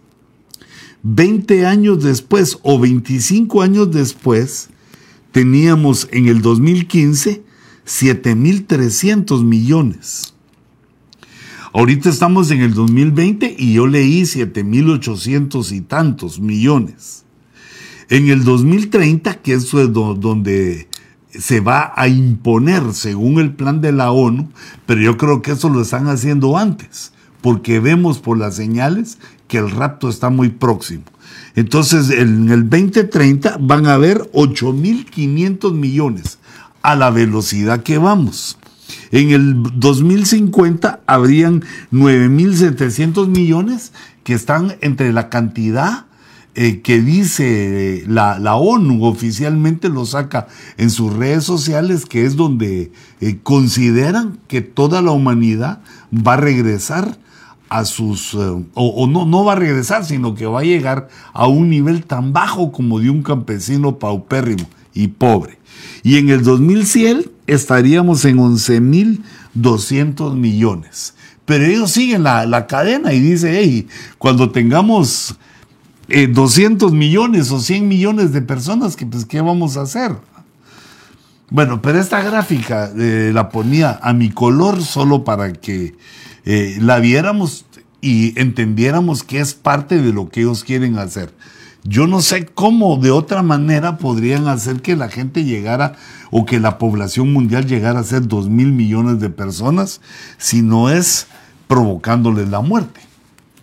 20 1.02 1.66
años 1.66 2.02
después 2.02 2.58
o 2.62 2.78
25 2.78 3.62
años 3.62 3.90
después, 3.90 4.68
teníamos 5.32 6.08
en 6.12 6.28
el 6.28 6.42
2015 6.42 7.42
7.300 7.86 9.42
millones. 9.42 10.34
Ahorita 11.72 12.10
estamos 12.10 12.50
en 12.50 12.60
el 12.60 12.74
2020 12.74 13.56
y 13.58 13.74
yo 13.74 13.86
leí 13.86 14.22
7.800 14.22 15.72
y 15.72 15.80
tantos 15.80 16.38
millones. 16.38 17.21
En 18.12 18.28
el 18.28 18.44
2030, 18.44 19.36
que 19.36 19.54
eso 19.54 19.80
es 19.80 19.90
donde 19.90 20.86
se 21.30 21.60
va 21.60 21.94
a 21.96 22.08
imponer 22.08 22.92
según 22.92 23.40
el 23.40 23.54
plan 23.54 23.80
de 23.80 23.90
la 23.90 24.10
ONU, 24.10 24.50
pero 24.84 25.00
yo 25.00 25.16
creo 25.16 25.40
que 25.40 25.52
eso 25.52 25.70
lo 25.70 25.80
están 25.80 26.08
haciendo 26.08 26.58
antes, 26.58 27.14
porque 27.40 27.80
vemos 27.80 28.18
por 28.18 28.36
las 28.36 28.54
señales 28.54 29.16
que 29.48 29.56
el 29.56 29.70
rapto 29.70 30.10
está 30.10 30.28
muy 30.28 30.50
próximo. 30.50 31.04
Entonces, 31.54 32.10
en 32.10 32.50
el 32.50 32.68
2030 32.68 33.56
van 33.58 33.86
a 33.86 33.94
haber 33.94 34.18
8.500 34.32 35.72
millones 35.72 36.38
a 36.82 36.96
la 36.96 37.08
velocidad 37.08 37.82
que 37.82 37.96
vamos. 37.96 38.58
En 39.10 39.30
el 39.30 39.62
2050 39.80 41.00
habrían 41.06 41.62
9.700 41.92 43.28
millones 43.28 43.94
que 44.22 44.34
están 44.34 44.76
entre 44.82 45.14
la 45.14 45.30
cantidad 45.30 46.04
eh, 46.54 46.82
que 46.82 47.00
dice 47.00 48.00
eh, 48.00 48.04
la, 48.06 48.56
ONU 48.56 49.06
oficialmente 49.06 49.88
lo 49.88 50.04
saca 50.04 50.48
en 50.76 50.90
sus 50.90 51.10
redes 51.10 51.44
sociales, 51.44 52.04
que 52.04 52.26
es 52.26 52.36
donde 52.36 52.92
eh, 53.22 53.38
consideran 53.42 54.38
que 54.48 54.60
toda 54.60 55.00
la 55.00 55.12
humanidad 55.12 55.80
va 56.14 56.34
a 56.34 56.36
regresar 56.36 57.16
a 57.70 57.86
sus, 57.86 58.34
o, 58.34 59.06
no, 59.06 59.24
no 59.24 59.46
va 59.46 59.52
a 59.52 59.56
regresar, 59.56 60.04
sino 60.04 60.34
que 60.34 60.44
va 60.44 60.60
a 60.60 60.64
llegar 60.64 61.08
a 61.32 61.46
un 61.46 61.70
nivel 61.70 62.04
tan 62.04 62.34
bajo 62.34 62.70
como 62.70 63.00
de 63.00 63.08
un 63.08 63.22
campesino 63.22 63.98
paupérrimo 63.98 64.68
y 64.92 65.08
pobre. 65.08 65.58
Y 66.02 66.18
en 66.18 66.28
el 66.28 66.42
2100 66.42 67.30
estaríamos 67.46 68.26
en 68.26 68.36
11.200 68.36 70.34
millones. 70.34 71.14
Pero 71.46 71.64
ellos 71.64 71.92
siguen 71.92 72.24
la, 72.24 72.44
la 72.44 72.66
cadena 72.66 73.14
y 73.14 73.20
dice, 73.20 73.58
hey, 73.58 73.88
cuando 74.18 74.50
tengamos 74.50 75.38
200 76.28 76.92
eh, 76.92 76.94
millones 76.94 77.50
o 77.50 77.60
100 77.60 77.88
millones 77.88 78.32
de 78.32 78.42
personas, 78.42 78.96
que 78.96 79.06
pues, 79.06 79.24
¿qué 79.24 79.40
vamos 79.40 79.76
a 79.76 79.82
hacer? 79.82 80.12
Bueno, 81.50 81.82
pero 81.82 82.00
esta 82.00 82.22
gráfica 82.22 82.90
eh, 82.96 83.30
la 83.34 83.50
ponía 83.50 83.98
a 84.02 84.12
mi 84.12 84.30
color 84.30 84.82
solo 84.82 85.24
para 85.24 85.52
que 85.52 85.94
eh, 86.44 86.78
la 86.80 86.98
viéramos 86.98 87.66
y 88.00 88.38
entendiéramos 88.40 89.22
que 89.22 89.40
es 89.40 89.54
parte 89.54 90.00
de 90.00 90.12
lo 90.12 90.28
que 90.28 90.40
ellos 90.40 90.64
quieren 90.64 90.98
hacer. 90.98 91.34
Yo 91.84 92.06
no 92.06 92.22
sé 92.22 92.46
cómo 92.46 92.96
de 92.96 93.10
otra 93.10 93.42
manera 93.42 93.98
podrían 93.98 94.46
hacer 94.48 94.82
que 94.82 94.96
la 94.96 95.08
gente 95.08 95.44
llegara 95.44 95.94
o 96.30 96.46
que 96.46 96.60
la 96.60 96.78
población 96.78 97.32
mundial 97.32 97.66
llegara 97.66 98.00
a 98.00 98.04
ser 98.04 98.26
2 98.28 98.48
mil 98.48 98.72
millones 98.72 99.20
de 99.20 99.30
personas 99.30 100.00
si 100.38 100.62
no 100.62 100.90
es 100.90 101.26
provocándoles 101.66 102.48
la 102.48 102.60
muerte. 102.60 103.00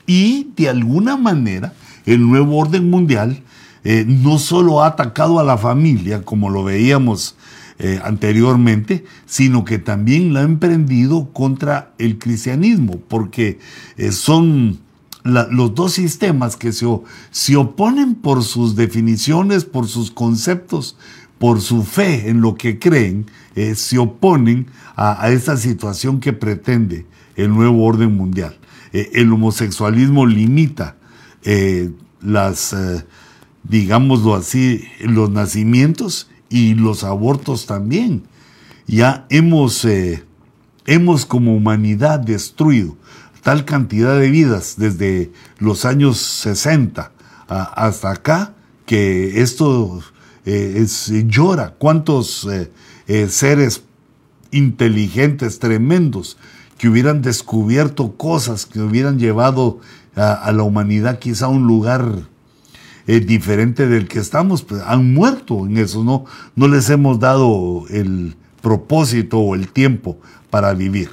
Y 0.06 0.50
de 0.56 0.70
alguna 0.70 1.18
manera 1.18 1.74
el 2.14 2.28
nuevo 2.28 2.58
orden 2.58 2.90
mundial 2.90 3.44
eh, 3.84 4.06
no 4.08 4.40
solo 4.40 4.82
ha 4.82 4.88
atacado 4.88 5.40
a 5.40 5.44
la 5.44 5.58
familia, 5.58 6.24
como 6.24 6.50
lo 6.50 6.64
veíamos 6.64 7.36
eh, 7.78 8.00
anteriormente, 8.04 9.06
sino 9.26 9.64
que 9.64 9.80
también 9.80 10.34
lo 10.34 10.40
ha 10.40 10.44
emprendido 10.44 11.32
contra 11.32 11.94
el 11.98 12.18
cristianismo, 12.18 13.00
porque 13.08 13.60
eh, 13.98 14.12
son 14.12 14.80
los 15.24 15.76
dos 15.76 15.94
sistemas 15.94 16.56
que 16.56 16.74
se, 16.74 16.86
se 17.32 17.56
oponen 17.56 18.16
por 18.16 18.44
sus 18.44 18.76
definiciones, 18.76 19.64
por 19.66 19.88
sus 19.88 20.12
conceptos, 20.12 20.98
por 21.38 21.62
su 21.62 21.84
fe 21.84 22.30
en 22.30 22.42
lo 22.42 22.56
que 22.56 22.80
creen, 22.80 23.26
se 23.76 23.98
oponen 23.98 24.68
a, 24.96 25.24
a 25.24 25.30
esa 25.32 25.58
situación 25.58 26.20
que 26.20 26.34
pretende 26.34 27.06
el 27.36 27.50
nuevo 27.50 27.84
orden 27.86 28.16
mundial. 28.16 28.58
el 28.92 29.32
homosexualismo 29.32 30.26
limita 30.26 30.96
las 32.22 32.74
digámoslo 33.64 34.36
así, 34.36 34.84
los 35.02 35.30
nacimientos 35.30 36.30
y 36.50 36.74
los 36.76 37.04
abortos 37.04 37.66
también. 37.66 38.24
Ya 38.88 39.26
hemos, 39.30 39.86
eh, 39.86 40.24
hemos 40.86 41.26
como 41.26 41.56
humanidad 41.56 42.20
destruido 42.20 42.98
tal 43.44 43.64
cantidad 43.64 44.20
de 44.20 44.30
vidas 44.30 44.76
desde 44.78 45.32
los 45.60 45.86
años 45.86 46.18
60 46.18 47.14
hasta 47.48 48.12
acá 48.12 48.54
que 48.86 49.42
esto 49.42 50.02
eh, 50.46 50.74
es, 50.78 51.12
llora. 51.28 51.76
¿Cuántos 51.78 52.48
eh, 53.08 53.28
seres 53.30 53.84
inteligentes, 54.52 55.60
tremendos, 55.60 56.38
que 56.78 56.90
hubieran 56.90 57.22
descubierto 57.22 58.16
cosas 58.18 58.66
que 58.66 58.80
hubieran 58.80 59.20
llevado 59.20 59.80
a, 60.16 60.52
la 60.52 60.64
humanidad 60.64 61.20
quizá 61.20 61.48
un 61.48 61.68
lugar 61.68 62.28
diferente 63.06 63.88
del 63.88 64.08
que 64.08 64.20
estamos, 64.20 64.62
pues, 64.62 64.84
han 64.86 65.14
muerto 65.14 65.66
en 65.66 65.78
eso, 65.78 66.04
¿no? 66.04 66.26
no 66.56 66.68
les 66.68 66.90
hemos 66.92 67.20
dado 67.20 67.86
el 67.90 68.36
propósito 68.62 69.40
o 69.40 69.56
el 69.56 69.70
tiempo 69.70 70.20
para 70.50 70.74
vivir. 70.74 71.10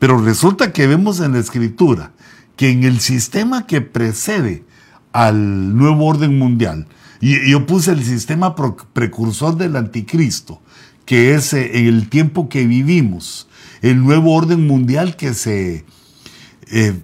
Pero 0.00 0.18
resulta 0.18 0.72
que 0.72 0.86
vemos 0.86 1.20
en 1.20 1.32
la 1.32 1.38
escritura 1.38 2.12
que 2.56 2.70
en 2.70 2.84
el 2.84 3.00
sistema 3.00 3.66
que 3.66 3.80
precede 3.80 4.64
al 5.12 5.76
nuevo 5.76 6.06
orden 6.06 6.38
mundial, 6.38 6.86
y 7.20 7.50
yo 7.50 7.66
puse 7.66 7.92
el 7.92 8.02
sistema 8.02 8.54
precursor 8.54 9.56
del 9.56 9.76
anticristo, 9.76 10.60
que 11.04 11.34
es 11.34 11.52
eh, 11.52 11.78
en 11.78 11.86
el 11.86 12.08
tiempo 12.08 12.48
que 12.48 12.66
vivimos, 12.66 13.48
el 13.82 14.02
nuevo 14.02 14.34
orden 14.34 14.66
mundial 14.66 15.16
que 15.16 15.34
se 15.34 15.84
eh, 16.70 16.94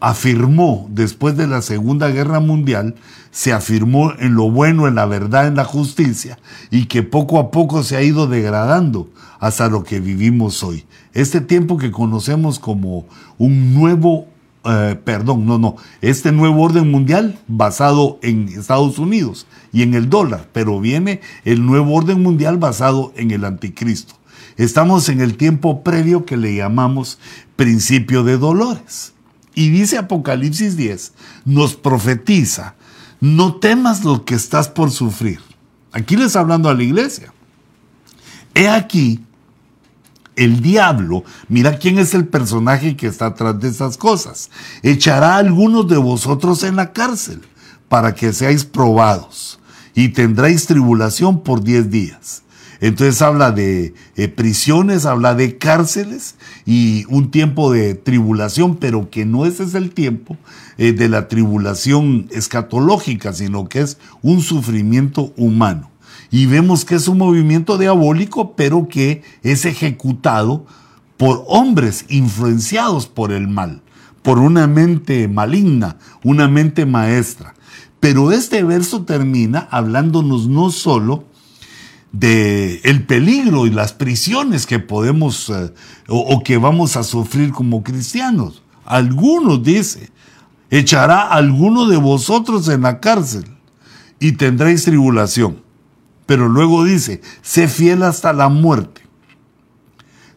afirmó 0.00 0.88
después 0.90 1.36
de 1.36 1.46
la 1.46 1.62
Segunda 1.62 2.08
Guerra 2.08 2.40
Mundial, 2.40 2.94
se 3.30 3.52
afirmó 3.52 4.12
en 4.18 4.34
lo 4.34 4.50
bueno, 4.50 4.88
en 4.88 4.94
la 4.94 5.06
verdad, 5.06 5.46
en 5.46 5.56
la 5.56 5.64
justicia, 5.64 6.38
y 6.70 6.86
que 6.86 7.02
poco 7.02 7.38
a 7.38 7.50
poco 7.50 7.82
se 7.82 7.96
ha 7.96 8.02
ido 8.02 8.26
degradando 8.26 9.08
hasta 9.38 9.68
lo 9.68 9.84
que 9.84 10.00
vivimos 10.00 10.62
hoy. 10.62 10.84
Este 11.12 11.40
tiempo 11.40 11.76
que 11.76 11.90
conocemos 11.90 12.58
como 12.58 13.06
un 13.38 13.74
nuevo, 13.74 14.26
eh, 14.64 14.98
perdón, 15.04 15.46
no, 15.46 15.58
no, 15.58 15.76
este 16.00 16.32
nuevo 16.32 16.62
orden 16.62 16.90
mundial 16.90 17.38
basado 17.46 18.18
en 18.22 18.48
Estados 18.48 18.98
Unidos 18.98 19.46
y 19.72 19.82
en 19.82 19.94
el 19.94 20.08
dólar, 20.08 20.48
pero 20.52 20.80
viene 20.80 21.20
el 21.44 21.64
nuevo 21.64 21.94
orden 21.94 22.22
mundial 22.22 22.56
basado 22.56 23.12
en 23.16 23.30
el 23.30 23.44
anticristo. 23.44 24.14
Estamos 24.56 25.08
en 25.08 25.20
el 25.20 25.36
tiempo 25.36 25.82
previo 25.82 26.24
que 26.24 26.36
le 26.36 26.54
llamamos 26.54 27.18
principio 27.56 28.24
de 28.24 28.36
dolores. 28.36 29.14
Y 29.54 29.70
dice 29.70 29.98
Apocalipsis 29.98 30.76
10, 30.76 31.12
nos 31.44 31.74
profetiza, 31.74 32.74
no 33.20 33.56
temas 33.56 34.04
lo 34.04 34.24
que 34.24 34.34
estás 34.34 34.68
por 34.68 34.90
sufrir. 34.90 35.40
Aquí 35.92 36.16
les 36.16 36.36
hablando 36.36 36.68
a 36.68 36.74
la 36.74 36.82
iglesia. 36.82 37.32
He 38.54 38.68
aquí, 38.68 39.24
el 40.36 40.62
diablo, 40.62 41.24
mira 41.48 41.78
quién 41.78 41.98
es 41.98 42.14
el 42.14 42.26
personaje 42.26 42.96
que 42.96 43.06
está 43.06 43.26
atrás 43.26 43.60
de 43.60 43.68
esas 43.68 43.96
cosas, 43.96 44.50
echará 44.82 45.34
a 45.34 45.38
algunos 45.38 45.88
de 45.88 45.96
vosotros 45.96 46.62
en 46.62 46.76
la 46.76 46.92
cárcel 46.92 47.42
para 47.88 48.14
que 48.14 48.32
seáis 48.32 48.64
probados 48.64 49.58
y 49.94 50.10
tendréis 50.10 50.66
tribulación 50.66 51.42
por 51.42 51.62
diez 51.62 51.90
días. 51.90 52.42
Entonces 52.80 53.20
habla 53.20 53.52
de 53.52 53.94
eh, 54.16 54.28
prisiones, 54.28 55.04
habla 55.04 55.34
de 55.34 55.58
cárceles 55.58 56.36
y 56.64 57.04
un 57.08 57.30
tiempo 57.30 57.70
de 57.70 57.94
tribulación, 57.94 58.76
pero 58.76 59.10
que 59.10 59.26
no 59.26 59.44
ese 59.44 59.64
es 59.64 59.74
el 59.74 59.90
tiempo 59.90 60.38
eh, 60.78 60.92
de 60.92 61.10
la 61.10 61.28
tribulación 61.28 62.28
escatológica, 62.30 63.34
sino 63.34 63.68
que 63.68 63.80
es 63.80 63.98
un 64.22 64.40
sufrimiento 64.40 65.34
humano. 65.36 65.90
Y 66.30 66.46
vemos 66.46 66.84
que 66.84 66.94
es 66.94 67.06
un 67.06 67.18
movimiento 67.18 67.76
diabólico, 67.76 68.56
pero 68.56 68.88
que 68.88 69.22
es 69.42 69.66
ejecutado 69.66 70.64
por 71.18 71.44
hombres 71.48 72.06
influenciados 72.08 73.06
por 73.06 73.30
el 73.30 73.46
mal, 73.46 73.82
por 74.22 74.38
una 74.38 74.66
mente 74.66 75.28
maligna, 75.28 75.98
una 76.24 76.48
mente 76.48 76.86
maestra. 76.86 77.54
Pero 77.98 78.32
este 78.32 78.64
verso 78.64 79.04
termina 79.04 79.68
hablándonos 79.70 80.48
no 80.48 80.70
solo 80.70 81.24
de 82.12 82.80
el 82.84 83.06
peligro 83.06 83.66
y 83.66 83.70
las 83.70 83.92
prisiones 83.92 84.66
que 84.66 84.78
podemos 84.78 85.48
eh, 85.50 85.72
o, 86.08 86.42
que 86.42 86.56
vamos 86.56 86.96
a 86.96 87.04
sufrir 87.04 87.52
como 87.52 87.82
cristianos. 87.82 88.62
Algunos 88.84 89.62
dice, 89.62 90.10
echará 90.70 91.22
a 91.22 91.34
alguno 91.34 91.86
de 91.86 91.96
vosotros 91.96 92.68
en 92.68 92.82
la 92.82 93.00
cárcel 93.00 93.44
y 94.18 94.32
tendréis 94.32 94.84
tribulación. 94.84 95.62
Pero 96.26 96.48
luego 96.48 96.84
dice, 96.84 97.20
sé 97.42 97.68
fiel 97.68 98.02
hasta 98.02 98.32
la 98.32 98.48
muerte. 98.48 99.02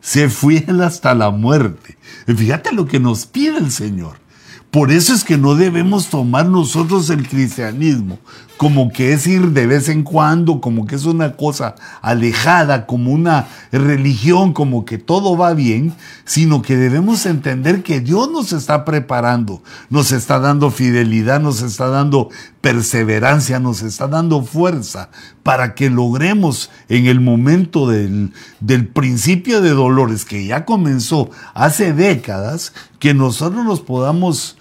Sé 0.01 0.29
fiel 0.29 0.81
hasta 0.81 1.13
la 1.13 1.29
muerte. 1.31 1.97
fíjate 2.25 2.73
lo 2.73 2.85
que 2.85 2.99
nos 2.99 3.25
pide 3.25 3.57
el 3.57 3.71
Señor. 3.71 4.21
Por 4.69 4.91
eso 4.91 5.13
es 5.13 5.23
que 5.23 5.37
no 5.37 5.53
debemos 5.53 6.09
tomar 6.09 6.47
nosotros 6.47 7.09
el 7.11 7.27
cristianismo 7.27 8.19
como 8.57 8.91
que 8.91 9.13
es 9.13 9.27
ir 9.27 9.51
de 9.51 9.67
vez 9.67 9.89
en 9.89 10.03
cuando, 10.03 10.61
como 10.61 10.85
que 10.85 10.95
es 10.95 11.05
una 11.05 11.35
cosa 11.35 11.75
alejada, 12.01 12.85
como 12.85 13.11
una 13.11 13.47
religión, 13.71 14.53
como 14.53 14.85
que 14.85 14.97
todo 14.97 15.35
va 15.35 15.53
bien, 15.53 15.93
sino 16.25 16.61
que 16.61 16.77
debemos 16.77 17.25
entender 17.25 17.83
que 17.83 17.99
Dios 17.99 18.29
nos 18.31 18.53
está 18.53 18.85
preparando, 18.85 19.61
nos 19.89 20.11
está 20.11 20.39
dando 20.39 20.71
fidelidad, 20.71 21.41
nos 21.41 21.61
está 21.61 21.87
dando 21.87 22.29
perseverancia, 22.61 23.59
nos 23.59 23.81
está 23.81 24.07
dando 24.07 24.43
fuerza 24.43 25.09
para 25.41 25.75
que 25.75 25.89
logremos 25.89 26.69
en 26.87 27.07
el 27.07 27.19
momento 27.19 27.87
del, 27.87 28.31
del 28.59 28.87
principio 28.87 29.61
de 29.61 29.71
dolores 29.71 30.25
que 30.25 30.45
ya 30.45 30.63
comenzó 30.63 31.29
hace 31.53 31.91
décadas, 31.91 32.73
que 32.99 33.13
nosotros 33.13 33.65
nos 33.65 33.81
podamos 33.81 34.57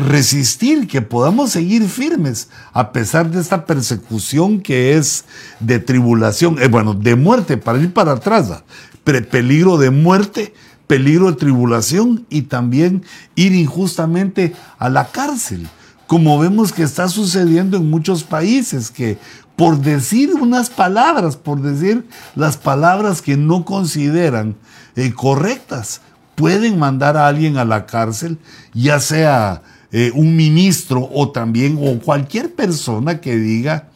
resistir, 0.00 0.86
que 0.86 1.02
podamos 1.02 1.52
seguir 1.52 1.88
firmes 1.88 2.48
a 2.72 2.92
pesar 2.92 3.30
de 3.30 3.40
esta 3.40 3.66
persecución 3.66 4.60
que 4.60 4.96
es 4.96 5.24
de 5.60 5.78
tribulación, 5.78 6.60
eh, 6.60 6.68
bueno, 6.68 6.94
de 6.94 7.14
muerte, 7.16 7.56
para 7.56 7.78
ir 7.78 7.92
para 7.92 8.12
atrás, 8.12 8.62
peligro 9.04 9.78
de 9.78 9.90
muerte, 9.90 10.54
peligro 10.86 11.30
de 11.30 11.36
tribulación 11.36 12.26
y 12.30 12.42
también 12.42 13.04
ir 13.36 13.52
injustamente 13.52 14.54
a 14.78 14.88
la 14.88 15.06
cárcel, 15.06 15.68
como 16.06 16.38
vemos 16.38 16.72
que 16.72 16.82
está 16.82 17.08
sucediendo 17.08 17.76
en 17.76 17.88
muchos 17.88 18.24
países, 18.24 18.90
que 18.90 19.18
por 19.54 19.78
decir 19.78 20.34
unas 20.34 20.70
palabras, 20.70 21.36
por 21.36 21.60
decir 21.60 22.08
las 22.34 22.56
palabras 22.56 23.22
que 23.22 23.36
no 23.36 23.64
consideran 23.64 24.56
eh, 24.96 25.12
correctas, 25.12 26.00
pueden 26.40 26.78
mandar 26.78 27.18
a 27.18 27.28
alguien 27.28 27.58
a 27.58 27.66
la 27.66 27.84
cárcel, 27.84 28.38
ya 28.72 28.98
sea 28.98 29.60
eh, 29.92 30.10
un 30.14 30.36
ministro 30.36 31.06
o 31.12 31.30
también 31.30 31.78
o 31.78 31.98
cualquier 31.98 32.54
persona 32.54 33.20
que 33.20 33.36
diga 33.36 33.90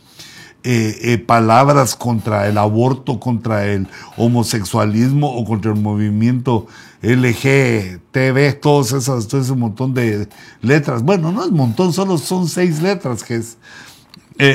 eh, 0.63 0.99
eh, 1.01 1.19
palabras 1.19 1.95
contra 1.95 2.47
el 2.47 2.59
aborto, 2.59 3.19
contra 3.19 3.65
el 3.65 3.89
homosexualismo 4.19 5.35
o 5.35 5.47
contra 5.47 5.73
el 5.73 5.81
movimiento 5.81 6.67
LGTB, 7.01 8.61
todos 8.61 8.93
esos, 8.93 9.27
todo 9.27 9.41
ese 9.41 9.55
montón 9.55 9.95
de 9.95 10.29
letras. 10.61 11.03
Bueno, 11.03 11.33
no 11.33 11.45
es 11.45 11.49
un 11.49 11.57
montón, 11.57 11.95
solo 11.95 12.19
son 12.19 12.47
seis 12.47 12.83
letras, 12.83 13.25
que 13.25 13.37
es 13.37 13.57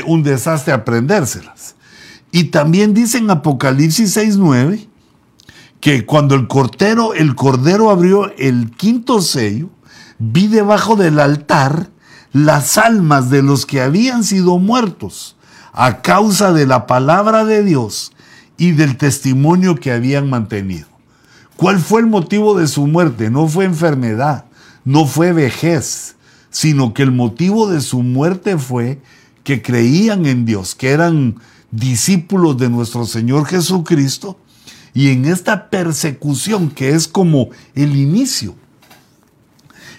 un 0.05 0.21
desastre 0.21 0.73
aprendérselas. 0.73 1.75
Y 2.31 2.45
también 2.45 2.93
dice 2.93 3.17
en 3.17 3.31
Apocalipsis 3.31 4.15
6.9 4.15 4.88
que 5.79 6.05
cuando 6.05 6.35
el 6.35 6.47
cordero, 6.47 7.13
el 7.13 7.35
cordero 7.35 7.89
abrió 7.89 8.31
el 8.37 8.71
quinto 8.71 9.21
sello, 9.21 9.69
vi 10.17 10.47
debajo 10.47 10.95
del 10.95 11.19
altar 11.19 11.89
las 12.33 12.77
almas 12.77 13.29
de 13.29 13.41
los 13.41 13.65
que 13.65 13.81
habían 13.81 14.23
sido 14.23 14.59
muertos 14.59 15.35
a 15.71 16.01
causa 16.01 16.51
de 16.51 16.67
la 16.67 16.85
palabra 16.87 17.45
de 17.45 17.63
Dios 17.63 18.11
y 18.57 18.71
del 18.71 18.97
testimonio 18.97 19.75
que 19.75 19.91
habían 19.91 20.29
mantenido. 20.29 20.87
¿Cuál 21.55 21.79
fue 21.79 22.01
el 22.01 22.07
motivo 22.07 22.57
de 22.57 22.67
su 22.67 22.87
muerte? 22.87 23.29
No 23.29 23.47
fue 23.47 23.65
enfermedad, 23.65 24.45
no 24.85 25.05
fue 25.05 25.33
vejez, 25.33 26.15
sino 26.49 26.93
que 26.93 27.03
el 27.03 27.11
motivo 27.11 27.69
de 27.69 27.81
su 27.81 28.01
muerte 28.01 28.57
fue 28.57 29.01
que 29.43 29.61
creían 29.61 30.25
en 30.25 30.45
Dios, 30.45 30.75
que 30.75 30.91
eran 30.91 31.35
discípulos 31.71 32.57
de 32.57 32.69
nuestro 32.69 33.05
Señor 33.05 33.45
Jesucristo, 33.45 34.37
y 34.93 35.09
en 35.09 35.25
esta 35.25 35.69
persecución 35.69 36.69
que 36.69 36.89
es 36.89 37.07
como 37.07 37.49
el 37.75 37.95
inicio. 37.95 38.55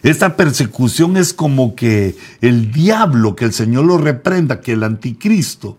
Esta 0.02 0.36
persecución 0.36 1.16
es 1.16 1.34
como 1.34 1.74
que 1.74 2.16
el 2.40 2.72
diablo, 2.72 3.36
que 3.36 3.44
el 3.44 3.52
Señor 3.52 3.84
lo 3.84 3.98
reprenda, 3.98 4.60
que 4.60 4.72
el 4.72 4.82
anticristo, 4.82 5.76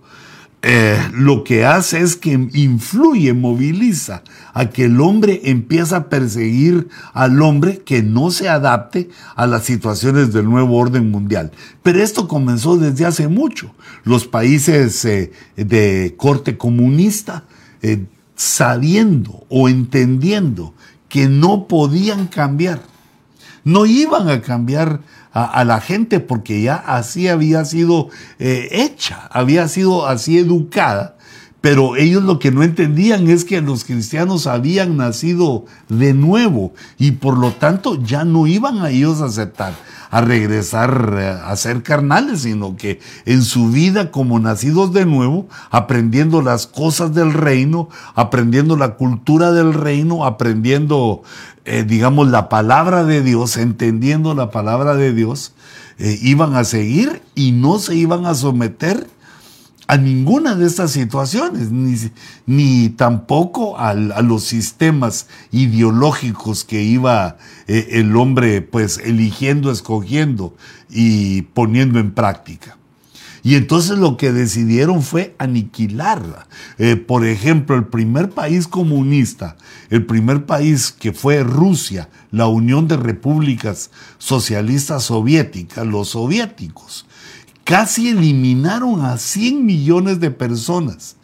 eh, 0.64 1.00
lo 1.14 1.44
que 1.44 1.66
hace 1.66 2.02
es 2.02 2.16
que 2.16 2.34
influye, 2.54 3.34
moviliza 3.34 4.22
a 4.54 4.70
que 4.70 4.86
el 4.86 5.02
hombre 5.02 5.42
empieza 5.46 5.98
a 5.98 6.10
perseguir 6.10 6.88
al 7.14 7.42
hombre 7.42 7.80
que 7.80 8.04
no 8.04 8.30
se 8.30 8.48
adapte 8.48 9.10
a 9.36 9.48
las 9.48 9.64
situaciones 9.64 10.34
del 10.34 10.46
nuevo 10.46 10.78
orden 10.78 11.10
mundial. 11.10 11.52
Pero 11.82 12.04
esto 12.04 12.28
comenzó 12.28 12.78
desde 12.78 13.08
hace 13.08 13.28
mucho. 13.28 13.74
Los 14.04 14.28
países 14.28 15.04
eh, 15.04 15.32
de 15.56 16.14
corte 16.16 16.58
comunista, 16.58 17.46
eh, 17.82 18.06
sabiendo 18.42 19.46
o 19.50 19.70
entendiendo 19.70 20.74
que 21.10 21.28
no 21.28 21.68
podían 21.68 22.26
cambiar, 22.26 22.82
no 23.64 23.86
iban 23.86 24.30
a 24.30 24.42
cambiar 24.42 25.02
a, 25.32 25.64
la 25.64 25.80
gente 25.80 26.20
porque 26.20 26.64
ya 26.64 26.76
así 26.76 27.28
había 27.28 27.64
sido 27.66 28.10
eh, 28.40 28.68
hecha, 28.72 29.28
había 29.30 29.68
sido 29.68 30.08
así 30.08 30.40
educada. 30.40 31.18
Pero 31.62 31.96
ellos 31.96 32.24
lo 32.24 32.40
que 32.40 32.52
no 32.52 32.64
entendían 32.64 33.30
es 33.30 33.46
que 33.46 33.62
los 33.62 33.84
cristianos 33.84 34.48
habían 34.48 34.98
nacido 34.98 35.66
de 35.90 36.14
nuevo 36.14 36.74
y 36.98 37.12
por 37.12 37.38
lo 37.38 37.52
tanto 37.52 38.04
ya 38.04 38.26
no 38.26 38.48
iban 38.48 38.80
a 38.80 38.90
ellos 38.90 39.22
a 39.22 39.26
aceptar 39.26 39.74
a 40.12 40.20
regresar 40.20 41.16
eh, 41.18 41.40
a 41.44 41.56
ser 41.56 41.82
carnales, 41.82 42.42
sino 42.42 42.76
que 42.76 43.00
en 43.26 43.42
su 43.42 43.70
vida 43.72 44.12
como 44.12 44.40
nacidos 44.40 44.94
de 44.94 45.06
nuevo, 45.06 45.48
aprendiendo 45.72 46.42
las 46.42 46.68
cosas 46.68 47.16
del 47.16 47.34
reino, 47.34 47.88
aprendiendo 48.14 48.76
la 48.76 48.96
cultura 48.96 49.54
del 49.54 49.74
reino, 49.74 50.26
aprendiendo, 50.26 51.24
eh, 51.64 51.86
digamos, 51.88 52.30
la 52.30 52.50
palabra 52.50 53.06
de 53.06 53.22
Dios, 53.22 53.56
entendiendo 53.56 54.36
la 54.36 54.52
palabra 54.52 54.96
de 54.96 55.14
Dios, 55.14 55.54
eh, 55.98 56.20
iban 56.22 56.56
a 56.56 56.66
seguir 56.66 57.22
y 57.34 57.54
no 57.54 57.80
se 57.80 57.96
iban 57.96 58.26
a 58.26 58.36
someter 58.36 59.08
a 59.92 59.98
ninguna 59.98 60.56
de 60.56 60.68
estas 60.68 60.92
situaciones, 60.92 61.70
ni, 61.70 61.98
ni 62.46 62.88
tampoco 62.88 63.78
a, 63.78 63.94
los 63.94 64.46
sistemas 64.46 65.28
ideológicos 65.52 66.64
que 66.64 66.82
iba 66.82 67.36
eh, 67.68 67.90
el 67.92 68.16
hombre 68.16 68.62
pues 68.62 69.00
eligiendo, 69.00 69.70
escogiendo 69.70 70.56
y 70.90 71.42
poniendo 71.42 72.00
en 72.00 72.12
práctica. 72.12 72.78
Y 73.44 73.56
entonces 73.56 73.98
lo 73.98 74.16
que 74.16 74.32
decidieron 74.32 75.02
fue 75.02 75.36
aniquilarla. 75.40 76.48
Eh, 76.78 76.96
por 76.96 77.26
ejemplo, 77.26 77.76
el 77.76 77.88
primer 77.88 78.30
país 78.30 78.70
comunista, 78.70 79.58
el 79.90 80.06
primer 80.06 80.46
país 80.46 80.96
que 80.98 81.12
fue 81.12 81.44
Rusia, 81.44 82.08
la 82.32 82.48
Unión 82.48 82.88
de 82.88 82.96
Repúblicas 82.96 83.92
Socialistas 84.20 85.04
Soviéticas, 85.04 85.86
los 85.86 86.10
soviéticos, 86.10 87.08
casi 87.64 88.10
eliminaron 88.10 89.04
a 89.06 89.18
100 89.18 89.66
millones 89.66 90.20
de 90.20 90.32
personas 90.32 91.16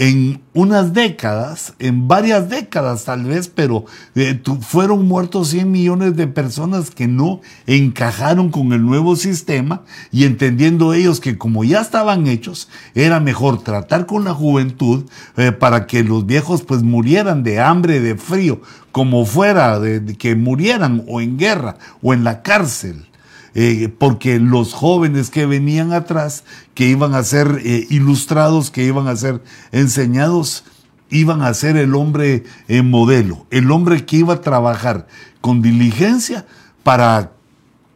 en 0.00 0.40
unas 0.54 0.94
décadas, 0.94 1.74
en 1.78 2.08
varias 2.08 2.48
décadas 2.48 3.04
tal 3.04 3.24
vez, 3.24 3.48
pero 3.48 3.84
eh, 4.14 4.40
fueron 4.60 5.06
muertos 5.06 5.48
100 5.48 5.70
millones 5.70 6.16
de 6.16 6.26
personas 6.26 6.90
que 6.90 7.06
no 7.06 7.42
encajaron 7.66 8.50
con 8.50 8.72
el 8.72 8.82
nuevo 8.84 9.14
sistema 9.16 9.82
y 10.10 10.24
entendiendo 10.24 10.94
ellos 10.94 11.20
que 11.20 11.36
como 11.36 11.64
ya 11.64 11.82
estaban 11.82 12.28
hechos, 12.28 12.70
era 12.94 13.20
mejor 13.20 13.62
tratar 13.62 14.06
con 14.06 14.24
la 14.24 14.32
juventud 14.32 15.04
eh, 15.36 15.52
para 15.52 15.86
que 15.86 16.02
los 16.02 16.24
viejos 16.24 16.62
pues 16.62 16.82
murieran 16.82 17.42
de 17.42 17.60
hambre, 17.60 18.00
de 18.00 18.16
frío, 18.16 18.62
como 18.92 19.26
fuera, 19.26 19.78
de 19.80 20.16
que 20.16 20.34
murieran 20.34 21.04
o 21.08 21.20
en 21.20 21.36
guerra 21.36 21.76
o 22.00 22.14
en 22.14 22.24
la 22.24 22.40
cárcel. 22.40 23.09
Eh, 23.54 23.92
porque 23.98 24.38
los 24.38 24.72
jóvenes 24.72 25.30
que 25.30 25.44
venían 25.44 25.92
atrás, 25.92 26.44
que 26.74 26.86
iban 26.86 27.14
a 27.14 27.24
ser 27.24 27.60
eh, 27.64 27.86
ilustrados, 27.90 28.70
que 28.70 28.84
iban 28.84 29.08
a 29.08 29.16
ser 29.16 29.42
enseñados, 29.72 30.64
iban 31.10 31.42
a 31.42 31.52
ser 31.54 31.76
el 31.76 31.94
hombre 31.96 32.44
en 32.68 32.88
modelo, 32.90 33.46
el 33.50 33.70
hombre 33.72 34.06
que 34.06 34.18
iba 34.18 34.34
a 34.34 34.40
trabajar 34.40 35.08
con 35.40 35.62
diligencia 35.62 36.46
para 36.84 37.32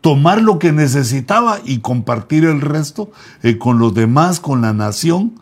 tomar 0.01 0.43
lo 0.43 0.59
que 0.59 0.73
necesitaba 0.73 1.61
y 1.65 1.79
compartir 1.79 2.45
el 2.45 2.61
resto 2.61 3.13
eh, 3.43 3.57
con 3.57 3.79
los 3.79 3.95
demás, 3.95 4.41
con 4.41 4.61
la 4.61 4.73
nación 4.73 5.41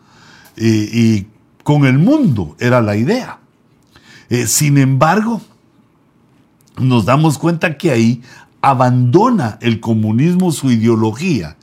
y 0.55 1.25
con 1.63 1.85
el 1.85 1.97
mundo, 1.97 2.55
era 2.59 2.79
la 2.79 2.95
idea. 2.95 3.39
sin 4.45 4.77
embargo, 4.77 5.41
nos 6.77 7.05
damos 7.05 7.39
cuenta 7.39 7.77
que 7.77 7.89
ahí 7.89 8.21
abandona 8.63 9.59
el 9.61 9.81
comunismo 9.81 10.53
su 10.53 10.71
ideología 10.71 11.57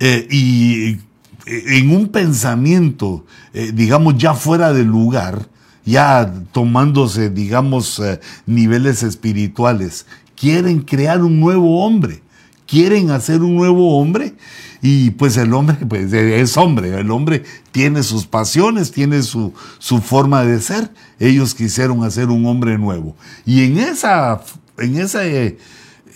eh, 0.00 0.26
y 0.30 0.92
eh, 0.92 0.98
en 1.44 1.90
un 1.90 2.08
pensamiento, 2.08 3.26
eh, 3.52 3.72
digamos, 3.74 4.16
ya 4.16 4.32
fuera 4.32 4.72
de 4.72 4.82
lugar, 4.82 5.48
ya 5.84 6.32
tomándose, 6.52 7.28
digamos, 7.28 8.00
niveles 8.46 9.02
espirituales, 9.02 10.06
quieren 10.34 10.80
crear 10.80 11.22
un 11.22 11.38
nuevo 11.38 11.84
hombre, 11.84 12.22
quieren 12.66 13.10
hacer 13.10 13.42
un 13.42 13.54
nuevo 13.56 13.98
hombre 13.98 14.34
y 14.80 15.10
pues 15.10 15.36
el 15.36 15.52
hombre 15.52 15.76
pues, 15.86 16.10
es 16.10 16.56
hombre, 16.56 16.98
el 16.98 17.10
hombre 17.10 17.44
tiene 17.70 18.02
sus 18.02 18.26
pasiones, 18.26 18.92
tiene 18.92 19.22
su, 19.22 19.52
su 19.78 20.00
forma 20.00 20.42
de 20.44 20.58
ser, 20.62 20.90
ellos 21.18 21.54
quisieron 21.54 22.02
hacer 22.02 22.30
un 22.30 22.46
hombre 22.46 22.78
nuevo. 22.78 23.14
Y 23.44 23.64
en 23.64 23.78
esa, 23.78 24.40
en 24.78 24.96
esa 24.96 25.20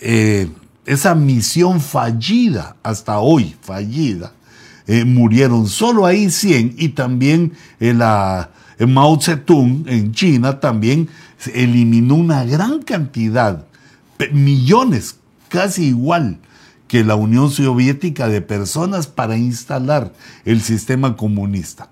esa 0.01 1.15
misión 1.15 1.81
fallida, 1.81 2.75
hasta 2.83 3.19
hoy 3.19 3.55
fallida, 3.61 4.33
eh, 4.87 5.03
murieron 5.03 5.67
solo 5.67 6.05
ahí 6.05 6.29
100 6.29 6.75
y 6.77 6.89
también 6.89 7.53
en, 7.79 7.99
la, 7.99 8.51
Mao 8.87 9.19
Zedong 9.19 9.85
en 9.87 10.11
China 10.11 10.59
también 10.59 11.09
eliminó 11.53 12.15
una 12.15 12.43
gran 12.45 12.81
cantidad, 12.83 13.65
millones, 14.31 15.17
casi 15.49 15.85
igual 15.85 16.39
que 16.87 17.03
la 17.03 17.15
Unión 17.15 17.49
Soviética 17.49 18.27
de 18.27 18.41
personas 18.41 19.07
para 19.07 19.37
instalar 19.37 20.13
el 20.45 20.61
sistema 20.61 21.17
comunista. 21.17 21.89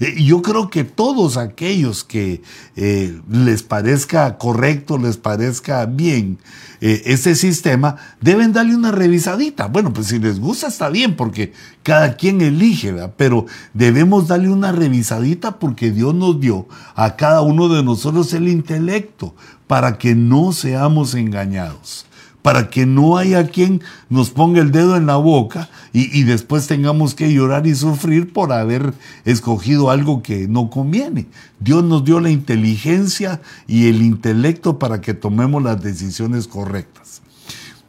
Eh, 0.00 0.22
yo 0.22 0.42
creo 0.42 0.70
que 0.70 0.84
todos 0.84 1.36
aquellos 1.36 2.04
que 2.04 2.42
eh, 2.76 3.20
les 3.30 3.62
parezca 3.62 4.38
correcto, 4.38 4.98
les 4.98 5.16
parezca 5.16 5.86
bien 5.86 6.38
eh, 6.80 7.02
ese 7.06 7.34
sistema, 7.34 7.96
deben 8.20 8.52
darle 8.52 8.76
una 8.76 8.92
revisadita. 8.92 9.66
Bueno, 9.66 9.92
pues 9.92 10.08
si 10.08 10.18
les 10.18 10.38
gusta 10.40 10.68
está 10.68 10.88
bien, 10.88 11.16
porque 11.16 11.52
cada 11.82 12.16
quien 12.16 12.40
elige, 12.40 12.94
pero 13.16 13.46
debemos 13.74 14.28
darle 14.28 14.48
una 14.48 14.72
revisadita 14.72 15.58
porque 15.58 15.90
Dios 15.90 16.14
nos 16.14 16.40
dio 16.40 16.68
a 16.94 17.16
cada 17.16 17.42
uno 17.42 17.68
de 17.68 17.82
nosotros 17.82 18.32
el 18.32 18.48
intelecto 18.48 19.34
para 19.66 19.98
que 19.98 20.14
no 20.14 20.52
seamos 20.52 21.14
engañados 21.14 22.07
para 22.48 22.70
que 22.70 22.86
no 22.86 23.18
haya 23.18 23.46
quien 23.48 23.82
nos 24.08 24.30
ponga 24.30 24.62
el 24.62 24.72
dedo 24.72 24.96
en 24.96 25.04
la 25.04 25.16
boca 25.16 25.68
y, 25.92 26.22
después 26.22 26.66
tengamos 26.66 27.14
que 27.14 27.30
llorar 27.30 27.66
y 27.66 27.74
sufrir 27.74 28.32
por 28.32 28.54
haber 28.54 28.94
escogido 29.26 29.90
algo 29.90 30.22
que 30.22 30.48
no 30.48 30.70
conviene. 30.70 31.26
Dios 31.60 31.84
nos 31.84 32.06
dio 32.06 32.20
la 32.20 32.30
inteligencia 32.30 33.42
y 33.66 33.88
el 33.88 34.00
intelecto 34.00 34.78
para 34.78 35.02
que 35.02 35.12
tomemos 35.12 35.62
las 35.62 35.82
decisiones 35.82 36.48
correctas. 36.48 37.20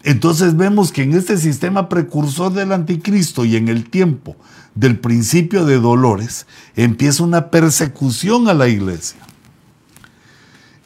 Entonces 0.04 0.58
vemos 0.58 0.92
que 0.92 1.04
en 1.04 1.14
este 1.14 1.38
sistema 1.38 1.88
precursor 1.88 2.52
del 2.52 2.74
anticristo 2.74 3.46
y 3.46 3.56
en 3.56 3.70
el 3.70 3.90
tiempo 3.90 4.36
del 4.76 5.00
principio 5.00 5.64
de 5.64 5.80
dolores 5.80 6.48
empieza 6.76 7.24
una 7.24 7.50
persecución 7.50 8.50
a 8.50 8.54
la 8.54 8.68
iglesia. 8.68 9.29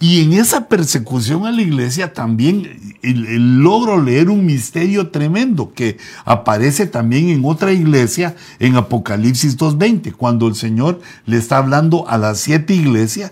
Y 0.04 0.20
en 0.20 0.34
esa 0.34 0.68
persecución 0.68 1.46
a 1.46 1.52
la 1.54 1.62
iglesia 1.62 2.12
también 2.12 2.98
logro 3.02 4.02
leer 4.04 4.30
un 4.30 4.46
misterio 4.46 5.12
tremendo 5.12 5.72
que 5.74 5.98
aparece 6.26 6.88
también 6.88 7.30
en 7.30 7.46
otra 7.46 7.72
iglesia 7.72 8.36
en 8.60 8.76
Apocalipsis 8.76 9.58
2.20, 9.58 10.12
cuando 10.12 10.50
el 10.50 10.56
Señor 10.56 11.00
le 11.26 11.38
está 11.38 11.56
hablando 11.56 12.06
a 12.10 12.18
las 12.18 12.40
siete 12.40 12.74
iglesias, 12.74 13.32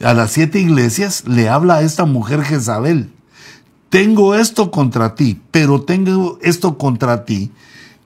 a 0.00 0.14
las 0.14 0.30
siete 0.30 0.60
iglesias 0.60 1.24
le 1.26 1.48
habla 1.48 1.78
a 1.78 1.82
esta 1.82 2.04
mujer 2.04 2.44
Jezabel. 2.44 3.10
Tengo 3.90 4.36
esto 4.36 4.70
contra 4.70 5.16
ti, 5.16 5.40
pero 5.50 5.82
tengo 5.82 6.38
esto 6.40 6.78
contra 6.78 7.24
ti, 7.24 7.50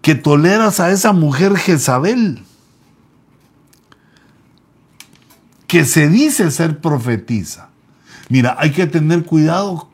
que 0.00 0.14
toleras 0.14 0.80
a 0.80 0.90
esa 0.90 1.12
mujer 1.12 1.54
Jezabel, 1.58 2.42
que 5.66 5.84
se 5.84 6.08
dice 6.08 6.50
ser 6.50 6.80
profetiza 6.80 7.75
Mira, 8.28 8.56
hay 8.58 8.72
que 8.72 8.86
tener 8.86 9.24
cuidado 9.24 9.88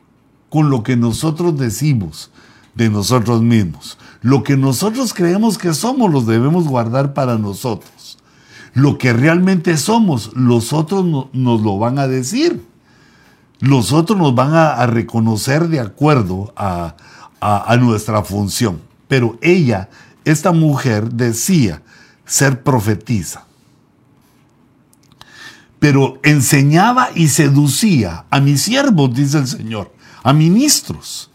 con 0.49 0.69
lo 0.69 0.83
que 0.83 0.95
nosotros 0.95 1.57
decimos. 1.57 2.31
de 2.75 2.89
nosotros 2.89 3.43
mismos. 3.43 3.99
Lo 4.23 4.41
que 4.41 4.57
nosotros 4.57 5.13
creemos 5.13 5.59
que 5.59 5.75
somos 5.75 6.11
lo 6.11 6.21
debemos 6.21 6.67
guardar 6.67 7.13
para 7.13 7.37
nosotros. 7.37 8.17
Lo 8.73 8.97
que 8.97 9.13
realmente 9.13 9.77
somos, 9.77 10.31
los 10.33 10.73
otros 10.73 11.05
nos 11.33 11.61
lo 11.61 11.77
van 11.77 11.99
a 11.99 12.07
decir. 12.07 12.65
Los 13.59 13.93
otros 13.93 14.17
nos 14.17 14.33
van 14.33 14.55
a, 14.55 14.83
reconocer 14.87 15.67
de 15.67 15.81
acuerdo 15.81 16.51
a, 16.55 16.95
a 17.39 17.77
nuestra 17.77 18.23
función. 18.23 18.81
Pero 19.07 19.37
ella, 19.39 19.89
esta 20.25 20.51
mujer, 20.51 21.11
decía 21.11 21.83
ser 22.25 22.63
profetisa 22.63 23.45
pero 25.83 26.17
enseñaba 26.23 27.09
y 27.13 27.27
seducía 27.27 28.23
a 28.29 28.39
mis 28.39 28.61
siervos, 28.61 29.13
dice 29.13 29.39
el 29.39 29.47
Señor, 29.47 29.91
a 30.23 30.31
ministros, 30.31 31.29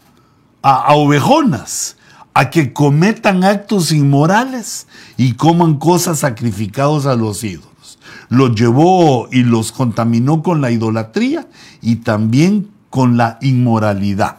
a, 0.63 0.95
ovejonas, 0.95 1.97
a 2.33 2.49
que 2.49 2.73
cometan 2.73 3.43
actos 3.43 3.91
inmorales 3.91 4.87
y 5.17 5.33
coman 5.33 5.75
cosas 5.75 6.21
sacrificadas 6.21 7.05
a 7.05 7.13
los 7.13 7.43
ídolos. 7.43 7.99
Los 8.29 8.55
llevó 8.59 9.27
y 9.31 9.43
los 9.43 9.71
contaminó 9.71 10.41
con 10.41 10.61
la 10.61 10.71
idolatría 10.71 11.47
y 11.83 11.97
también 11.97 12.71
con 12.89 13.17
la 13.17 13.37
inmoralidad. 13.43 14.37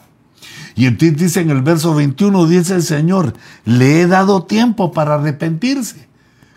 Y 0.75 0.87
entonces 0.87 1.19
dice 1.19 1.41
en 1.43 1.51
el 1.51 1.63
verso 1.63 1.95
21, 1.95 2.49
dice 2.49 2.75
el 2.75 2.83
Señor, 2.83 3.35
le 3.65 4.01
he 4.01 4.09
dado 4.09 4.43
tiempo 4.43 4.91
para 4.91 5.15
arrepentirse 5.15 6.10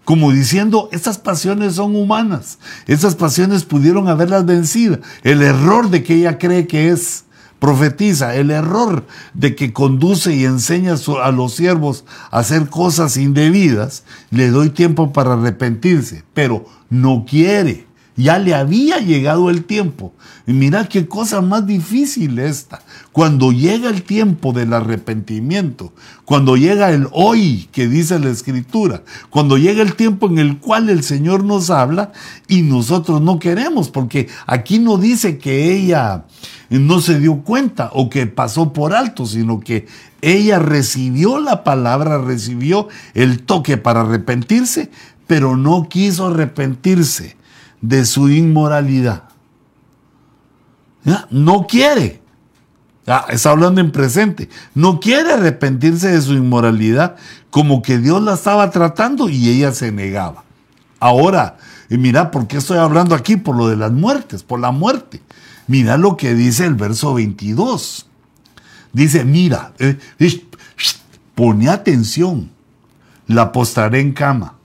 como 0.05 0.31
diciendo, 0.31 0.89
estas 0.91 1.17
pasiones 1.17 1.75
son 1.75 1.95
humanas, 1.95 2.59
estas 2.87 3.15
pasiones 3.15 3.63
pudieron 3.63 4.07
haberlas 4.09 4.45
vencido. 4.45 4.99
El 5.23 5.41
error 5.41 5.89
de 5.89 6.03
que 6.03 6.15
ella 6.15 6.37
cree 6.37 6.67
que 6.67 6.89
es 6.89 7.25
profetiza, 7.59 8.35
el 8.35 8.51
error 8.51 9.05
de 9.33 9.55
que 9.55 9.71
conduce 9.71 10.35
y 10.35 10.43
enseña 10.43 10.95
a 11.23 11.31
los 11.31 11.53
siervos 11.55 12.03
a 12.29 12.39
hacer 12.39 12.67
cosas 12.67 13.15
indebidas, 13.15 14.03
le 14.31 14.49
doy 14.49 14.69
tiempo 14.69 15.13
para 15.13 15.33
arrepentirse, 15.33 16.23
pero 16.33 16.65
no 16.89 17.23
quiere. 17.25 17.87
Ya 18.15 18.37
le 18.37 18.53
había 18.53 18.99
llegado 18.99 19.49
el 19.49 19.63
tiempo. 19.65 20.13
Y 20.45 20.53
mira 20.53 20.87
qué 20.87 21.07
cosa 21.07 21.41
más 21.41 21.65
difícil 21.65 22.37
esta. 22.37 22.81
Cuando 23.11 23.51
llega 23.51 23.89
el 23.89 24.03
tiempo 24.03 24.53
del 24.53 24.73
arrepentimiento, 24.73 25.93
cuando 26.25 26.55
llega 26.55 26.91
el 26.91 27.07
hoy 27.11 27.69
que 27.71 27.87
dice 27.87 28.19
la 28.19 28.29
escritura, 28.29 29.03
cuando 29.29 29.57
llega 29.57 29.81
el 29.81 29.95
tiempo 29.95 30.27
en 30.27 30.37
el 30.37 30.59
cual 30.59 30.89
el 30.89 31.03
Señor 31.03 31.43
nos 31.43 31.71
habla 31.71 32.11
y 32.47 32.61
nosotros 32.61 33.19
no 33.21 33.39
queremos, 33.39 33.89
porque 33.89 34.27
aquí 34.45 34.77
no 34.77 34.97
dice 34.97 35.39
que 35.39 35.73
ella 35.75 36.25
no 36.69 37.01
se 37.01 37.19
dio 37.19 37.37
cuenta 37.37 37.89
o 37.93 38.09
que 38.09 38.27
pasó 38.27 38.73
por 38.73 38.93
alto, 38.93 39.25
sino 39.25 39.59
que 39.59 39.87
ella 40.21 40.59
recibió 40.59 41.39
la 41.39 41.63
palabra, 41.63 42.21
recibió 42.21 42.89
el 43.13 43.41
toque 43.41 43.77
para 43.77 44.01
arrepentirse, 44.01 44.91
pero 45.25 45.57
no 45.57 45.87
quiso 45.89 46.27
arrepentirse 46.27 47.37
de 47.83 48.05
su 48.05 48.29
inmoralidad. 48.29 49.23
No 51.29 51.67
quiere. 51.67 52.21
está 53.29 53.51
hablando 53.51 53.81
en 53.81 53.91
presente. 53.91 54.49
No 54.73 55.01
quiere 55.01 55.33
arrepentirse 55.33 56.07
de 56.07 56.21
su 56.21 56.33
inmoralidad 56.33 57.17
como 57.49 57.81
que 57.81 57.97
Dios 57.97 58.23
la 58.23 58.35
estaba 58.35 58.71
tratando 58.71 59.27
y 59.29 59.49
ella 59.49 59.73
se 59.73 59.91
negaba. 59.91 60.45
Ahora, 61.01 61.57
mira, 61.89 62.31
¿por 62.31 62.47
qué 62.47 62.57
estoy 62.57 62.77
hablando 62.77 63.15
aquí? 63.15 63.35
Por 63.35 63.57
lo 63.57 63.67
de 63.67 63.75
las 63.75 63.91
muertes, 63.91 64.43
por 64.43 64.61
la 64.61 64.71
muerte. 64.71 65.21
Mira 65.67 65.97
lo 65.97 66.15
que 66.15 66.33
dice 66.35 66.65
el 66.65 66.75
verso 66.75 67.13
22. 67.13 68.05
Dice, 68.93 69.25
mira, 69.25 69.73
eh, 69.79 69.99
pone 71.35 71.67
atención, 71.67 72.49
la 73.27 73.51
postraré 73.51 73.99
en 73.99 74.13
cama 74.13 74.55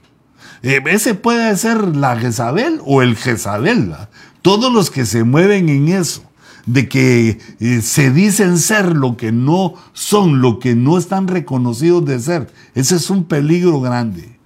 eh, 0.62 0.82
ese 0.86 1.14
puede 1.14 1.56
ser 1.56 1.96
la 1.96 2.16
Jezabel 2.16 2.80
o 2.84 3.02
el 3.02 3.16
Jezabel. 3.16 3.94
Todos 4.42 4.72
los 4.72 4.90
que 4.90 5.06
se 5.06 5.24
mueven 5.24 5.68
en 5.68 5.88
eso, 5.88 6.22
de 6.66 6.88
que 6.88 7.38
eh, 7.60 7.80
se 7.80 8.10
dicen 8.10 8.58
ser 8.58 8.94
lo 8.94 9.16
que 9.16 9.32
no 9.32 9.74
son, 9.92 10.40
lo 10.40 10.58
que 10.58 10.74
no 10.74 10.98
están 10.98 11.28
reconocidos 11.28 12.04
de 12.04 12.20
ser. 12.20 12.52
Ese 12.74 12.96
es 12.96 13.10
un 13.10 13.24
peligro 13.24 13.80
grande. 13.80 14.36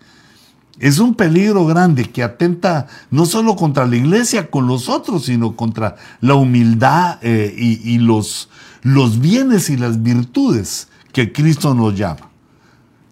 Es 0.78 0.98
un 0.98 1.14
peligro 1.14 1.64
grande 1.66 2.04
que 2.10 2.22
atenta 2.22 2.88
no 3.10 3.24
solo 3.26 3.54
contra 3.54 3.86
la 3.86 3.96
iglesia, 3.96 4.50
con 4.50 4.66
los 4.66 4.88
otros, 4.88 5.26
sino 5.26 5.54
contra 5.54 5.96
la 6.20 6.34
humildad 6.34 7.18
eh, 7.22 7.54
y, 7.56 7.88
y 7.88 7.98
los, 7.98 8.48
los 8.82 9.20
bienes 9.20 9.70
y 9.70 9.76
las 9.76 10.02
virtudes 10.02 10.88
que 11.12 11.32
Cristo 11.32 11.74
nos 11.74 11.96
llama. 11.96 12.30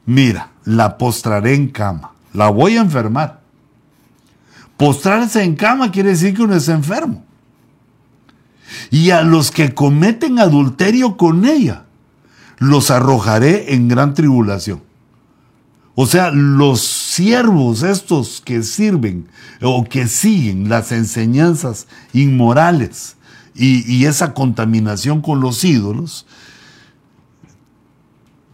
Mira, 0.07 0.51
la 0.65 0.99
postraré 0.99 1.55
en 1.55 1.69
cama 1.69 2.10
la 2.33 2.49
voy 2.49 2.77
a 2.77 2.81
enfermar. 2.81 3.41
Postrarse 4.77 5.43
en 5.43 5.57
cama 5.57 5.91
quiere 5.91 6.11
decir 6.11 6.35
que 6.35 6.43
uno 6.43 6.55
es 6.55 6.69
enfermo. 6.69 7.25
Y 8.91 9.11
a 9.11 9.23
los 9.23 9.51
que 9.51 9.75
cometen 9.75 10.39
adulterio 10.39 11.17
con 11.17 11.45
ella, 11.45 11.85
los 12.59 12.91
arrojaré 12.91 13.75
en 13.75 13.89
gran 13.89 14.15
tribulación. 14.15 14.83
O 15.95 16.07
sea, 16.07 16.31
los 16.31 16.81
siervos 16.81 17.83
estos 17.83 18.41
que 18.43 18.63
sirven 18.63 19.29
o 19.61 19.85
que 19.85 20.07
siguen 20.07 20.69
las 20.69 20.93
enseñanzas 20.93 21.89
inmorales 22.15 23.17
y, 23.55 24.07
esa 24.07 24.33
contaminación 24.33 25.21
con 25.21 25.41
los 25.41 25.63
ídolos, 25.65 26.27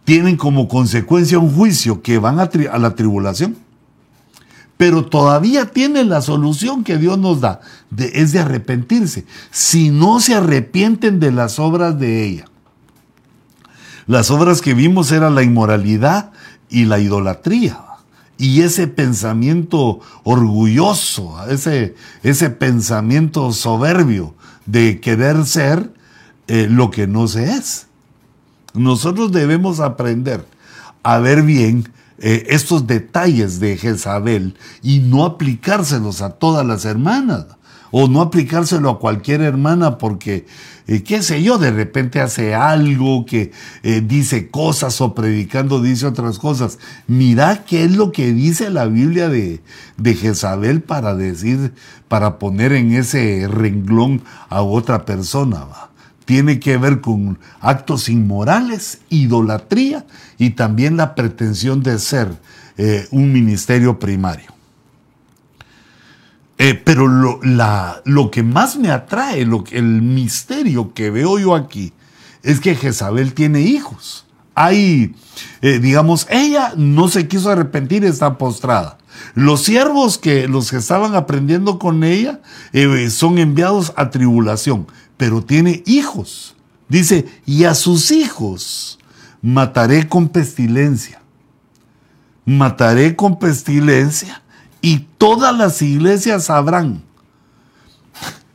tienen 0.03 0.35
como 0.35 0.67
consecuencia 0.67 1.39
un 1.39 1.53
juicio 1.53 2.01
que 2.01 2.17
van 2.17 2.39
a 2.39 2.77
la 2.77 2.95
tribulación 2.95 3.66
pero 4.77 5.05
todavía 5.05 5.65
tiene 5.65 6.03
la 6.03 6.21
solución 6.21 6.83
que 6.83 6.97
Dios 6.97 7.17
nos 7.17 7.41
da, 7.41 7.61
es 7.97 8.31
de 8.31 8.39
arrepentirse, 8.39 9.25
si 9.51 9.89
no 9.89 10.19
se 10.19 10.35
arrepienten 10.35 11.19
de 11.19 11.31
las 11.31 11.59
obras 11.59 11.99
de 11.99 12.25
ella. 12.25 12.45
Las 14.05 14.31
obras 14.31 14.61
que 14.61 14.73
vimos 14.73 15.11
eran 15.11 15.35
la 15.35 15.43
inmoralidad 15.43 16.31
y 16.69 16.85
la 16.85 16.99
idolatría. 16.99 17.81
Y 18.37 18.61
ese 18.61 18.87
pensamiento 18.87 19.99
orgulloso, 20.23 21.35
ese, 21.49 21.95
ese 22.23 22.49
pensamiento 22.51 23.51
soberbio 23.51 24.35
de 24.65 25.01
querer 25.01 25.45
ser 25.45 25.91
eh, 26.47 26.67
lo 26.69 26.91
que 26.91 27.07
no 27.07 27.27
se 27.27 27.51
es. 27.51 27.87
Nosotros 28.73 29.31
debemos 29.31 29.79
aprender 29.79 30.45
a 31.03 31.17
ver 31.17 31.41
bien 31.41 31.91
eh, 32.19 32.47
estos 32.49 32.87
detalles 32.87 33.59
de 33.59 33.77
Jezabel 33.77 34.55
y 34.81 34.99
no 34.99 35.25
aplicárselos 35.25 36.21
a 36.21 36.31
todas 36.31 36.65
las 36.65 36.85
hermanas 36.85 37.45
o 37.91 38.07
no 38.07 38.21
aplicárselo 38.21 38.89
a 38.89 38.99
cualquier 38.99 39.41
hermana 39.41 39.97
porque, 39.97 40.45
eh, 40.87 41.03
qué 41.03 41.21
sé 41.21 41.43
yo, 41.43 41.57
de 41.57 41.71
repente 41.71 42.19
hace 42.19 42.53
algo 42.53 43.25
que 43.25 43.51
eh, 43.83 44.01
dice 44.05 44.49
cosas 44.49 44.99
o 45.01 45.13
predicando 45.13 45.81
dice 45.81 46.05
otras 46.05 46.39
cosas. 46.39 46.79
Mira 47.07 47.65
qué 47.65 47.85
es 47.85 47.95
lo 47.95 48.11
que 48.11 48.33
dice 48.33 48.69
la 48.69 48.85
Biblia 48.87 49.29
de, 49.29 49.61
de 49.97 50.15
Jezabel 50.15 50.81
para 50.81 51.15
decir, 51.15 51.73
para 52.07 52.39
poner 52.39 52.73
en 52.73 52.93
ese 52.93 53.47
renglón 53.49 54.21
a 54.49 54.61
otra 54.61 55.05
persona. 55.05 55.65
¿va? 55.65 55.91
Tiene 56.27 56.59
que 56.59 56.77
ver 56.77 56.99
con 56.99 57.39
actos 57.61 58.09
inmorales, 58.09 58.99
idolatría 59.09 60.05
y 60.37 60.51
también 60.51 60.97
la 60.97 61.15
pretensión 61.15 61.81
de 61.81 61.97
ser 61.99 62.27
eh, 62.77 63.07
un 63.11 63.31
ministerio 63.31 63.97
primario. 63.97 64.53
Eh, 66.57 66.73
pero 66.73 67.07
lo, 67.07 68.29
que 68.29 68.43
más 68.43 68.75
me 68.75 68.91
atrae, 68.91 69.45
lo, 69.45 69.63
el 69.71 70.01
misterio 70.01 70.93
que 70.93 71.11
veo 71.11 71.39
yo 71.39 71.55
aquí, 71.55 71.93
es 72.43 72.59
que 72.59 72.75
Jezabel 72.75 73.33
tiene 73.33 73.61
hijos. 73.61 74.25
Hay, 74.53 75.15
eh, 75.61 75.79
digamos, 75.79 76.27
ella 76.29 76.73
no 76.75 77.07
se 77.07 77.29
quiso 77.29 77.49
arrepentir, 77.49 78.03
está 78.03 78.37
postrada. 78.37 78.97
Los 79.33 79.63
siervos 79.63 80.17
que 80.17 80.49
los 80.49 80.71
que 80.71 80.77
estaban 80.77 81.15
aprendiendo 81.15 81.79
con 81.79 82.03
ella 82.03 82.41
son 83.09 83.37
enviados 83.37 83.93
a 83.95 84.09
tribulación 84.11 84.87
pero 85.17 85.43
tiene 85.43 85.83
hijos. 85.85 86.55
Dice, 86.87 87.25
y 87.45 87.65
a 87.65 87.73
sus 87.73 88.11
hijos 88.11 88.99
mataré 89.41 90.07
con 90.07 90.29
pestilencia. 90.29 91.21
Mataré 92.45 93.15
con 93.15 93.39
pestilencia 93.39 94.41
y 94.81 94.99
todas 95.17 95.55
las 95.57 95.81
iglesias 95.81 96.45
sabrán. 96.45 97.03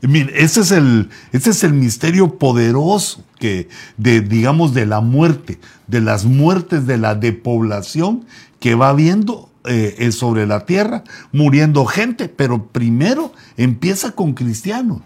Mire, 0.01 0.43
ese 0.43 0.63
es 0.63 0.71
el, 0.71 1.11
ese 1.31 1.51
es 1.51 1.63
el 1.63 1.75
misterio 1.75 2.39
poderoso 2.39 3.23
que, 3.39 3.69
de, 3.99 4.21
digamos, 4.21 4.73
de 4.75 4.87
la 4.87 5.01
muerte, 5.01 5.61
de 5.87 6.01
las 6.01 6.25
muertes 6.25 6.87
de 6.87 6.97
la 6.97 7.15
depoblación 7.15 8.25
que 8.59 8.75
va 8.75 8.89
habiendo 8.89 9.51
eh, 9.65 10.11
sobre 10.11 10.47
la 10.47 10.65
tierra, 10.67 11.05
muriendo 11.31 11.85
gente, 11.85 12.29
pero 12.29 12.67
primero 12.67 13.33
empieza 13.57 14.13
con 14.13 14.33
cristianos 14.33 15.03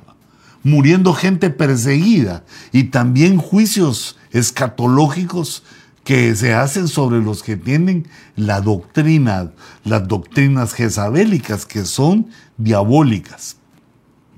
muriendo 0.67 1.15
gente 1.15 1.51
perseguida 1.51 2.45
y 2.73 2.85
también 2.85 3.37
juicios 3.39 4.19
escatológicos 4.33 5.63
que 6.03 6.35
se 6.35 6.55
hacen 6.55 6.89
sobre 6.89 7.21
los 7.21 7.45
que 7.45 7.57
tienen 7.57 8.09
la 8.35 8.61
doctrina, 8.61 9.53
las 9.85 10.09
doctrinas 10.09 10.73
jezabélicas, 10.73 11.67
que 11.67 11.85
son 11.85 12.31
diabólicas. 12.57 13.59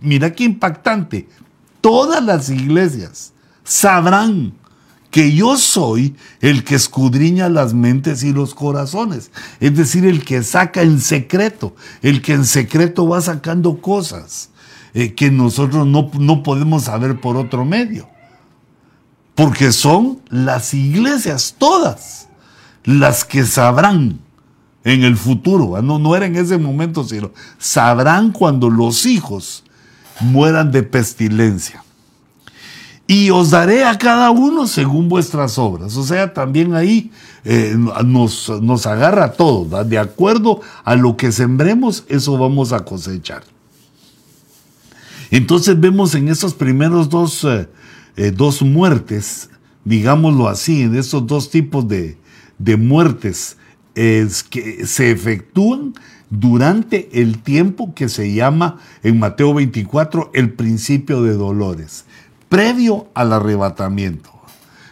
Mira 0.02 0.34
qué 0.34 0.44
impactante. 0.44 1.30
Todas 1.80 2.22
las 2.22 2.50
iglesias 2.50 3.32
sabrán 3.64 4.52
que 5.10 5.32
yo 5.32 5.56
soy 5.56 6.14
el 6.42 6.62
que 6.62 6.74
escudriña 6.74 7.48
las 7.48 7.72
mentes 7.72 8.22
y 8.22 8.34
los 8.34 8.54
corazones, 8.54 9.30
es 9.60 9.74
decir, 9.74 10.04
el 10.04 10.22
que 10.26 10.42
saca 10.42 10.82
en 10.82 11.00
secreto, 11.00 11.74
el 12.02 12.20
que 12.20 12.34
en 12.34 12.44
secreto 12.44 13.08
va 13.08 13.22
sacando 13.22 13.80
cosas 13.80 14.50
eh, 14.98 15.14
que 15.14 15.30
nosotros 15.30 15.86
no, 15.86 16.10
no 16.18 16.42
podemos 16.42 16.82
saber 16.82 17.20
por 17.20 17.36
otro 17.36 17.64
medio, 17.64 18.08
porque 19.36 19.70
son 19.70 20.18
las 20.28 20.74
iglesias 20.74 21.54
todas 21.56 22.26
las 22.82 23.24
que 23.24 23.44
sabrán 23.44 24.18
en 24.82 25.04
el 25.04 25.16
futuro, 25.16 25.80
no, 25.82 26.00
no 26.00 26.16
era 26.16 26.26
en 26.26 26.34
ese 26.34 26.58
momento, 26.58 27.04
sino 27.04 27.30
sabrán 27.58 28.32
cuando 28.32 28.70
los 28.70 29.06
hijos 29.06 29.62
mueran 30.18 30.72
de 30.72 30.82
pestilencia 30.82 31.84
y 33.06 33.30
os 33.30 33.50
daré 33.50 33.84
a 33.84 33.96
cada 33.98 34.32
uno 34.32 34.66
según 34.66 35.08
vuestras 35.08 35.58
obras. 35.58 35.96
O 35.96 36.02
sea, 36.02 36.34
también 36.34 36.74
ahí 36.74 37.12
eh, 37.44 37.76
nos, 38.04 38.50
nos, 38.60 38.84
agarra 38.84 39.30
todo, 39.30 39.84
de 39.84 39.96
acuerdo 39.96 40.60
a 40.82 40.96
lo 40.96 41.16
que 41.16 41.30
sembremos, 41.30 42.02
eso 42.08 42.36
vamos 42.36 42.72
a 42.72 42.84
cosechar. 42.84 43.44
Entonces 45.30 45.78
vemos 45.78 46.14
en 46.14 46.28
esos 46.28 46.54
primeros 46.54 47.08
dos, 47.08 47.44
eh, 47.44 47.68
eh, 48.16 48.30
dos 48.30 48.62
muertes, 48.62 49.50
digámoslo 49.84 50.48
así, 50.48 50.82
en 50.82 50.96
esos 50.96 51.26
dos 51.26 51.50
tipos 51.50 51.86
de, 51.86 52.16
de 52.58 52.76
muertes 52.76 53.56
es 53.94 54.42
que 54.42 54.86
se 54.86 55.10
efectúan 55.10 55.94
durante 56.30 57.20
el 57.20 57.38
tiempo 57.38 57.94
que 57.94 58.08
se 58.08 58.32
llama 58.32 58.78
en 59.02 59.18
Mateo 59.18 59.54
24 59.54 60.30
el 60.34 60.52
principio 60.52 61.22
de 61.22 61.32
dolores 61.32 62.04
previo 62.48 63.08
al 63.14 63.32
arrebatamiento. 63.32 64.30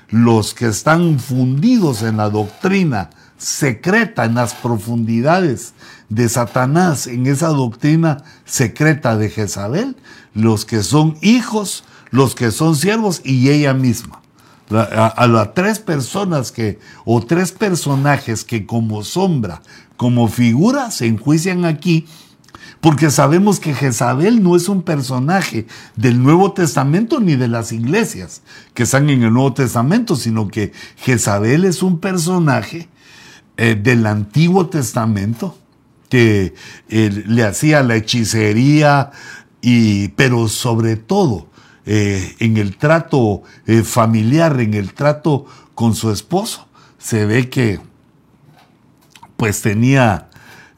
Los 0.08 0.54
que 0.54 0.66
están 0.66 1.18
fundidos 1.18 2.02
en 2.02 2.16
la 2.16 2.30
doctrina 2.30 3.10
secreta, 3.38 4.24
en 4.24 4.34
las 4.34 4.54
profundidades 4.54 5.74
de 6.08 6.28
Satanás, 6.28 7.06
en 7.06 7.26
esa 7.26 7.48
doctrina 7.48 8.22
secreta 8.44 9.16
de 9.16 9.30
Jezabel, 9.30 9.96
los 10.36 10.64
que 10.64 10.82
son 10.82 11.16
hijos, 11.22 11.84
los 12.10 12.34
que 12.34 12.50
son 12.50 12.76
siervos 12.76 13.22
y 13.24 13.48
ella 13.48 13.74
misma. 13.74 14.20
A, 14.70 15.26
las 15.28 15.54
tres 15.54 15.78
personas 15.78 16.50
que, 16.50 16.78
o 17.04 17.24
tres 17.24 17.52
personajes 17.52 18.44
que 18.44 18.66
como 18.66 19.04
sombra, 19.04 19.62
como 19.96 20.28
figura, 20.28 20.90
se 20.90 21.06
enjuician 21.06 21.64
aquí 21.64 22.06
porque 22.80 23.10
sabemos 23.10 23.58
que 23.58 23.74
Jezabel 23.74 24.42
no 24.42 24.54
es 24.54 24.68
un 24.68 24.82
personaje 24.82 25.66
del 25.96 26.22
Nuevo 26.22 26.52
Testamento 26.52 27.20
ni 27.20 27.34
de 27.36 27.48
las 27.48 27.72
iglesias 27.72 28.42
que 28.74 28.82
están 28.82 29.08
en 29.08 29.22
el 29.22 29.32
Nuevo 29.32 29.54
Testamento, 29.54 30.16
sino 30.16 30.48
que 30.48 30.72
Jezabel 30.96 31.64
es 31.64 31.82
un 31.82 31.98
personaje 31.98 32.88
eh, 33.56 33.74
del 33.80 34.06
Antiguo 34.06 34.66
Testamento 34.66 35.56
que 36.08 36.54
eh, 36.88 37.24
le 37.26 37.44
hacía 37.44 37.82
la 37.82 37.96
hechicería, 37.96 39.10
pero 40.16 40.48
sobre 40.48 40.96
todo 40.96 41.48
eh, 41.84 42.36
en 42.38 42.56
el 42.56 42.76
trato 42.76 43.42
familiar, 43.84 44.60
en 44.60 44.74
el 44.74 44.94
trato 44.94 45.46
con 45.74 45.94
su 45.94 46.10
esposo, 46.10 46.66
se 46.98 47.26
ve 47.26 47.50
que 47.50 47.80
pues 49.36 49.62
tenía 49.62 50.28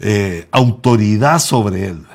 eh, 0.01 0.49
autoridad 0.53 1.39
sobre 1.39 1.87
él, 1.87 2.07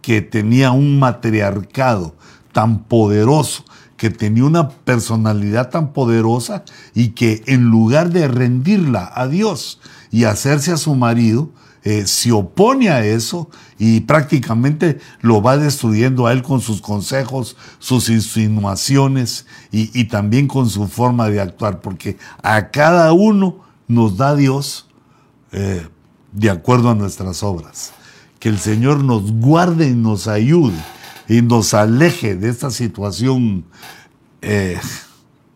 que 0.00 0.22
tenía 0.22 0.70
un 0.70 0.98
matriarcado 0.98 2.14
tan 2.52 2.84
poderoso, 2.84 3.64
que 3.96 4.10
tenía 4.10 4.44
una 4.44 4.68
personalidad 4.68 5.70
tan 5.70 5.92
poderosa 5.92 6.64
y 6.94 7.08
que 7.10 7.42
en 7.46 7.64
lugar 7.64 8.10
de 8.10 8.28
rendirla 8.28 9.10
a 9.14 9.28
Dios 9.28 9.80
y 10.10 10.24
hacerse 10.24 10.72
a 10.72 10.76
su 10.76 10.94
marido, 10.94 11.50
eh, 11.84 12.06
se 12.06 12.30
opone 12.30 12.90
a 12.90 13.04
eso 13.04 13.50
y 13.76 14.00
prácticamente 14.00 15.00
lo 15.20 15.42
va 15.42 15.56
destruyendo 15.56 16.26
a 16.26 16.32
él 16.32 16.42
con 16.42 16.60
sus 16.60 16.80
consejos, 16.80 17.56
sus 17.80 18.08
insinuaciones 18.08 19.46
y, 19.72 20.04
también 20.04 20.46
con 20.46 20.70
su 20.70 20.86
forma 20.86 21.28
de 21.28 21.40
actuar, 21.40 21.80
porque 21.80 22.18
a 22.42 22.70
cada 22.70 23.12
uno 23.12 23.64
nos 23.88 24.16
da 24.16 24.36
Dios 24.36 24.86
eh, 25.50 25.86
de 26.30 26.50
acuerdo 26.50 26.90
a 26.90 26.94
nuestras 26.94 27.42
obras. 27.42 27.92
Que 28.38 28.48
el 28.48 28.58
Señor 28.58 29.02
nos 29.02 29.32
guarde 29.32 29.88
y 29.88 29.94
nos 29.94 30.28
ayude 30.28 30.78
y 31.28 31.42
nos 31.42 31.74
aleje 31.74 32.36
de 32.36 32.48
esta 32.48 32.70
situación 32.70 33.64
eh, 34.40 34.78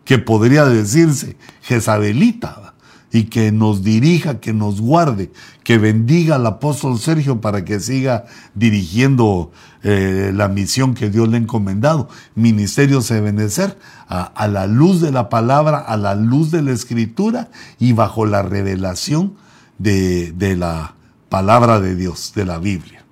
que 0.05 0.19
podría 0.19 0.65
decirse 0.65 1.37
jezabelita 1.63 2.75
y 3.13 3.25
que 3.25 3.53
nos 3.53 3.83
dirija, 3.83 4.41
que 4.41 4.53
nos 4.53 4.81
guarde, 4.81 5.31
que 5.67 5.79
bendiga 5.79 6.37
al 6.37 6.47
apóstol 6.47 6.97
Sergio 7.01 7.41
para 7.41 7.65
que 7.65 7.81
siga 7.81 8.27
dirigiendo 8.55 9.51
eh, 9.83 10.31
la 10.33 10.47
misión 10.47 10.95
que 10.95 11.11
Dios 11.11 11.29
le 11.29 11.39
ha 11.39 11.41
encomendado, 11.41 12.09
Ministerio 12.37 13.03
Sebenecer, 13.03 13.77
a, 14.07 14.23
a 14.23 14.47
la 14.47 14.69
luz 14.69 15.01
de 15.01 15.11
la 15.11 15.29
palabra, 15.29 15.79
a 15.79 15.97
la 15.97 16.15
luz 16.15 16.53
de 16.53 16.63
la 16.63 16.71
escritura 16.71 17.49
y 17.81 17.95
bajo 17.95 18.27
la 18.27 18.43
revelación 18.43 19.35
de, 19.79 20.55
la 20.57 20.95
palabra 21.31 21.81
de 21.81 21.97
Dios, 21.97 22.33
de 22.37 22.45
la 22.45 22.59
Biblia. 22.59 23.05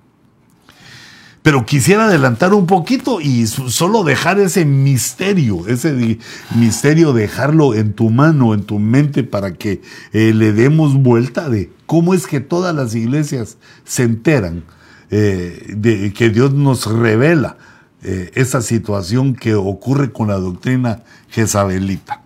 Pero 1.45 1.63
quisiera 1.63 2.05
adelantar 2.05 2.55
un 2.55 2.65
poquito 2.65 3.21
y 3.21 3.45
solo 3.45 4.03
dejar 4.03 4.39
ese 4.39 4.65
misterio, 4.65 5.67
ese 5.67 6.17
misterio, 6.55 7.13
dejarlo 7.13 7.75
en 7.75 7.93
tu 7.93 8.09
mano, 8.09 8.55
en 8.55 8.63
tu 8.63 8.79
mente, 8.79 9.23
para 9.23 9.53
que 9.53 9.79
eh, 10.11 10.33
le 10.33 10.53
demos 10.53 10.95
vuelta 10.95 11.47
de 11.47 11.69
cómo 11.85 12.15
es 12.15 12.25
que 12.25 12.39
todas 12.39 12.73
las 12.73 12.95
iglesias 12.95 13.59
se 13.83 14.01
enteran 14.01 14.63
eh, 15.11 15.75
de 15.77 16.11
que 16.13 16.31
Dios 16.31 16.51
nos 16.51 16.87
revela 16.87 17.57
eh, 18.01 18.31
esa 18.33 18.63
situación 18.63 19.35
que 19.35 19.53
ocurre 19.53 20.11
con 20.11 20.29
la 20.29 20.37
doctrina 20.37 21.03
jezabelita. 21.29 22.23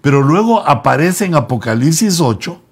Pero 0.00 0.22
luego 0.22 0.66
aparece 0.66 1.26
en 1.26 1.34
Apocalipsis 1.34 2.18
8 2.18 2.62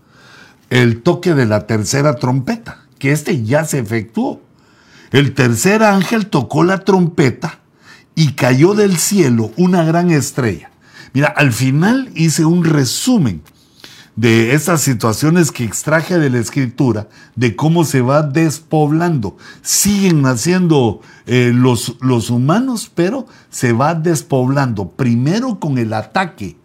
el 0.70 1.03
toque 1.03 1.34
de 1.34 1.45
la 1.45 1.66
tercera 1.66 2.16
trompeta, 2.16 2.86
que 2.99 3.12
este 3.12 3.45
ya 3.45 3.66
se 3.66 3.80
efectuó. 3.80 4.40
El 5.12 5.34
tercer 5.34 5.82
ángel 5.82 6.26
tocó 6.26 6.64
la 6.64 6.78
trompeta 6.84 7.60
y 8.14 8.32
cayó 8.32 8.74
del 8.74 8.96
cielo 8.96 9.52
una 9.56 9.84
gran 9.84 10.10
estrella. 10.10 10.70
Mira, 11.12 11.28
al 11.28 11.52
final 11.52 12.10
hice 12.14 12.46
un 12.46 12.64
resumen 12.64 13.42
de 14.16 14.54
esas 14.54 14.82
situaciones 14.82 15.50
que 15.52 15.64
extraje 15.64 16.18
de 16.18 16.30
la 16.30 16.38
escritura, 16.38 17.08
de 17.34 17.56
cómo 17.56 17.84
se 17.84 18.00
va 18.00 18.22
despoblando. 18.22 19.36
Siguen 19.62 20.22
naciendo 20.22 21.00
eh, 21.26 21.52
los, 21.54 21.96
los, 22.00 22.30
humanos, 22.30 22.90
pero 22.94 23.26
se 23.50 23.72
va 23.72 23.94
despoblando. 23.94 24.90
Primero 24.90 25.60
con 25.60 25.78
el 25.78 25.92
ataque 25.92 26.56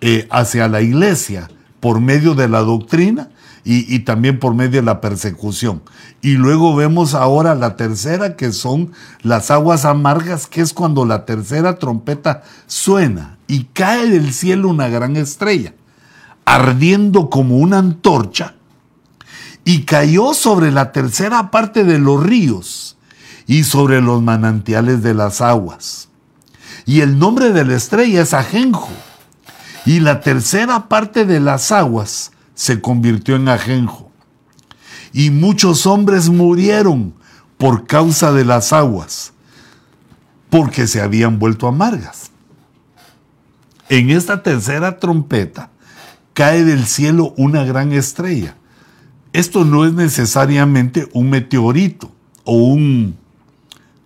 eh, 0.00 0.26
hacia 0.30 0.68
la 0.68 0.80
iglesia 0.80 1.48
por 1.80 2.00
medio 2.00 2.34
de 2.34 2.48
la 2.48 2.60
doctrina 2.60 3.30
y, 3.64 4.00
también 4.00 4.40
por 4.40 4.54
medio 4.54 4.80
de 4.80 4.86
la 4.86 5.00
persecución. 5.00 5.82
Y 6.20 6.32
luego 6.32 6.74
vemos 6.74 7.14
ahora 7.14 7.54
la 7.54 7.76
tercera, 7.76 8.36
que 8.36 8.52
son 8.52 8.92
las 9.22 9.50
aguas 9.50 9.84
amargas, 9.84 10.46
que 10.46 10.60
es 10.60 10.72
cuando 10.72 11.04
la 11.04 11.24
tercera 11.24 11.78
trompeta 11.78 12.42
suena 12.66 13.38
y 13.46 13.64
cae 13.64 14.08
del 14.08 14.32
cielo 14.32 14.68
una 14.68 14.88
gran 14.88 15.16
estrella, 15.16 15.74
ardiendo 16.44 17.30
como 17.30 17.58
una 17.58 17.78
antorcha, 17.78 18.54
y 19.64 19.82
cayó 19.82 20.34
sobre 20.34 20.72
la 20.72 20.90
tercera 20.90 21.52
parte 21.52 21.84
de 21.84 22.00
los 22.00 22.20
ríos 22.20 22.96
y 23.46 23.62
sobre 23.62 24.00
los 24.00 24.22
manantiales 24.22 25.02
de 25.04 25.14
las 25.14 25.40
aguas. 25.40 26.08
Y 26.84 27.00
el 27.00 27.16
nombre 27.16 27.52
de 27.52 27.64
la 27.64 27.76
estrella 27.76 28.22
es 28.22 28.34
Ajenjo. 28.34 28.90
Y 29.84 30.00
la 30.00 30.20
tercera 30.20 30.88
parte 30.88 31.24
de 31.24 31.40
las 31.40 31.70
aguas 31.72 32.32
se 32.54 32.80
convirtió 32.80 33.36
en 33.36 33.48
ajenjo. 33.48 34.10
Y 35.12 35.30
muchos 35.30 35.86
hombres 35.86 36.28
murieron 36.28 37.14
por 37.58 37.86
causa 37.86 38.32
de 38.32 38.44
las 38.44 38.72
aguas, 38.72 39.32
porque 40.50 40.86
se 40.86 41.00
habían 41.00 41.38
vuelto 41.38 41.68
amargas. 41.68 42.30
En 43.88 44.10
esta 44.10 44.42
tercera 44.42 44.98
trompeta 44.98 45.70
cae 46.32 46.64
del 46.64 46.86
cielo 46.86 47.34
una 47.36 47.64
gran 47.64 47.92
estrella. 47.92 48.56
Esto 49.32 49.64
no 49.64 49.84
es 49.84 49.92
necesariamente 49.92 51.08
un 51.12 51.30
meteorito 51.30 52.10
o 52.44 52.56
un 52.56 53.16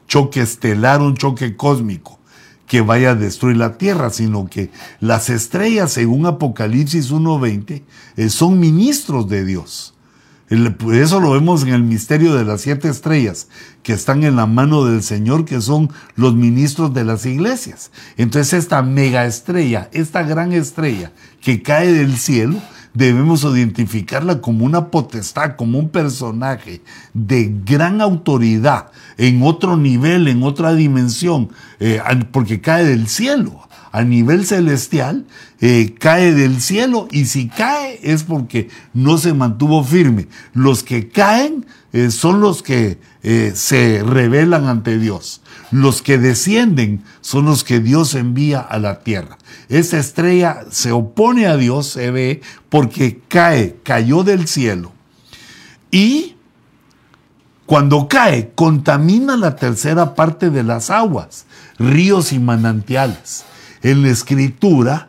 choque 0.07 0.41
estelar, 0.41 1.01
un 1.01 1.17
choque 1.17 1.57
cósmico. 1.57 2.19
Que 2.67 2.81
vaya 2.81 3.11
a 3.11 3.15
destruir 3.15 3.57
la 3.57 3.79
tierra, 3.79 4.11
sino 4.11 4.49
que 4.49 4.71
las 5.01 5.31
estrellas, 5.31 5.93
según 5.93 6.27
Apocalipsis 6.27 7.13
1.20, 7.13 7.83
eh, 8.17 8.29
son 8.29 8.59
ministros 8.59 9.29
de 9.29 9.45
Dios. 9.45 9.95
Eso 10.49 11.19
lo 11.19 11.33
vemos 11.33 11.65
en 11.65 11.71
el 11.71 11.83
misterio 11.83 12.35
de 12.35 12.45
las 12.45 12.61
siete 12.61 12.89
estrellas 12.89 13.49
que 13.83 13.93
están 13.93 14.23
en 14.23 14.37
la 14.37 14.47
mano 14.47 14.85
del 14.85 15.03
Señor, 15.03 15.45
que 15.45 15.61
son 15.61 15.91
los 16.15 16.37
ministros 16.37 16.95
de 16.95 17.05
las 17.05 17.27
iglesias. 17.27 17.91
Entonces 18.17 18.53
esta 18.53 18.81
mega 18.83 19.27
estrella, 19.27 19.89
esta 19.93 20.23
gran 20.23 20.53
estrella 20.53 21.11
que 21.41 21.63
cae 21.63 21.93
del 21.93 22.17
cielo, 22.17 22.61
debemos 22.97 23.45
identificarla 23.45 24.41
como 24.41 24.65
una 24.65 24.91
potestad, 24.91 25.57
como 25.57 25.79
un 25.79 25.91
personaje 25.91 26.81
de 27.13 27.53
gran 27.65 28.01
autoridad, 28.01 28.91
en 29.19 29.43
otro 29.43 29.77
nivel, 29.77 30.29
en 30.29 30.43
otra 30.43 30.75
dimensión, 30.75 31.51
eh, 31.79 32.01
porque 32.33 32.61
cae 32.61 32.85
del 32.85 33.09
cielo 33.09 33.67
a 33.93 34.03
nivel 34.03 34.47
celestial, 34.47 35.27
eh, 35.61 35.95
cae 35.99 36.35
del 36.35 36.61
cielo 36.61 37.09
y 37.11 37.27
si 37.27 37.49
cae 37.49 37.99
es 38.03 38.25
porque 38.25 38.69
no 38.93 39.17
se 39.19 39.33
mantuvo 39.33 39.83
firme. 39.85 40.29
Los 40.53 40.83
que 40.83 41.09
caen 41.09 41.65
eh, 41.97 42.11
son 42.11 42.43
los 42.43 42.63
que 42.63 42.99
eh, 43.23 43.53
se 43.55 44.03
rebelan 44.05 44.67
ante 44.67 44.99
Dios. 44.99 45.41
Los 45.71 46.03
que 46.03 46.19
descienden 46.19 47.03
son 47.23 47.47
los 47.47 47.65
que 47.65 47.81
Dios 47.81 48.15
envía 48.15 48.61
a 48.61 48.79
la 48.79 49.01
tierra. 49.01 49.39
Esa 49.71 49.97
estrella 49.99 50.67
se 50.71 50.93
opone 50.93 51.47
a 51.47 51.57
Dios, 51.57 51.87
se 51.87 52.11
ve, 52.11 52.43
porque 52.69 53.23
cae, 53.29 53.77
cayó 53.83 54.25
del 54.25 54.47
cielo. 54.47 54.93
Y 55.91 56.37
cuando 57.65 58.09
cae, 58.09 58.53
contamina 58.55 59.39
la 59.39 59.57
tercera 59.57 60.15
parte 60.15 60.51
de 60.51 60.65
las 60.65 60.91
aguas, 60.91 61.47
ríos 61.79 62.35
y 62.35 62.39
manantiales. 62.39 63.47
En 63.81 64.03
la 64.03 64.11
escritura 64.11 65.09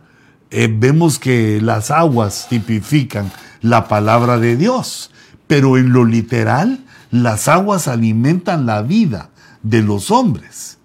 eh, 0.52 0.74
vemos 0.74 1.20
que 1.20 1.60
las 1.62 1.92
aguas 1.92 2.48
tipifican 2.50 3.30
la 3.62 3.90
palabra 3.90 4.40
de 4.40 4.56
Dios, 4.56 5.12
pero 5.48 5.78
en 5.78 5.94
lo 5.94 6.06
literal 6.06 6.86
las 7.12 7.48
aguas 7.48 7.88
alimentan 7.88 8.66
la 8.66 8.82
vida 8.82 9.30
de 9.64 9.82
los 9.82 10.12
hombres. 10.12 10.78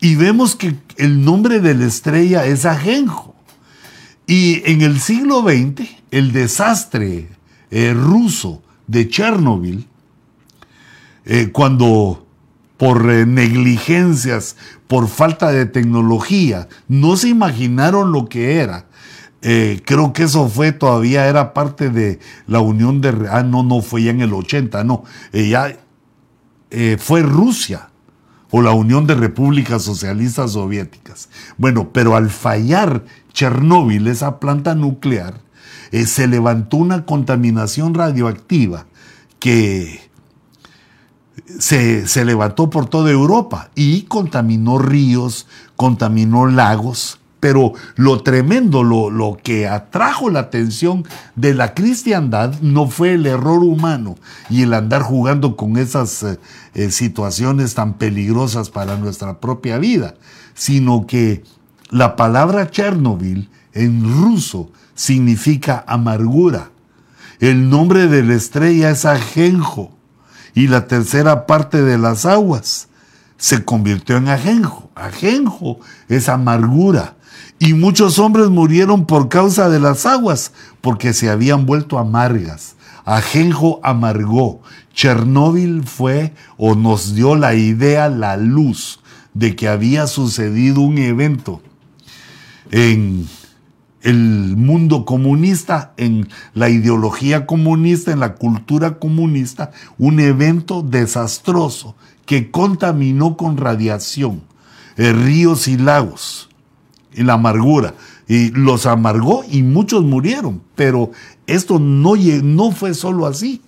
Y 0.00 0.16
vemos 0.16 0.56
que 0.56 0.76
el 0.96 1.24
nombre 1.24 1.60
de 1.60 1.74
la 1.74 1.86
estrella 1.86 2.44
es 2.46 2.64
Ajenjo. 2.64 3.36
Y 4.26 4.62
en 4.70 4.82
el 4.82 5.00
siglo 5.00 5.42
XX, 5.42 5.88
el 6.10 6.32
desastre 6.32 7.28
eh, 7.70 7.92
ruso 7.94 8.62
de 8.86 9.08
Chernobyl, 9.08 9.86
eh, 11.24 11.50
cuando 11.52 12.26
por 12.76 13.04
negligencias 13.04 14.56
por 14.88 15.06
falta 15.06 15.52
de 15.52 15.66
tecnología, 15.66 16.68
no 16.88 17.16
se 17.16 17.28
imaginaron 17.28 18.10
lo 18.10 18.28
que 18.28 18.56
era. 18.56 18.86
Eh, 19.42 19.82
creo 19.84 20.12
que 20.12 20.24
eso 20.24 20.48
fue, 20.48 20.72
todavía 20.72 21.26
era 21.26 21.52
parte 21.52 21.90
de 21.90 22.20
la 22.46 22.60
Unión 22.60 23.00
de... 23.00 23.28
Ah, 23.30 23.42
no, 23.42 23.62
no, 23.62 23.82
fue 23.82 24.04
ya 24.04 24.10
en 24.10 24.20
el 24.20 24.32
80, 24.32 24.84
no. 24.84 25.04
ya 25.32 25.76
eh, 26.70 26.96
fue 26.98 27.22
Rusia 27.22 27.90
o 28.50 28.62
la 28.62 28.72
Unión 28.72 29.06
de 29.06 29.14
Repúblicas 29.14 29.82
Socialistas 29.82 30.52
Soviéticas. 30.52 31.28
Bueno, 31.56 31.90
pero 31.92 32.14
al 32.14 32.30
fallar 32.30 33.04
Chernóbil, 33.32 34.06
esa 34.06 34.38
planta 34.38 34.74
nuclear, 34.74 35.40
eh, 35.90 36.06
se 36.06 36.26
levantó 36.26 36.76
una 36.76 37.04
contaminación 37.04 37.94
radioactiva 37.94 38.86
que 39.38 40.10
se, 41.58 42.24
levantó 42.24 42.70
por 42.70 42.86
toda 42.86 43.10
Europa 43.10 43.70
y 43.74 44.02
contaminó 44.02 44.78
ríos, 44.78 45.46
contaminó 45.76 46.46
lagos, 46.46 47.20
pero 47.42 47.72
lo 47.96 48.22
tremendo, 48.22 48.84
lo, 48.84 49.10
lo, 49.10 49.36
que 49.42 49.66
atrajo 49.66 50.30
la 50.30 50.38
atención 50.38 51.04
de 51.34 51.54
la 51.54 51.74
cristiandad 51.74 52.54
no 52.60 52.88
fue 52.88 53.14
el 53.14 53.26
error 53.26 53.64
humano 53.64 54.14
y 54.48 54.62
el 54.62 54.72
andar 54.72 55.02
jugando 55.02 55.56
con 55.56 55.76
esas 55.76 56.22
eh, 56.22 56.38
eh, 56.74 56.92
situaciones 56.92 57.74
tan 57.74 57.94
peligrosas 57.94 58.70
para 58.70 58.96
nuestra 58.96 59.40
propia 59.40 59.78
vida, 59.78 60.14
sino 60.54 61.04
que 61.08 61.42
la 61.90 62.14
palabra 62.14 62.70
Chernobyl 62.70 63.50
en 63.72 64.22
ruso 64.22 64.70
significa 64.94 65.84
amargura. 65.88 66.70
El 67.40 67.68
nombre 67.68 68.06
de 68.06 68.22
la 68.22 68.34
estrella 68.34 68.90
es 68.90 69.04
Ajenjo 69.04 69.90
y 70.54 70.68
la 70.68 70.86
tercera 70.86 71.44
parte 71.48 71.82
de 71.82 71.98
las 71.98 72.24
aguas 72.24 72.86
se 73.36 73.64
convirtió 73.64 74.18
en 74.18 74.28
ajenjo. 74.28 74.92
Ajenjo 74.94 75.80
es 76.08 76.28
amargura. 76.28 77.16
Y 77.64 77.74
muchos 77.74 78.18
hombres 78.18 78.48
murieron 78.50 79.06
por 79.06 79.28
causa 79.28 79.68
de 79.68 79.78
las 79.78 80.04
aguas, 80.04 80.50
porque 80.80 81.12
se 81.12 81.30
habían 81.30 81.64
vuelto 81.64 82.00
amargas. 82.00 82.74
Ajenjo 83.04 83.78
amargó. 83.84 84.62
Chernóbil 84.94 85.84
fue 85.84 86.34
o 86.56 86.74
nos 86.74 87.14
dio 87.14 87.36
la 87.36 87.54
idea, 87.54 88.08
la 88.08 88.36
luz 88.36 88.98
de 89.32 89.54
que 89.54 89.68
había 89.68 90.08
sucedido 90.08 90.80
un 90.80 90.98
evento 90.98 91.62
en 92.72 93.28
el 94.00 94.56
mundo 94.56 95.04
comunista, 95.04 95.92
en 95.98 96.28
la 96.54 96.68
ideología 96.68 97.46
comunista, 97.46 98.10
en 98.10 98.18
la 98.18 98.34
cultura 98.34 98.98
comunista, 98.98 99.70
un 99.98 100.18
evento 100.18 100.82
desastroso 100.82 101.94
que 102.26 102.50
contaminó 102.50 103.36
con 103.36 103.56
radiación 103.56 104.42
eh, 104.96 105.12
ríos 105.12 105.68
y 105.68 105.78
lagos, 105.78 106.48
y 107.14 107.22
la 107.22 107.34
amargura, 107.34 107.94
y 108.28 108.50
los 108.50 108.86
amargó 108.86 109.44
y 109.50 109.62
muchos 109.62 110.04
murieron, 110.04 110.62
pero 110.74 111.10
esto 111.46 111.78
no, 111.78 112.14
no 112.16 112.72
fue 112.72 112.94
solo 112.94 113.26
así, 113.26 113.62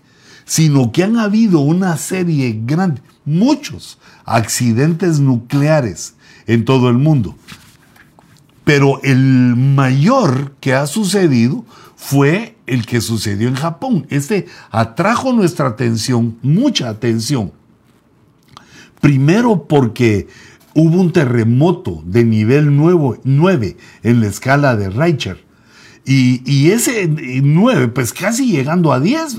sino 0.45 0.93
que 0.93 1.05
han 1.05 1.19
habido 1.19 1.61
una 1.61 1.97
serie 1.97 2.61
grande, 2.65 3.03
muchos 3.25 3.99
accidentes 4.25 5.21
nucleares 5.21 6.15
en 6.47 6.65
todo 6.65 6.89
el 6.89 6.99
mundo. 6.99 7.37
Pero 8.65 9.01
el 9.03 9.57
mayor 9.57 10.55
que 10.61 10.75
ha 10.75 10.87
sucedido 10.87 11.65
fue 11.97 12.57
el 12.67 12.87
que 12.87 13.01
sucedió 13.01 13.49
en 13.49 13.55
Japón. 13.55 14.07
Este 14.09 14.47
atrajo 14.71 15.33
nuestra 15.33 15.69
atención, 15.69 16.39
mucha 16.43 16.89
atención. 16.89 17.53
Primero 19.01 19.67
porque 19.69 20.29
hubo 20.75 21.01
un 21.01 21.13
terremoto 21.13 22.03
de 22.05 22.25
nivel 22.25 22.77
9 22.77 23.77
en 24.03 24.21
la 24.21 24.27
escala 24.27 24.77
de 24.77 24.91
Richter. 24.91 25.45
Y, 26.05 26.71
ese 26.71 27.09
9, 27.09 27.89
pues 27.89 28.13
casi 28.13 28.51
llegando 28.51 28.93
a 28.93 29.01
10, 29.01 29.39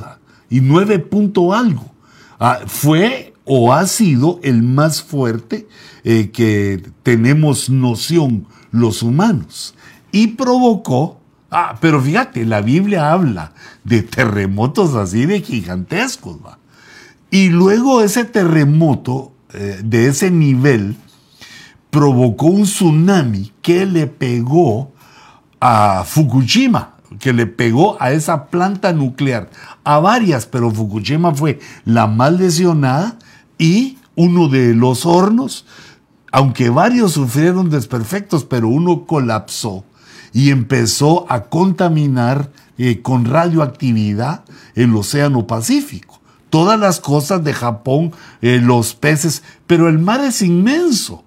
y 0.49 0.61
9 0.61 0.99
punto 0.99 1.53
algo. 1.53 1.93
Ah, 2.39 2.59
fue 2.65 3.33
o 3.45 3.71
ha 3.73 3.85
sido 3.85 4.39
el 4.43 4.63
más 4.63 5.03
fuerte 5.03 5.67
eh, 6.03 6.31
que 6.31 6.83
tenemos 7.03 7.69
noción 7.69 8.47
los 8.71 9.03
humanos. 9.03 9.75
Y 10.11 10.27
provocó, 10.27 11.19
ah, 11.51 11.77
pero 11.79 12.01
fíjate, 12.01 12.45
la 12.45 12.61
Biblia 12.61 13.11
habla 13.11 13.53
de 13.83 14.01
terremotos 14.01 14.95
así 14.95 15.25
de 15.25 15.41
gigantescos. 15.41 16.37
¿va? 16.43 16.57
Y 17.29 17.49
luego 17.49 18.01
ese 18.01 18.25
terremoto 18.25 19.31
eh, 19.53 19.81
de 19.83 20.07
ese 20.07 20.31
nivel 20.31 20.95
provocó 21.95 22.47
un 22.47 22.63
tsunami 22.63 23.53
que 23.61 23.85
le 23.85 24.05
pegó 24.05 24.91
a 25.61 26.03
Fukushima, 26.05 26.95
que 27.19 27.31
le 27.31 27.47
pegó 27.47 27.95
a 28.01 28.11
esa 28.11 28.47
planta 28.47 28.91
nuclear, 28.91 29.49
a 29.85 29.99
varias, 29.99 30.45
pero 30.45 30.71
Fukushima 30.71 31.33
fue 31.33 31.59
la 31.85 32.05
más 32.07 32.33
lesionada 32.33 33.17
y 33.57 33.97
uno 34.15 34.49
de 34.49 34.75
los 34.75 35.05
hornos 35.05 35.65
aunque 36.35 36.69
varios 36.69 37.13
sufrieron 37.13 37.69
desperfectos, 37.69 38.43
pero 38.43 38.67
uno 38.67 39.05
colapsó 39.05 39.85
y 40.33 40.49
empezó 40.49 41.25
a 41.29 41.43
contaminar 41.43 42.51
eh, 42.77 43.01
con 43.01 43.23
radioactividad 43.23 44.43
el 44.73 44.93
Océano 44.97 45.47
Pacífico. 45.47 46.19
Todas 46.49 46.77
las 46.77 46.99
costas 46.99 47.41
de 47.45 47.53
Japón, 47.53 48.11
eh, 48.41 48.59
los 48.61 48.95
peces, 48.95 49.43
pero 49.65 49.87
el 49.87 49.97
mar 49.97 50.19
es 50.19 50.41
inmenso, 50.41 51.23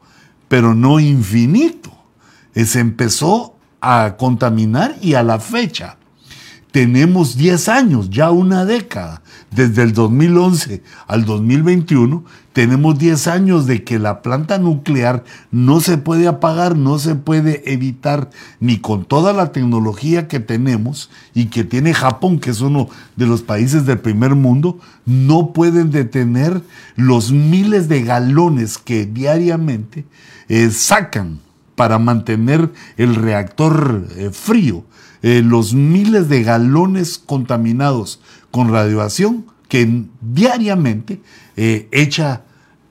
pero 0.49 0.75
no 0.75 0.99
infinito. 1.01 1.93
Se 2.55 2.81
empezó 2.81 3.55
a 3.81 4.17
contaminar 4.19 4.97
y 5.01 5.15
a 5.15 5.23
la 5.23 5.39
fecha 5.39 5.99
tenemos 6.71 7.37
10 7.37 7.69
años, 7.69 8.11
ya 8.11 8.31
una 8.31 8.65
década, 8.65 9.23
desde 9.51 9.83
el 9.83 9.93
2011 9.93 10.83
al 11.07 11.25
2021, 11.25 12.25
tenemos 12.59 12.99
10 12.99 13.29
años 13.29 13.67
de 13.67 13.85
que 13.85 14.01
la 14.01 14.21
planta 14.21 14.59
nuclear 14.59 15.23
no 15.53 15.81
se 15.81 15.97
puede 15.97 16.27
apagar, 16.27 16.77
no 16.77 16.99
se 16.99 17.15
puede 17.15 17.73
evitar, 17.73 18.31
ni 18.59 18.79
con 18.79 19.05
toda 19.05 19.33
la 19.33 19.53
tecnología 19.53 20.27
que 20.27 20.41
tenemos 20.41 21.09
y 21.35 21.45
que 21.51 21.63
tiene 21.63 21.95
Japón, 21.95 22.41
que 22.41 22.51
es 22.51 22.61
uno 22.61 22.89
de 23.15 23.27
los 23.27 23.43
países 23.43 23.87
del 23.87 24.01
primer 24.01 24.35
mundo, 24.35 24.81
no 25.07 25.53
pueden 25.53 25.93
detener 25.93 26.61
los 26.97 27.31
miles 27.31 27.89
de 27.89 28.03
galones 28.03 28.77
que 28.77 29.07
diariamente 29.07 30.05
eh, 30.49 30.73
sacan 30.73 31.39
para 31.77 32.01
mantener 32.01 32.73
el 32.97 33.15
reactor 33.15 34.09
eh, 34.17 34.31
frío, 34.33 34.85
eh, 35.23 35.43
los 35.45 35.75
miles 35.75 36.29
de 36.29 36.43
galones 36.43 37.19
contaminados 37.25 38.21
con 38.51 38.73
radiación 38.73 39.47
que 39.69 40.07
diariamente 40.21 41.21
echa 41.57 42.43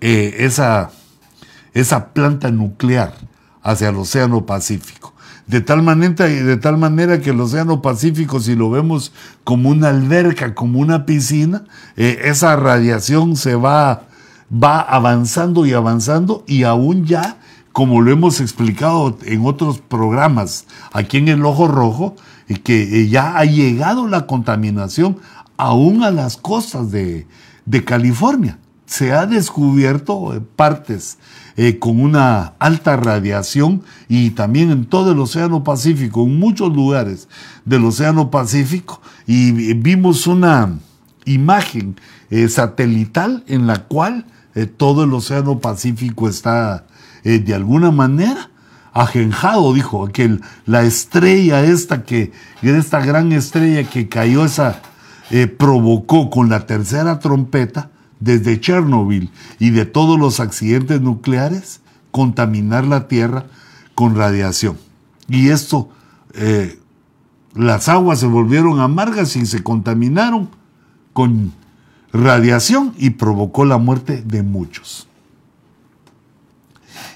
esa, 0.02 0.92
esa 1.74 2.10
planta 2.14 2.52
nuclear 2.52 3.14
hacia 3.62 3.90
el 3.90 3.96
Océano 3.96 4.46
Pacífico. 4.46 5.14
De 5.46 5.62
tal, 5.62 5.82
manera, 5.82 6.26
de 6.26 6.58
tal 6.58 6.78
manera 6.78 7.22
que 7.22 7.30
el 7.30 7.40
Océano 7.40 7.82
Pacífico, 7.82 8.40
si 8.40 8.56
lo 8.56 8.70
vemos 8.70 9.14
como 9.44 9.70
una 9.70 9.90
alberca, 9.90 10.54
como 10.54 10.80
una 10.80 11.06
piscina, 11.06 11.64
esa 11.96 12.58
radiación 12.58 13.38
se 13.38 13.56
va, 13.56 14.04
va 14.52 14.82
avanzando 14.82 15.66
y 15.66 15.74
avanzando 15.74 16.44
y 16.48 16.64
aún 16.64 17.06
ya 17.06 17.38
como 17.78 18.02
lo 18.02 18.12
hemos 18.12 18.42
explicado 18.42 19.20
en 19.24 19.46
otros 19.46 19.78
programas 19.78 20.66
aquí 20.94 21.18
en 21.18 21.28
el 21.28 21.46
Ojo 21.46 21.68
Rojo, 21.68 22.16
que 22.64 23.02
eh, 23.02 23.08
ya 23.08 23.38
ha 23.38 23.46
llegado 23.46 24.08
la 24.08 24.26
contaminación 24.26 25.20
aún 25.58 26.04
a 26.04 26.10
las 26.10 26.38
costas 26.38 26.90
de, 26.90 27.28
California. 27.86 28.58
Se 28.88 29.14
ha 29.14 29.28
descubierto 29.28 30.34
eh, 30.34 30.42
partes 30.56 31.20
eh, 31.56 31.78
con 31.78 32.02
una 32.02 32.54
alta 32.58 32.98
radiación 32.98 33.84
y 34.10 34.32
también 34.32 34.72
en 34.72 34.86
todo 34.86 35.12
el 35.12 35.20
Océano 35.20 35.64
Pacífico, 35.64 36.24
en 36.24 36.40
muchos 36.40 36.74
lugares 36.74 37.30
del 37.66 37.86
Océano 37.86 38.32
Pacífico, 38.32 39.02
y 39.28 39.52
vimos 39.74 40.26
una 40.26 40.80
imagen 41.26 41.96
satelital 42.50 43.44
en 43.48 43.68
la 43.68 43.84
cual 43.84 44.26
todo 44.78 45.04
el 45.04 45.14
Océano 45.14 45.60
Pacífico 45.60 46.28
está 46.28 46.86
eh, 47.28 47.40
de 47.40 47.54
alguna 47.54 47.92
manera 47.92 48.50
ajenjado, 48.94 49.74
dijo, 49.74 50.08
que 50.08 50.40
la 50.66 50.84
estrella 50.84 51.62
esta 51.62 52.04
que, 52.04 52.32
esta 52.62 53.04
gran 53.06 53.34
estrella 53.34 53.84
que 53.84 54.08
cayó 54.08 54.46
esa, 54.46 54.82
eh, 55.30 55.48
provocó 55.48 56.30
con 56.30 56.50
la 56.50 56.66
tercera 56.66 57.20
trompeta 57.20 57.92
desde 58.20 58.60
Chernobyl 58.60 59.30
y 59.60 59.70
de 59.72 59.86
todos 59.86 60.20
los 60.20 60.40
accidentes 60.40 61.02
nucleares, 61.02 61.82
contaminar 62.12 62.86
la 62.86 63.08
Tierra 63.08 63.46
con 63.96 64.16
radiación. 64.16 64.78
Y 65.28 65.50
esto, 65.50 65.90
eh, 66.34 66.80
las 67.54 67.90
aguas 67.90 68.20
se 68.20 68.28
volvieron 68.28 68.80
amargas 68.80 69.36
y 69.36 69.46
se 69.46 69.64
contaminaron 69.64 70.50
con 71.14 71.52
radiación 72.14 72.94
y 72.98 73.12
provocó 73.12 73.66
la 73.66 73.78
muerte 73.78 74.24
de 74.26 74.44
muchos. 74.44 75.08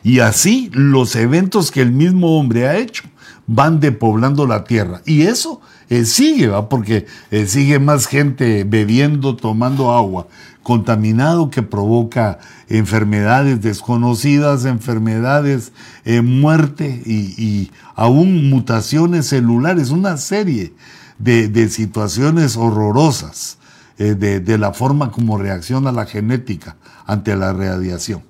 Y 0.04 0.20
así 0.20 0.70
los 0.74 1.16
eventos 1.16 1.72
que 1.72 1.82
el 1.82 1.92
mismo 1.92 2.40
hombre 2.40 2.68
ha 2.68 2.78
hecho 2.78 3.04
van 3.48 3.80
depoblando 3.80 4.48
la 4.48 4.64
tierra. 4.64 5.02
Y 5.06 5.24
eso 5.24 5.62
eh, 5.90 6.06
sigue, 6.06 6.48
¿va? 6.48 6.70
porque 6.70 7.06
eh, 7.30 7.46
sigue 7.46 7.80
más 7.80 8.08
gente 8.08 8.64
bebiendo, 8.64 9.36
tomando 9.36 9.92
agua 9.92 10.28
contaminado 10.64 11.50
que 11.50 11.64
provoca 11.64 12.40
enfermedades 12.70 13.62
desconocidas, 13.62 14.66
enfermedades, 14.66 15.74
eh, 16.06 16.22
muerte 16.22 17.02
y, 17.06 17.72
aún 17.96 18.50
mutaciones 18.50 19.28
celulares, 19.28 19.90
una 19.90 20.18
serie 20.18 20.74
de, 21.20 21.70
situaciones 21.70 22.58
horrorosas 22.58 23.58
de, 23.98 24.16
de 24.16 24.58
la 24.58 24.74
forma 24.74 25.12
como 25.12 25.38
reacciona 25.38 25.92
la 25.92 26.06
genética 26.06 26.78
ante 27.06 27.36
la 27.36 27.54
radiación. 27.54 28.24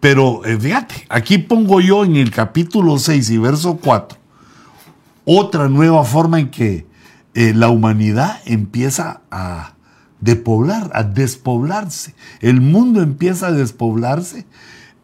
Pero 0.00 0.44
eh, 0.44 0.58
fíjate, 0.58 1.06
aquí 1.08 1.38
pongo 1.38 1.80
yo 1.80 2.04
en 2.04 2.16
el 2.16 2.32
capítulo 2.32 2.98
6 2.98 3.30
y 3.30 3.38
verso 3.38 3.78
4 3.80 4.22
otra 5.24 5.68
nueva 5.68 6.04
forma 6.04 6.40
en 6.40 6.50
que 6.50 6.86
eh, 7.34 7.52
la 7.54 7.68
humanidad 7.68 8.40
empieza 8.44 9.22
a 9.30 9.74
depoblar, 10.22 10.90
a 10.94 11.02
despoblarse. 11.02 12.14
El 12.40 12.62
mundo 12.62 13.02
empieza 13.02 13.48
a 13.48 13.52
despoblarse, 13.52 14.46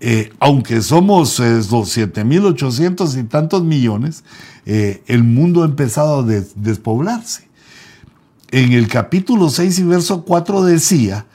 eh, 0.00 0.32
aunque 0.40 0.80
somos 0.80 1.38
los 1.38 1.94
7.800 1.94 3.20
y 3.20 3.24
tantos 3.24 3.62
millones, 3.64 4.24
el 4.64 5.24
mundo 5.24 5.62
ha 5.62 5.66
empezado 5.66 6.20
a 6.20 6.22
despoblarse. 6.22 7.48
En 8.50 8.72
el 8.72 8.88
capítulo 8.88 9.50
6 9.50 9.78
y 9.78 9.82
verso 9.84 10.24
4 10.24 10.62
decía 10.64 11.26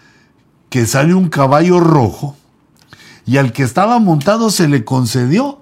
que 0.69 0.87
sale 0.87 1.13
un 1.13 1.29
caballo 1.29 1.79
rojo 1.79 2.35
y 3.25 3.37
al 3.37 3.53
que 3.53 3.63
estaba 3.63 3.99
montado 3.99 4.49
se 4.49 4.67
le 4.67 4.83
concedió 4.83 5.61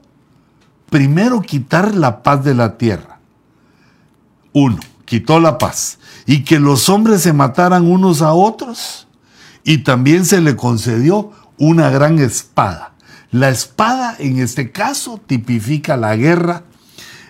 primero 0.89 1.41
quitar 1.41 1.95
la 1.95 2.23
paz 2.23 2.43
de 2.45 2.53
la 2.53 2.77
tierra. 2.77 3.19
Uno, 4.53 4.79
quitó 5.11 5.41
la 5.41 5.57
paz. 5.57 5.99
Y 6.25 6.45
que 6.45 6.57
los 6.57 6.87
hombres 6.87 7.21
se 7.21 7.33
mataran 7.33 7.85
unos 7.85 8.21
a 8.21 8.31
otros. 8.31 9.09
Y 9.65 9.79
también 9.79 10.23
se 10.23 10.39
le 10.39 10.55
concedió 10.55 11.33
una 11.57 11.89
gran 11.89 12.17
espada. 12.17 12.93
La 13.29 13.49
espada 13.49 14.15
en 14.19 14.39
este 14.39 14.71
caso 14.71 15.19
tipifica 15.27 15.97
la 15.97 16.15
guerra, 16.15 16.63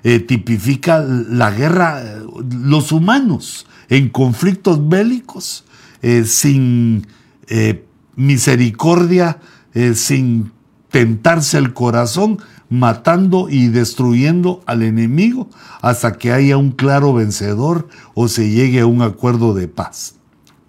eh, 0.03 0.19
tipifica 0.19 0.99
la 0.99 1.49
guerra, 1.49 2.03
los 2.51 2.91
humanos 2.91 3.65
en 3.89 4.09
conflictos 4.09 4.87
bélicos, 4.87 5.63
eh, 6.03 6.25
sin 6.25 7.07
eh, 7.47 7.83
misericordia 8.15 9.39
eh, 9.73 9.95
sin 9.95 10.51
tentarse 10.89 11.57
el 11.57 11.73
corazón, 11.73 12.39
matando 12.71 13.49
y 13.49 13.67
destruyendo 13.67 14.63
al 14.65 14.81
enemigo 14.81 15.49
hasta 15.81 16.13
que 16.13 16.31
haya 16.31 16.55
un 16.55 16.71
claro 16.71 17.13
vencedor 17.13 17.89
o 18.13 18.29
se 18.29 18.49
llegue 18.49 18.79
a 18.79 18.85
un 18.85 19.01
acuerdo 19.01 19.53
de 19.53 19.67
paz. 19.67 20.15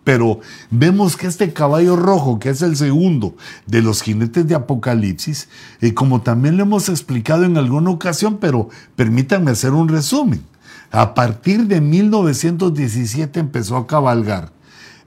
Pero 0.02 0.40
vemos 0.68 1.16
que 1.16 1.28
este 1.28 1.52
caballo 1.52 1.94
rojo, 1.94 2.40
que 2.40 2.50
es 2.50 2.60
el 2.60 2.76
segundo 2.76 3.36
de 3.66 3.82
los 3.82 4.02
jinetes 4.02 4.48
de 4.48 4.56
Apocalipsis, 4.56 5.48
eh, 5.80 5.94
como 5.94 6.22
también 6.22 6.56
lo 6.56 6.64
hemos 6.64 6.88
explicado 6.88 7.44
en 7.44 7.56
alguna 7.56 7.90
ocasión, 7.90 8.38
pero 8.40 8.68
permítanme 8.96 9.52
hacer 9.52 9.72
un 9.72 9.88
resumen. 9.88 10.42
A 10.90 11.14
partir 11.14 11.68
de 11.68 11.80
1917 11.80 13.38
empezó 13.38 13.76
a 13.76 13.86
cabalgar 13.86 14.52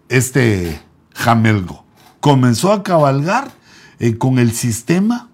este 0.08 0.80
jamelgo. 1.14 1.84
Comenzó 2.22 2.72
a 2.72 2.84
cabalgar 2.84 3.52
eh, 4.00 4.18
con 4.18 4.40
el 4.40 4.54
sistema 4.54 5.30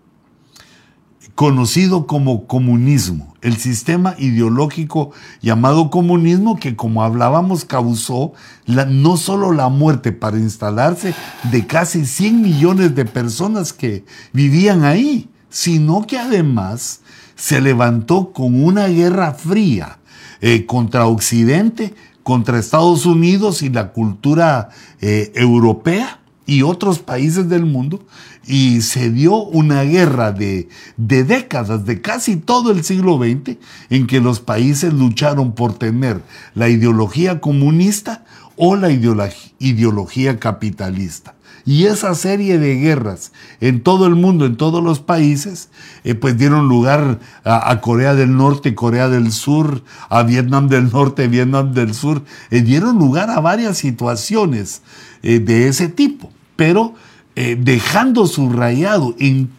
conocido 1.36 2.08
como 2.08 2.46
comunismo, 2.48 3.36
el 3.42 3.58
sistema 3.58 4.16
ideológico 4.18 5.12
llamado 5.42 5.90
comunismo 5.90 6.58
que 6.58 6.76
como 6.76 7.04
hablábamos 7.04 7.66
causó 7.66 8.34
no 8.68 9.18
solo 9.18 9.52
la 9.52 9.70
muerte 9.70 10.12
para 10.12 10.38
instalarse 10.38 11.14
de 11.52 11.66
casi 11.66 12.06
100 12.06 12.42
millones 12.42 12.96
de 12.96 13.06
personas 13.06 13.74
que 13.74 14.06
vivían 14.34 14.84
ahí, 14.84 15.30
sino 15.50 16.06
que 16.06 16.18
además 16.18 17.02
se 17.36 17.60
levantó 17.62 18.32
con 18.32 18.64
una 18.64 18.88
guerra 18.88 19.34
fría 19.34 19.98
eh, 20.42 20.66
contra 20.66 21.08
Occidente, 21.08 21.94
contra 22.24 22.60
Estados 22.60 23.06
Unidos 23.06 23.64
y 23.64 23.70
la 23.70 23.92
cultura 23.92 24.70
eh, 25.02 25.32
europea 25.36 26.20
y 26.46 26.64
otros 26.64 27.00
países 27.00 27.50
del 27.50 27.66
mundo 27.66 28.06
y 28.46 28.82
se 28.82 29.12
dio 29.12 29.36
una 29.36 29.84
guerra 29.84 30.32
de, 30.32 30.68
décadas, 30.98 31.86
de 31.86 32.02
casi 32.02 32.38
todo 32.38 32.72
el 32.72 32.84
siglo 32.84 33.18
XX, 33.18 33.58
en 33.89 34.08
que 34.08 34.20
los 34.20 34.39
países 34.39 34.94
lucharon 34.94 35.54
por 35.54 35.74
tener 35.74 36.22
la 36.56 36.70
ideología 36.70 37.39
comunista 37.39 38.26
o 38.56 38.76
la 38.76 38.89
ideología 38.92 40.39
capitalista. 40.39 41.36
Y 41.64 41.86
esa 41.86 42.16
serie 42.16 42.58
de 42.58 42.76
guerras 42.76 43.32
en 43.60 43.82
todo 43.82 44.08
el 44.08 44.16
mundo, 44.16 44.46
en 44.46 44.58
todos 44.58 44.84
los 44.84 45.00
países, 45.00 45.70
eh, 46.04 46.16
pues 46.16 46.38
dieron 46.38 46.68
lugar 46.68 47.20
a, 47.44 47.80
Corea 47.82 48.16
del 48.16 48.36
Norte, 48.36 48.74
Corea 48.74 49.10
del 49.10 49.32
Sur, 49.32 49.84
a 50.10 50.24
Vietnam 50.24 50.70
del 50.70 50.92
Norte, 50.92 51.28
Vietnam 51.28 51.74
del 51.74 51.94
Sur, 51.94 52.24
eh, 52.50 52.62
dieron 52.62 52.98
lugar 52.98 53.30
a 53.30 53.39
varias 53.39 53.78
situaciones 53.78 54.82
eh, 55.22 55.39
de 55.39 55.68
ese 55.68 55.88
tipo. 55.88 56.32
Pero 56.56 56.96
eh, 57.36 57.58
dejando 57.58 58.28
subrayado 58.28 59.16
en, 59.18 59.50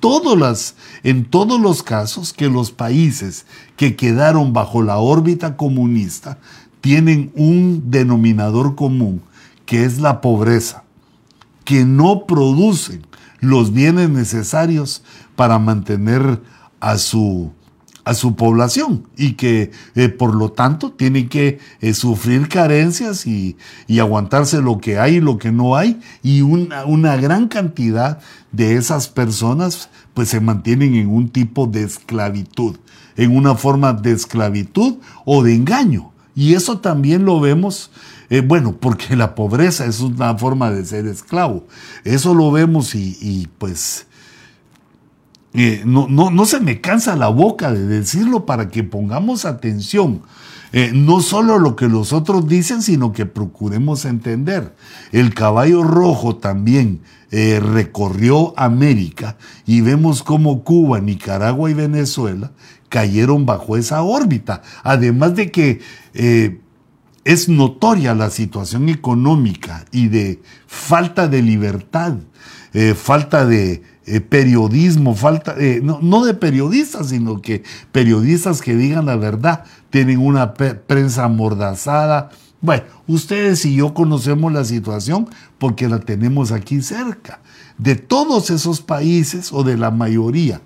en 1.03 1.25
todos 1.25 1.61
los 1.61 1.83
casos 1.83 2.33
que 2.33 2.51
los 2.51 2.71
países 2.71 3.47
que 3.77 3.97
quedaron 3.97 4.53
bajo 4.53 4.83
la 4.83 4.99
órbita 4.99 5.57
comunista 5.57 6.39
tienen 6.83 7.33
un 7.35 7.91
denominador 7.91 8.75
común, 8.75 9.23
que 9.65 9.85
es 9.85 9.99
la 10.01 10.21
pobreza, 10.21 10.85
que 11.65 11.85
no 11.85 12.27
producen 12.27 13.07
los 13.41 13.73
bienes 13.73 14.11
necesarios 14.11 15.03
para 15.35 15.59
mantener 15.59 16.43
a 16.81 16.99
su, 16.99 17.53
a 18.05 18.15
su 18.15 18.35
población 18.35 19.07
y 19.17 19.35
que 19.35 19.71
eh, 19.95 20.09
por 20.09 20.35
lo 20.35 20.51
tanto 20.51 20.93
tienen 20.93 21.29
que 21.29 21.59
eh, 21.81 21.95
sufrir 21.95 22.49
carencias 22.49 23.27
y, 23.27 23.57
aguantarse 24.01 24.61
lo 24.61 24.79
que 24.79 24.99
hay 24.99 25.17
y 25.17 25.21
lo 25.21 25.39
que 25.39 25.53
no 25.53 25.77
hay 25.77 26.01
y 26.25 26.41
una, 26.43 26.85
una 26.87 27.17
gran 27.17 27.47
cantidad 27.47 28.19
de 28.51 28.75
esas 28.75 29.07
personas 29.07 29.91
pues 30.13 30.29
se 30.29 30.41
mantienen 30.41 30.95
en 30.95 31.09
un 31.09 31.29
tipo 31.29 31.69
de 31.69 31.85
esclavitud, 31.85 32.79
en 33.17 33.37
una 33.37 33.55
forma 33.55 33.93
de 33.93 34.13
esclavitud 34.13 34.97
o 35.25 35.45
de 35.45 35.55
engaño. 35.55 36.11
Y 36.35 36.55
eso 36.55 36.79
también 36.79 37.25
lo 37.25 37.39
vemos, 37.41 37.91
eh, 38.29 38.41
bueno, 38.41 38.77
porque 38.81 39.15
la 39.15 39.37
pobreza 39.37 39.87
es 39.87 40.01
una 40.01 40.37
forma 40.37 40.71
de 40.73 40.85
ser 40.85 41.07
esclavo. 41.07 41.67
Eso 42.05 42.35
lo 42.35 42.51
vemos 42.51 42.95
y 42.95 43.49
pues 43.59 44.07
eh, 45.55 45.83
no, 45.85 46.07
no, 46.09 46.31
no, 46.31 46.47
se 46.47 46.61
me 46.61 46.81
cansa 46.81 47.15
la 47.15 47.29
boca 47.29 47.73
de 47.73 47.87
decirlo 47.87 48.47
para 48.47 48.71
que 48.71 48.85
pongamos 48.85 49.45
atención. 49.45 50.23
Eh, 50.73 50.93
no 50.95 51.21
solo 51.21 51.59
lo 51.59 51.77
que 51.77 51.89
los 51.89 52.15
otros 52.15 52.49
dicen, 52.49 52.81
sino 52.81 53.13
que 53.13 53.27
procuremos 53.27 54.07
entender. 54.07 54.75
El 55.13 55.35
caballo 55.35 55.83
rojo 55.83 56.37
también 56.37 57.03
eh, 57.31 57.61
recorrió 57.61 58.59
América 58.59 59.37
y 59.67 59.83
vemos 59.83 60.23
cómo 60.23 60.65
Cuba, 60.65 61.01
Nicaragua 61.01 61.71
y 61.71 61.75
Venezuela 61.75 62.53
cayeron 62.89 63.45
bajo 63.45 63.77
esa 63.77 64.03
órbita. 64.03 64.63
Además 64.83 65.35
de 65.37 65.51
que 65.51 65.81
es 67.25 67.49
notoria 67.49 68.15
la 68.15 68.31
situación 68.31 68.89
económica 68.89 69.85
y 69.93 70.09
de 70.09 70.43
falta 70.67 71.29
de 71.29 71.43
libertad, 71.43 72.15
falta 72.95 73.47
de 73.47 73.83
eh, 74.05 74.21
periodismo, 74.21 75.15
falta, 75.15 75.55
eh, 75.59 75.81
no, 75.83 76.25
de 76.25 76.35
periodistas, 76.35 77.11
sino 77.11 77.41
que 77.41 77.63
periodistas 77.93 78.61
que 78.61 78.75
digan 78.75 79.07
la 79.07 79.17
verdad, 79.17 79.65
tienen 79.91 80.19
una 80.19 80.55
prensa 80.55 81.25
amordazada. 81.25 82.31
Bueno, 82.61 82.85
ustedes 83.07 83.65
y 83.65 83.77
yo 83.77 83.95
conocemos 83.95 84.53
la 84.53 84.65
situación 84.65 85.29
porque 85.59 85.89
la 85.89 86.01
tenemos 86.01 86.51
aquí 86.51 86.83
cerca. 86.83 87.41
De 87.79 87.95
todos 87.95 88.51
esos 88.51 88.81
países 88.81 89.53
o 89.53 89.63
de 89.63 89.77
la 89.77 89.91
mayoría 89.91 90.61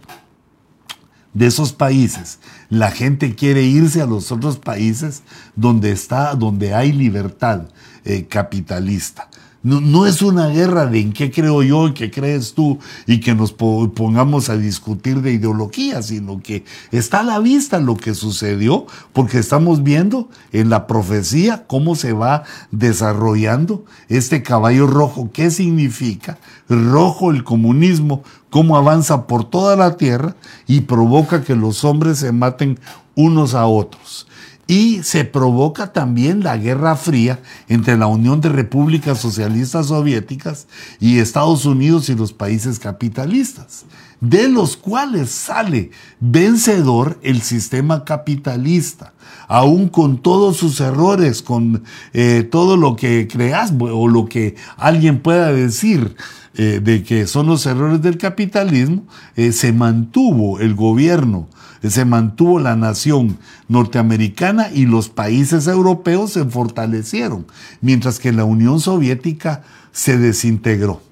de 1.34 1.46
esos 1.46 1.74
países, 1.74 2.38
la 2.70 2.90
gente 2.90 3.34
quiere 3.34 3.62
irse 3.62 4.00
a 4.00 4.06
los 4.06 4.32
otros 4.32 4.56
países 4.56 5.22
donde 5.54 5.92
está, 5.92 6.34
donde 6.34 6.72
hay 6.72 6.92
libertad 6.92 7.68
eh, 8.06 8.24
capitalista. 8.26 9.28
No, 9.66 10.06
es 10.06 10.22
una 10.22 10.46
guerra 10.46 10.86
de 10.86 11.00
en 11.00 11.12
qué 11.12 11.32
creo 11.32 11.60
yo, 11.60 11.88
en 11.88 11.94
qué 11.94 12.08
crees 12.08 12.54
tú, 12.54 12.78
y 13.04 13.18
que 13.18 13.34
nos 13.34 13.52
pongamos 13.52 14.48
a 14.48 14.56
discutir 14.56 15.22
de 15.22 15.32
ideología, 15.32 16.02
sino 16.02 16.40
que 16.40 16.64
está 16.92 17.18
a 17.18 17.24
la 17.24 17.40
vista 17.40 17.80
lo 17.80 17.96
que 17.96 18.14
sucedió, 18.14 18.86
porque 19.12 19.40
estamos 19.40 19.82
viendo 19.82 20.28
en 20.52 20.70
la 20.70 20.86
profecía 20.86 21.66
cómo 21.66 21.96
se 21.96 22.12
va 22.12 22.44
desarrollando 22.70 23.84
este 24.08 24.44
caballo 24.44 24.86
rojo. 24.86 25.30
¿Qué 25.32 25.50
significa? 25.50 26.38
Rojo 26.68 27.32
el 27.32 27.42
comunismo, 27.42 28.22
cómo 28.50 28.76
avanza 28.76 29.26
por 29.26 29.50
toda 29.50 29.74
la 29.74 29.96
tierra 29.96 30.36
y 30.68 30.82
provoca 30.82 31.42
que 31.42 31.56
los 31.56 31.82
hombres 31.82 32.20
se 32.20 32.30
maten 32.30 32.78
unos 33.16 33.54
a 33.54 33.66
otros 33.66 34.25
y 34.66 35.02
se 35.04 35.24
provoca 35.24 35.92
también 35.92 36.42
la 36.42 36.56
Guerra 36.56 36.96
Fría 36.96 37.40
entre 37.68 37.96
la 37.96 38.08
Unión 38.08 38.40
de 38.40 38.48
Repúblicas 38.48 39.18
Socialistas 39.18 39.86
Soviéticas 39.86 40.66
y 40.98 41.18
Estados 41.18 41.64
Unidos 41.66 42.08
y 42.08 42.16
los 42.16 42.32
países 42.32 42.78
capitalistas, 42.80 43.84
de 44.20 44.48
los 44.48 44.76
cuales 44.76 45.30
sale 45.30 45.90
vencedor 46.18 47.18
el 47.22 47.42
sistema 47.42 48.04
capitalista, 48.04 49.14
aún 49.46 49.88
con 49.88 50.20
todos 50.20 50.56
sus 50.56 50.80
errores, 50.80 51.42
con 51.42 51.84
eh, 52.12 52.42
todo 52.50 52.76
lo 52.76 52.96
que 52.96 53.28
creas 53.28 53.72
o 53.78 54.08
lo 54.08 54.26
que 54.26 54.56
alguien 54.76 55.20
pueda 55.20 55.52
decir. 55.52 56.16
Eh, 56.58 56.80
de 56.82 57.02
que 57.02 57.26
son 57.26 57.48
los 57.48 57.66
errores 57.66 58.00
del 58.00 58.16
capitalismo, 58.16 59.04
eh, 59.36 59.52
se 59.52 59.74
mantuvo 59.74 60.58
el 60.58 60.74
gobierno 60.74 61.48
se 61.90 62.04
mantuvo 62.04 62.58
la 62.58 62.76
nación 62.76 63.38
norteamericana 63.68 64.70
y 64.72 64.86
los 64.86 65.08
países 65.08 65.66
europeos 65.66 66.32
se 66.32 66.44
fortalecieron, 66.44 67.46
mientras 67.80 68.18
que 68.18 68.32
la 68.32 68.44
Unión 68.44 68.80
Soviética 68.80 69.62
se 69.92 70.18
desintegró. 70.18 71.02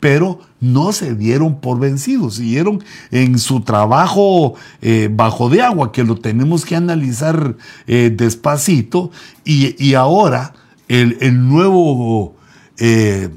Pero 0.00 0.40
no 0.60 0.92
se 0.92 1.14
dieron 1.14 1.60
por 1.60 1.80
vencidos, 1.80 2.36
siguieron 2.36 2.82
en 3.10 3.38
su 3.38 3.62
trabajo 3.62 4.54
eh, 4.80 5.10
bajo 5.12 5.50
de 5.50 5.62
agua, 5.62 5.92
que 5.92 6.04
lo 6.04 6.16
tenemos 6.16 6.64
que 6.64 6.76
analizar 6.76 7.56
eh, 7.86 8.12
despacito, 8.14 9.10
y, 9.44 9.94
ahora 9.94 10.54
el, 10.88 11.48
nuevo... 11.48 12.36
Eh, 12.78 13.30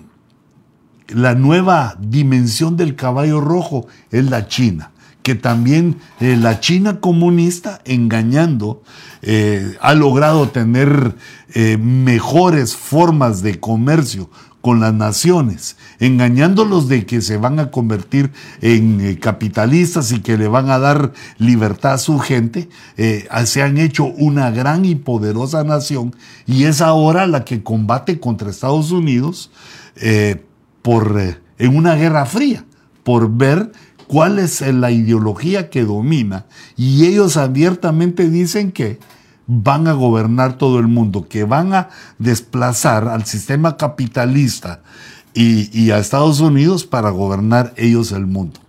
la 1.08 1.36
nueva 1.36 1.98
dimensión 2.00 2.78
del 2.78 2.96
caballo 2.96 3.42
rojo 3.42 3.86
es 4.12 4.30
la 4.30 4.48
China 4.48 4.92
que 5.24 5.36
también 5.36 5.98
eh, 6.20 6.36
la 6.36 6.60
China 6.60 7.00
comunista, 7.00 7.82
engañando, 7.86 8.82
eh, 9.22 9.78
ha 9.82 9.94
logrado 9.94 10.50
tener 10.50 11.16
eh, 11.54 11.78
mejores 11.78 12.76
formas 12.76 13.42
de 13.42 13.60
comercio 13.60 14.30
con 14.62 14.80
las 14.80 14.94
naciones, 14.94 15.76
engañándolos 16.00 16.88
de 16.88 17.08
que 17.08 17.22
se 17.22 17.38
van 17.38 17.60
a 17.60 17.72
convertir 17.72 18.32
en 18.62 19.16
capitalistas 19.16 20.12
y 20.12 20.20
que 20.20 20.38
le 20.38 20.48
van 20.48 20.70
a 20.70 20.78
dar 20.78 21.14
libertad 21.40 21.94
a 21.94 21.98
su 21.98 22.20
gente, 22.20 22.70
se 23.46 23.64
han 23.64 23.80
hecho 23.80 24.06
una 24.06 24.52
gran 24.52 24.86
y 24.86 24.94
poderosa 24.94 25.64
nación 25.64 26.16
y 26.46 26.66
es 26.66 26.80
ahora 26.80 27.26
la 27.26 27.44
que 27.44 27.64
combate 27.64 28.20
contra 28.20 28.52
Estados 28.52 28.92
Unidos 28.92 29.50
por, 30.84 31.20
en 31.58 31.76
una 31.76 31.96
guerra 31.96 32.28
fría, 32.28 32.64
por 33.04 33.36
ver 33.36 33.72
cuál 34.12 34.40
es 34.40 34.60
la 34.60 34.92
ideología 34.92 35.70
que 35.70 35.86
domina 35.86 36.44
y 36.76 37.06
ellos 37.06 37.38
abiertamente 37.38 38.30
dicen 38.30 38.74
que 38.74 39.00
van 39.48 39.88
a 39.88 39.94
gobernar 39.94 40.58
todo 40.58 40.80
el 40.80 40.88
mundo, 40.90 41.30
que 41.30 41.46
van 41.46 41.74
a 41.74 41.88
desplazar 42.20 43.08
al 43.08 43.24
sistema 43.26 43.78
capitalista 43.78 44.82
y, 45.34 45.92
a 45.92 46.00
Estados 46.00 46.42
Unidos 46.42 46.84
para 46.84 47.10
gobernar 47.10 47.74
ellos 47.78 48.12
el 48.12 48.28
mundo. 48.28 48.60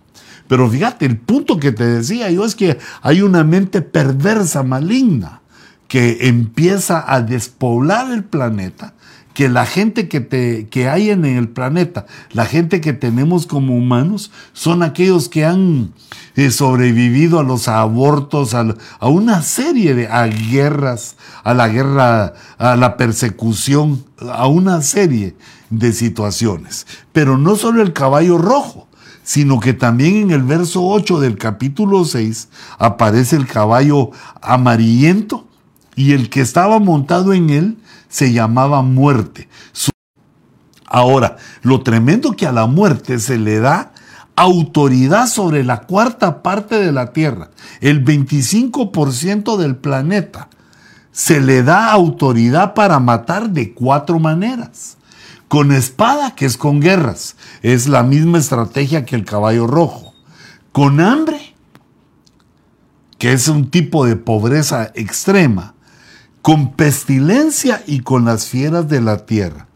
Pero 0.47 0.69
fíjate, 0.69 1.05
el 1.05 1.17
punto 1.17 1.59
que 1.59 1.73
te 1.73 1.87
decía 1.87 2.31
yo 2.31 2.45
es 2.45 2.55
que 2.55 2.77
hay 3.01 3.21
una 3.21 3.43
mente 3.43 3.81
perversa, 3.81 4.63
maligna, 4.63 5.41
que 5.89 6.29
empieza 6.29 7.03
a 7.05 7.21
despoblar 7.21 8.13
el 8.13 8.23
planeta 8.23 8.93
que 9.33 9.49
la 9.49 9.65
gente 9.65 10.07
que, 10.07 10.21
te, 10.21 10.67
que 10.67 10.87
hay 10.89 11.09
en 11.09 11.25
el 11.25 11.49
planeta, 11.49 12.05
la 12.31 12.45
gente 12.45 12.81
que 12.81 12.93
tenemos 12.93 13.47
como 13.47 13.75
humanos, 13.75 14.31
son 14.53 14.83
aquellos 14.83 15.27
que 15.27 15.45
han 15.45 15.93
eh, 16.35 16.51
sobrevivido 16.51 17.39
a 17.39 17.43
los 17.43 17.67
abortos, 17.67 18.53
a, 18.53 18.75
una 19.07 19.41
serie 19.41 19.95
de 19.95 20.07
guerras, 20.51 21.15
a 21.43 21.53
la 21.53 21.67
guerra, 21.67 22.33
a 22.57 22.75
la 22.75 22.95
persecución, 22.97 24.03
a 24.19 24.47
una 24.47 24.81
serie 24.81 25.35
de 25.69 25.93
situaciones. 25.93 26.85
Pero 27.11 27.37
no 27.37 27.55
solo 27.55 27.81
el 27.81 27.93
caballo 27.93 28.37
rojo, 28.37 28.87
sino 29.23 29.59
que 29.59 29.73
también 29.73 30.15
en 30.17 30.31
el 30.31 30.43
verso 30.43 30.85
8 30.85 31.19
del 31.19 31.37
capítulo 31.37 32.05
6 32.05 32.49
aparece 32.77 33.35
el 33.35 33.47
caballo 33.47 34.11
amarillento 34.41 35.47
y 35.95 36.11
el 36.11 36.29
que 36.29 36.41
estaba 36.41 36.79
montado 36.79 37.33
en 37.33 37.49
él 37.49 37.77
se 38.13 38.31
llamaba 38.31 38.83
muerte. 38.83 39.49
Ahora, 40.85 41.37
lo 41.63 41.81
tremendo 41.81 42.33
que 42.33 42.45
a 42.45 42.51
la 42.51 42.67
muerte 42.67 43.17
se 43.17 43.39
le 43.39 43.59
da 43.59 43.91
autoridad 44.35 45.25
sobre 45.25 45.63
la 45.63 45.81
cuarta 45.81 46.43
parte 46.43 46.75
de 46.75 46.91
la 46.91 47.11
Tierra, 47.11 47.49
el 47.81 48.05
25% 48.05 49.57
del 49.57 49.77
planeta. 49.77 50.49
Se 51.11 51.41
le 51.41 51.63
da 51.63 51.91
autoridad 51.91 52.75
para 52.75 52.99
matar 52.99 53.49
de 53.49 53.73
cuatro 53.73 54.19
maneras. 54.19 54.97
Con 55.47 55.71
espada, 55.71 56.35
que 56.35 56.45
es 56.45 56.55
con 56.55 56.81
guerras, 56.81 57.35
es 57.63 57.87
la 57.87 58.03
misma 58.03 58.37
estrategia 58.37 59.05
que 59.05 59.15
el 59.15 59.25
caballo 59.25 59.65
rojo. 59.65 60.13
Con 60.71 60.99
hambre, 61.01 61.55
que 63.17 63.33
es 63.33 63.47
un 63.47 63.71
tipo 63.71 64.05
de 64.05 64.17
pobreza 64.17 64.91
extrema 64.93 65.73
con 66.43 66.73
pestilencia 66.73 67.81
y 67.87 68.01
con 68.01 68.25
las 68.25 68.47
fieras 68.47 68.89
de 68.89 68.99
la 68.99 69.25
tierra. 69.25 69.67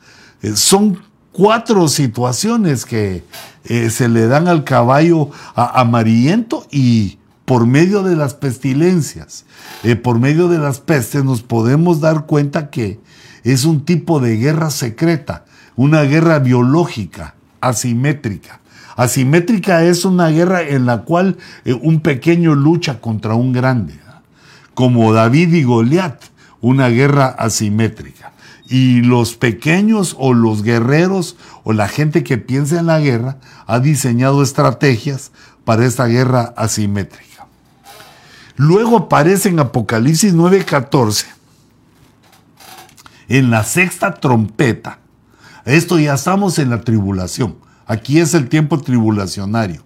Eh, 0.41 0.57
son 0.57 0.99
cuatro 1.31 1.87
situaciones 1.87 2.85
que 2.85 3.23
eh, 3.63 3.89
se 3.89 4.09
le 4.09 4.27
dan 4.27 4.49
al 4.49 4.65
caballo 4.65 5.31
amarillento 5.55 6.67
y 6.69 7.19
por 7.45 7.65
medio 7.65 8.03
de 8.03 8.17
las 8.17 8.33
pestilencias, 8.33 9.45
eh, 9.83 9.95
por 9.95 10.19
medio 10.19 10.49
de 10.49 10.57
las 10.57 10.81
pestes, 10.81 11.23
nos 11.23 11.41
podemos 11.41 12.01
dar 12.01 12.25
cuenta 12.25 12.69
que 12.69 12.99
es 13.45 13.63
un 13.63 13.85
tipo 13.85 14.19
de 14.19 14.35
guerra 14.35 14.69
secreta, 14.69 15.45
una 15.77 16.01
guerra 16.03 16.39
biológica, 16.39 17.35
asimétrica. 17.61 18.59
Asimétrica 18.97 19.85
es 19.85 20.03
una 20.03 20.27
guerra 20.27 20.63
en 20.63 20.85
la 20.85 21.03
cual 21.03 21.37
un 21.81 22.01
pequeño 22.01 22.55
lucha 22.55 22.99
contra 22.99 23.35
un 23.35 23.53
grande, 23.53 23.93
como 24.73 25.13
David 25.13 25.53
y 25.53 25.63
Goliat, 25.63 26.23
una 26.67 26.89
guerra 26.89 27.27
asimétrica. 27.27 28.33
Y 28.69 29.01
los 29.01 29.35
pequeños 29.35 30.15
o 30.19 30.33
los 30.33 30.61
guerreros 30.61 31.37
o 31.63 31.73
la 31.73 31.87
gente 31.87 32.23
que 32.23 32.37
piensa 32.37 32.79
en 32.79 32.87
la 32.87 32.99
guerra 32.99 33.37
ha 33.65 33.79
diseñado 33.79 34.43
estrategias 34.43 35.31
para 35.63 35.85
esta 35.85 36.05
guerra 36.05 36.53
asimétrica. 36.57 37.47
Luego 38.57 38.97
aparece 38.97 39.49
en 39.49 39.59
Apocalipsis 39.59 40.33
9:14, 40.33 41.25
en 43.29 43.51
la 43.51 43.63
sexta 43.63 44.15
trompeta. 44.15 44.99
Esto 45.63 45.99
ya 45.99 46.15
estamos 46.15 46.59
en 46.59 46.69
la 46.69 46.81
tribulación. 46.81 47.55
Aquí 47.85 48.19
es 48.19 48.33
el 48.33 48.49
tiempo 48.49 48.81
tribulacionario. 48.81 49.83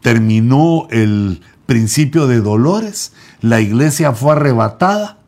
Terminó 0.00 0.88
el 0.90 1.42
principio 1.66 2.26
de 2.26 2.40
dolores, 2.40 3.12
la 3.40 3.60
iglesia 3.60 4.12
fue 4.12 4.32
arrebatada 4.32 5.18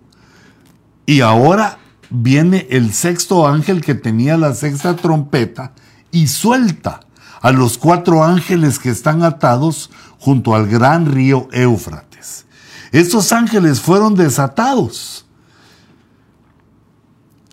y 1.06 1.20
ahora 1.20 1.78
viene 2.10 2.66
el 2.70 2.92
sexto 2.92 3.46
ángel 3.46 3.80
que 3.80 3.94
tenía 3.94 4.36
la 4.36 4.54
sexta 4.54 4.96
trompeta 4.96 5.72
y 6.10 6.26
suelta 6.26 7.00
a 7.40 7.52
los 7.52 7.78
cuatro 7.78 8.24
ángeles 8.24 8.78
que 8.78 8.90
están 8.90 9.22
atados 9.22 9.90
junto 10.18 10.54
al 10.54 10.66
gran 10.66 11.06
río 11.06 11.48
Éufrates. 11.52 12.46
Estos 12.92 13.32
ángeles 13.32 13.80
fueron 13.80 14.14
desatados. 14.14 15.26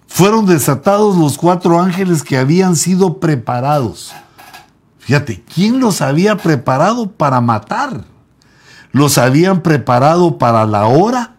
Fueron 0.08 0.46
desatados 0.46 1.18
los 1.18 1.38
cuatro 1.38 1.80
ángeles 1.80 2.24
que 2.24 2.38
habían 2.38 2.76
sido 2.76 3.20
preparados. 3.20 4.14
Fíjate, 5.00 5.44
¿quién 5.54 5.80
los 5.80 6.02
había 6.02 6.38
preparado 6.38 7.12
para 7.12 7.42
matar? 7.42 8.06
Los 8.92 9.18
habían 9.18 9.62
preparado 9.62 10.38
para 10.38 10.66
la 10.66 10.86
hora, 10.86 11.36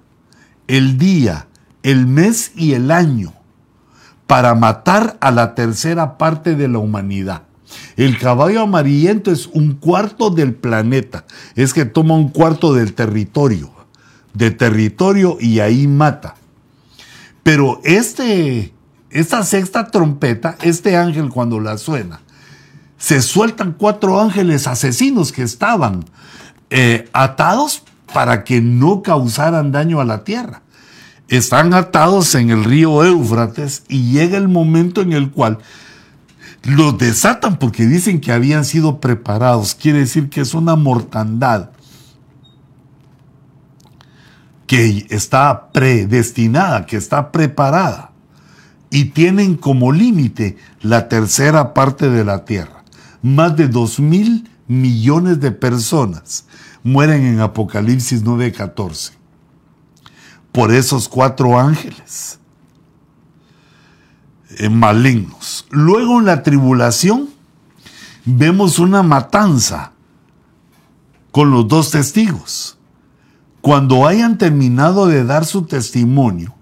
el 0.67 0.99
día, 0.99 1.47
el 1.85 2.07
mes 2.07 2.51
y 2.57 2.73
el 2.73 2.91
año 2.91 3.33
para 4.27 4.55
matar 4.55 5.17
a 5.21 5.31
la 5.31 5.55
tercera 5.55 6.19
parte 6.19 6.57
de 6.57 6.67
la 6.67 6.79
humanidad. 6.79 7.43
El 7.97 8.19
caballo 8.19 8.63
amarillento 8.63 9.31
es 9.31 9.47
un 9.47 9.75
cuarto 9.75 10.31
del 10.31 10.55
planeta, 10.55 11.25
es 11.55 11.75
que 11.75 11.85
toma 11.85 12.15
un 12.15 12.31
cuarto 12.31 12.73
del 12.73 12.95
territorio, 12.95 13.71
de 14.33 14.51
territorio 14.51 15.37
y 15.39 15.61
ahí 15.61 15.87
mata. 15.87 16.37
Pero 17.43 17.81
este, 17.85 18.73
esta 19.11 19.45
sexta 19.45 19.91
trompeta, 19.91 20.57
este 20.63 20.97
ángel 20.97 21.29
cuando 21.29 21.61
la 21.61 21.77
suena, 21.77 22.21
se 22.97 23.21
sueltan 23.21 23.75
cuatro 23.77 24.19
ángeles 24.19 24.67
asesinos 24.67 25.33
que 25.33 25.43
estaban 25.43 26.07
eh, 26.71 27.11
atados 27.13 27.83
para 28.15 28.43
que 28.45 28.63
no 28.63 29.03
causaran 29.03 29.71
daño 29.71 30.01
a 30.01 30.05
la 30.05 30.25
tierra 30.25 30.64
están 31.29 31.75
atados 31.75 32.35
en 32.35 32.51
el 32.51 32.65
río 32.65 33.05
Éufrates 33.05 33.85
y 33.89 34.13
llega 34.13 34.37
el 34.37 34.49
momento 34.49 35.01
en 35.01 35.13
el 35.13 35.31
cual 35.31 35.59
los 36.65 36.97
desatan 36.99 37.59
porque 37.59 37.87
dicen 37.87 38.21
que 38.21 38.33
habían 38.33 38.65
sido 38.65 39.01
preparados. 39.01 39.75
Quiere 39.75 40.01
decir 40.01 40.29
que 40.31 40.41
es 40.41 40.55
una 40.55 40.77
mortandad 40.77 41.71
que 44.67 45.07
está 45.11 45.71
predestinada, 45.73 46.87
que 46.87 46.97
está 46.97 47.33
preparada. 47.33 48.13
Y 48.91 49.07
tienen 49.07 49.57
como 49.57 49.93
límite 49.93 50.57
la 50.81 51.09
tercera 51.09 51.75
parte 51.75 52.09
de 52.09 52.25
la 52.25 52.45
tierra. 52.45 52.85
Más 53.23 53.57
de 53.57 53.69
dos 53.69 53.99
mil 53.99 54.49
millones 54.69 55.41
de 55.41 55.51
personas 55.51 56.47
mueren 56.83 57.27
en 57.27 57.41
Apocalipsis 57.41 58.23
9:14 58.23 59.24
por 60.55 60.73
esos 60.73 61.09
cuatro 61.09 61.59
ángeles 61.59 62.39
eh, 64.57 64.69
malignos. 64.69 65.67
Luego 65.71 66.21
en 66.21 66.27
la 66.27 66.45
tribulación 66.45 67.29
vemos 68.25 68.79
una 68.79 69.03
matanza 69.03 69.91
con 71.33 71.51
los 71.51 71.67
dos 71.67 71.91
testigos. 71.91 72.79
Cuando 73.63 74.07
hayan 74.07 74.39
terminado 74.39 75.09
de 75.09 75.25
dar 75.25 75.45
su 75.45 75.63
testimonio, 75.63 76.55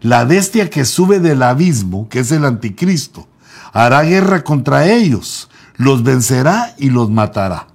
la 0.00 0.24
bestia 0.24 0.68
que 0.68 0.84
sube 0.84 1.20
del 1.20 1.40
abismo, 1.44 2.08
que 2.08 2.18
es 2.18 2.32
el 2.32 2.44
anticristo, 2.44 3.28
hará 3.72 4.02
guerra 4.02 4.42
contra 4.42 4.90
ellos, 4.90 5.48
los 5.76 6.02
vencerá 6.02 6.74
y 6.78 6.90
los 6.90 7.10
matará. 7.10 7.68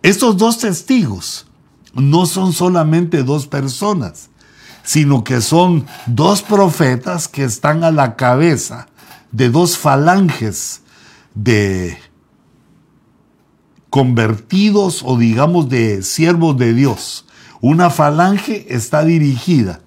Estos 0.00 0.36
dos 0.36 0.58
testigos 0.58 1.48
no 1.92 2.24
son 2.26 2.52
solamente 2.52 3.24
dos 3.24 3.48
personas, 3.48 4.30
sino 4.88 5.22
que 5.22 5.42
son 5.42 5.84
dos 6.06 6.40
profetas 6.40 7.28
que 7.28 7.44
están 7.44 7.84
a 7.84 7.90
la 7.90 8.16
cabeza 8.16 8.88
de 9.32 9.50
dos 9.50 9.76
falanges 9.76 10.80
de 11.34 11.98
convertidos 13.90 15.02
o 15.04 15.18
digamos 15.18 15.68
de 15.68 16.02
siervos 16.02 16.56
de 16.56 16.72
Dios. 16.72 17.26
Una 17.60 17.90
falange 17.90 18.64
está 18.70 19.04
dirigida 19.04 19.80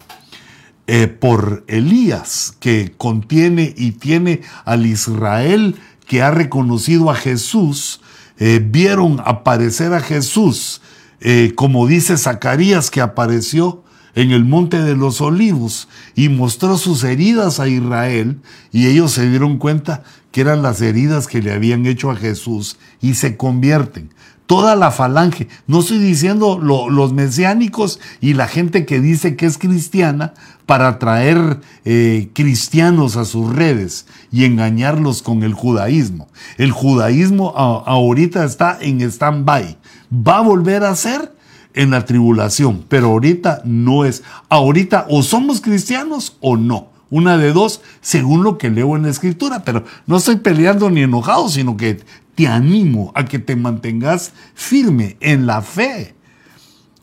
eh, 0.86 1.08
por 1.08 1.64
Elías, 1.68 2.54
que 2.60 2.94
contiene 2.96 3.74
y 3.76 3.94
tiene 3.94 4.42
al 4.66 4.86
Israel 4.86 5.78
que 6.06 6.22
ha 6.22 6.30
reconocido 6.30 7.10
a 7.10 7.16
Jesús, 7.16 8.02
eh, 8.38 8.64
vieron 8.64 9.20
aparecer 9.26 9.96
a 9.96 10.00
Jesús, 10.00 10.84
eh, 11.22 11.54
como 11.56 11.88
dice 11.88 12.20
Zacarías 12.20 12.92
que 12.92 13.02
apareció 13.02 13.84
en 14.16 14.32
el 14.32 14.46
monte 14.46 14.82
de 14.82 14.96
los 14.96 15.22
olivos 15.22 15.88
y 16.16 16.30
mostró 16.30 16.78
sus 16.78 17.04
heridas 17.04 17.60
a 17.60 17.68
Israel 17.68 18.40
y 18.72 18.88
ellos 18.88 19.12
se 19.12 19.30
dieron 19.30 19.58
cuenta 19.58 20.04
que 20.32 20.42
eran 20.42 20.62
las 20.62 20.82
heridas 20.82 21.28
que 21.28 21.42
le 21.42 21.54
habían 21.54 21.86
hecho 21.86 22.12
a 22.12 22.16
Jesús 22.16 22.78
y 23.02 23.16
se 23.16 23.38
convierten. 23.38 24.10
Toda 24.46 24.76
la 24.76 24.92
falange, 24.92 25.48
no 25.66 25.80
estoy 25.80 26.00
diciendo 26.00 26.60
los 26.60 27.14
mesiánicos 27.14 28.02
y 28.20 28.34
la 28.34 28.50
gente 28.50 28.86
que 28.86 29.00
dice 29.00 29.38
que 29.38 29.46
es 29.46 29.58
cristiana 29.58 30.34
para 30.66 31.00
traer 31.00 31.62
eh, 31.86 32.32
cristianos 32.34 33.16
a 33.16 33.24
sus 33.24 33.56
redes 33.56 34.08
y 34.30 34.44
engañarlos 34.44 35.22
con 35.22 35.44
el 35.44 35.54
judaísmo. 35.54 36.28
El 36.58 36.72
judaísmo 36.72 37.54
ahorita 37.56 38.44
está 38.44 38.78
en 38.82 39.00
stand-by. 39.00 39.78
Va 40.14 40.40
a 40.40 40.42
volver 40.42 40.84
a 40.84 40.98
ser 40.98 41.34
en 41.74 41.92
la 41.92 42.06
tribulación, 42.06 42.86
pero 42.88 43.08
ahorita 43.08 43.62
no 43.66 44.06
es. 44.06 44.24
Ahorita 44.50 45.06
o 45.10 45.24
somos 45.24 45.62
cristianos 45.62 46.38
o 46.40 46.58
no. 46.58 46.90
Una 47.10 47.38
de 47.38 47.52
dos, 47.52 47.82
según 48.00 48.44
lo 48.44 48.58
que 48.58 48.70
leo 48.70 48.96
en 48.96 49.04
la 49.04 49.10
escritura, 49.10 49.64
pero 49.66 49.84
no 50.08 50.18
estoy 50.18 50.38
peleando 50.38 50.90
ni 50.90 51.02
enojado, 51.02 51.50
sino 51.50 51.76
que 51.76 52.00
te 52.36 52.48
animo 52.48 53.12
a 53.16 53.26
que 53.26 53.38
te 53.38 53.58
mantengas 53.58 54.32
firme 54.54 55.18
en 55.20 55.46
la 55.46 55.62
fe. 55.62 56.16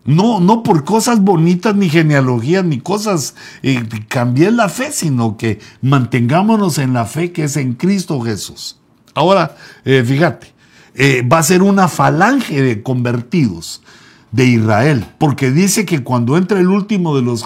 No, 0.07 0.41
no 0.41 0.63
por 0.63 0.85
cosas 0.85 1.21
bonitas, 1.21 1.77
ni 1.77 1.91
genealogías, 1.91 2.65
ni 2.65 2.81
cosas 2.81 3.35
eh, 3.63 3.87
cambié 4.09 4.51
la 4.51 4.71
fe, 4.71 4.91
sino 4.91 5.37
que 5.37 5.59
mantengámonos 5.83 6.79
en 6.79 6.95
la 6.95 7.05
fe 7.05 7.31
que 7.31 7.45
es 7.45 7.59
en 7.59 7.75
Cristo 7.75 8.19
Jesús. 8.23 8.79
Ahora, 9.15 9.57
eh, 9.85 10.03
fíjate, 10.07 10.55
eh, 10.95 11.23
va 11.23 11.41
a 11.41 11.43
ser 11.43 11.61
una 11.63 11.89
falange 11.89 12.63
de 12.63 12.83
convertidos 12.83 13.83
de 14.33 14.45
Israel, 14.45 15.07
porque 15.19 15.51
dice 15.51 15.87
que 15.87 16.03
cuando 16.03 16.37
entra 16.37 16.61
el 16.61 16.69
último 16.69 17.17
de 17.17 17.23
los 17.23 17.45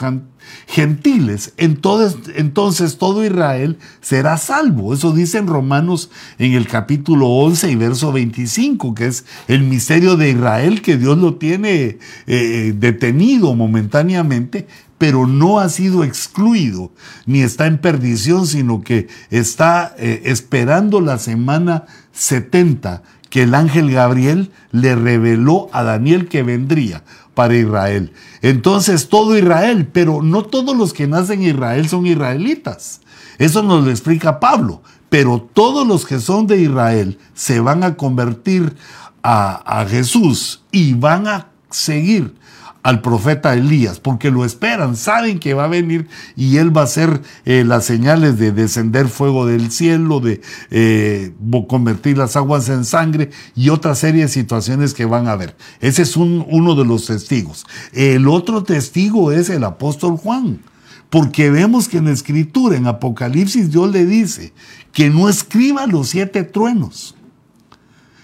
gentiles, 0.66 1.52
entonces, 1.56 2.34
entonces 2.34 2.98
todo 2.98 3.24
Israel 3.24 3.78
será 4.00 4.36
salvo. 4.36 4.92
Eso 4.92 5.12
dice 5.12 5.38
en 5.38 5.46
Romanos 5.46 6.10
en 6.38 6.52
el 6.52 6.66
capítulo 6.66 7.28
11 7.28 7.70
y 7.70 7.76
verso 7.76 8.10
25, 8.12 8.94
que 8.94 9.06
es 9.06 9.24
el 9.46 9.62
misterio 9.62 10.16
de 10.16 10.30
Israel 10.30 10.82
que 10.82 10.96
Dios 10.96 11.18
lo 11.18 11.34
tiene 11.34 11.98
eh, 12.26 12.74
detenido 12.76 13.54
momentáneamente, 13.54 14.66
pero 14.98 15.26
no 15.26 15.60
ha 15.60 15.68
sido 15.68 16.04
excluido, 16.04 16.92
ni 17.26 17.42
está 17.42 17.66
en 17.66 17.78
perdición, 17.78 18.46
sino 18.46 18.82
que 18.82 19.08
está 19.30 19.94
eh, 19.98 20.22
esperando 20.26 21.00
la 21.00 21.18
semana 21.18 21.86
70 22.12 23.02
que 23.32 23.44
el 23.44 23.54
ángel 23.54 23.90
Gabriel 23.90 24.52
le 24.72 24.94
reveló 24.94 25.70
a 25.72 25.82
Daniel 25.82 26.28
que 26.28 26.42
vendría 26.42 27.02
para 27.32 27.56
Israel. 27.56 28.12
Entonces 28.42 29.08
todo 29.08 29.38
Israel, 29.38 29.88
pero 29.90 30.20
no 30.20 30.42
todos 30.42 30.76
los 30.76 30.92
que 30.92 31.06
nacen 31.06 31.40
en 31.40 31.54
Israel 31.54 31.88
son 31.88 32.06
israelitas. 32.06 33.00
Eso 33.38 33.62
nos 33.62 33.86
lo 33.86 33.90
explica 33.90 34.38
Pablo. 34.38 34.82
Pero 35.08 35.48
todos 35.50 35.86
los 35.86 36.04
que 36.04 36.20
son 36.20 36.46
de 36.46 36.60
Israel 36.60 37.18
se 37.32 37.60
van 37.60 37.84
a 37.84 37.94
convertir 37.94 38.76
a, 39.22 39.80
a 39.80 39.86
Jesús 39.86 40.62
y 40.70 40.92
van 40.92 41.26
a 41.26 41.46
seguir 41.70 42.34
al 42.82 43.00
profeta 43.00 43.54
Elías, 43.54 44.00
porque 44.00 44.30
lo 44.30 44.44
esperan, 44.44 44.96
saben 44.96 45.38
que 45.38 45.54
va 45.54 45.64
a 45.64 45.68
venir 45.68 46.08
y 46.36 46.56
él 46.56 46.76
va 46.76 46.82
a 46.82 46.84
hacer 46.84 47.22
eh, 47.44 47.64
las 47.64 47.84
señales 47.84 48.38
de 48.38 48.50
descender 48.50 49.08
fuego 49.08 49.46
del 49.46 49.70
cielo, 49.70 50.20
de 50.20 50.40
eh, 50.70 51.32
convertir 51.68 52.18
las 52.18 52.36
aguas 52.36 52.68
en 52.68 52.84
sangre 52.84 53.30
y 53.54 53.68
otra 53.68 53.94
serie 53.94 54.22
de 54.22 54.28
situaciones 54.28 54.94
que 54.94 55.04
van 55.04 55.28
a 55.28 55.36
ver. 55.36 55.56
Ese 55.80 56.02
es 56.02 56.16
uno 56.16 56.74
de 56.74 56.84
los 56.84 57.06
testigos. 57.06 57.66
El 57.92 58.26
otro 58.28 58.64
testigo 58.64 59.30
es 59.30 59.48
el 59.48 59.64
apóstol 59.64 60.16
Juan. 60.16 60.60
Porque 61.08 61.50
vemos 61.50 61.88
que 61.88 61.98
en 61.98 62.06
la 62.06 62.12
escritura, 62.12 62.74
en 62.74 62.86
Apocalipsis, 62.86 63.70
Dios 63.70 63.92
le 63.92 64.06
dice 64.06 64.54
que 64.92 65.10
no 65.10 65.28
escriba 65.28 65.86
los 65.86 66.08
siete 66.08 66.42
truenos 66.42 67.14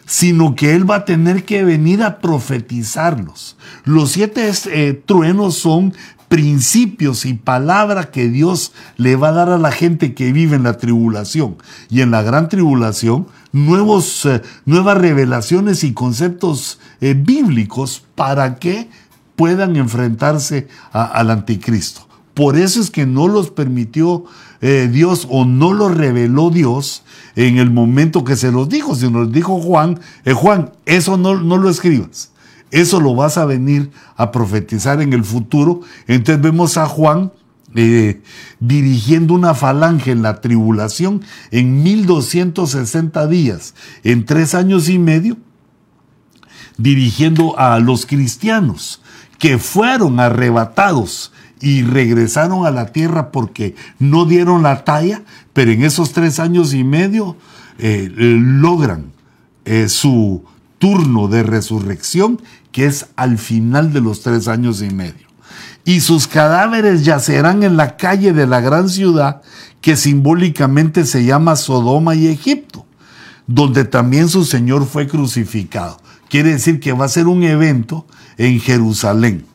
sino 0.08 0.54
que 0.56 0.74
él 0.74 0.90
va 0.90 0.96
a 0.96 1.04
tener 1.04 1.44
que 1.44 1.62
venir 1.64 2.02
a 2.02 2.18
profetizarlos. 2.18 3.58
Los 3.84 4.12
siete 4.12 4.50
eh, 4.72 5.02
truenos 5.04 5.56
son 5.56 5.92
principios 6.28 7.26
y 7.26 7.34
palabras 7.34 8.06
que 8.06 8.28
Dios 8.28 8.72
le 8.96 9.16
va 9.16 9.28
a 9.28 9.32
dar 9.32 9.50
a 9.50 9.58
la 9.58 9.70
gente 9.70 10.14
que 10.14 10.32
vive 10.32 10.56
en 10.56 10.62
la 10.62 10.78
tribulación. 10.78 11.56
Y 11.90 12.00
en 12.00 12.10
la 12.10 12.22
gran 12.22 12.48
tribulación, 12.48 13.26
nuevos, 13.52 14.24
eh, 14.24 14.40
nuevas 14.64 14.96
revelaciones 14.96 15.84
y 15.84 15.92
conceptos 15.92 16.80
eh, 17.02 17.12
bíblicos 17.12 18.02
para 18.14 18.56
que 18.58 18.88
puedan 19.36 19.76
enfrentarse 19.76 20.68
al 20.90 21.30
anticristo. 21.30 22.08
Por 22.32 22.56
eso 22.56 22.80
es 22.80 22.90
que 22.90 23.04
no 23.04 23.28
los 23.28 23.50
permitió 23.50 24.24
eh, 24.60 24.88
Dios 24.90 25.26
o 25.30 25.44
no 25.44 25.72
los 25.72 25.96
reveló 25.96 26.50
Dios 26.50 27.04
en 27.36 27.58
el 27.58 27.70
momento 27.70 28.24
que 28.24 28.36
se 28.36 28.50
los 28.50 28.68
dijo, 28.68 28.94
sino 28.94 29.20
nos 29.20 29.32
dijo 29.32 29.60
Juan, 29.60 30.00
eh, 30.24 30.32
Juan, 30.32 30.72
eso 30.86 31.16
no, 31.16 31.40
no 31.40 31.56
lo 31.56 31.70
escribas, 31.70 32.32
eso 32.70 33.00
lo 33.00 33.14
vas 33.14 33.38
a 33.38 33.44
venir 33.44 33.90
a 34.16 34.32
profetizar 34.32 35.00
en 35.00 35.12
el 35.12 35.24
futuro. 35.24 35.80
Entonces 36.08 36.42
vemos 36.42 36.76
a 36.76 36.86
Juan 36.86 37.32
eh, 37.74 38.22
dirigiendo 38.60 39.34
una 39.34 39.54
falange 39.54 40.10
en 40.10 40.22
la 40.22 40.40
tribulación 40.40 41.22
en 41.50 41.82
1260 41.82 43.26
días, 43.28 43.74
en 44.04 44.24
tres 44.24 44.54
años 44.54 44.88
y 44.88 44.98
medio, 44.98 45.36
dirigiendo 46.78 47.58
a 47.58 47.78
los 47.78 48.06
cristianos 48.06 49.02
que 49.38 49.58
fueron 49.58 50.18
arrebatados 50.18 51.32
y 51.60 51.82
regresaron 51.82 52.66
a 52.66 52.70
la 52.70 52.86
tierra 52.92 53.30
porque 53.30 53.74
no 53.98 54.24
dieron 54.24 54.62
la 54.62 54.84
talla, 54.84 55.22
pero 55.52 55.70
en 55.70 55.84
esos 55.84 56.12
tres 56.12 56.38
años 56.38 56.74
y 56.74 56.84
medio 56.84 57.36
eh, 57.78 58.08
logran 58.12 59.12
eh, 59.64 59.88
su 59.88 60.44
turno 60.78 61.28
de 61.28 61.42
resurrección, 61.42 62.40
que 62.72 62.86
es 62.86 63.06
al 63.16 63.38
final 63.38 63.92
de 63.92 64.00
los 64.00 64.22
tres 64.22 64.48
años 64.48 64.82
y 64.82 64.90
medio. 64.90 65.26
Y 65.84 66.00
sus 66.00 66.28
cadáveres 66.28 67.04
yacerán 67.04 67.62
en 67.62 67.76
la 67.76 67.96
calle 67.96 68.32
de 68.32 68.46
la 68.46 68.60
gran 68.60 68.88
ciudad 68.88 69.42
que 69.80 69.96
simbólicamente 69.96 71.06
se 71.06 71.24
llama 71.24 71.56
Sodoma 71.56 72.14
y 72.14 72.26
Egipto, 72.26 72.84
donde 73.46 73.84
también 73.84 74.28
su 74.28 74.44
Señor 74.44 74.86
fue 74.86 75.08
crucificado. 75.08 75.98
Quiere 76.28 76.52
decir 76.52 76.78
que 76.78 76.92
va 76.92 77.06
a 77.06 77.08
ser 77.08 77.26
un 77.26 77.42
evento 77.42 78.06
en 78.36 78.60
Jerusalén 78.60 79.46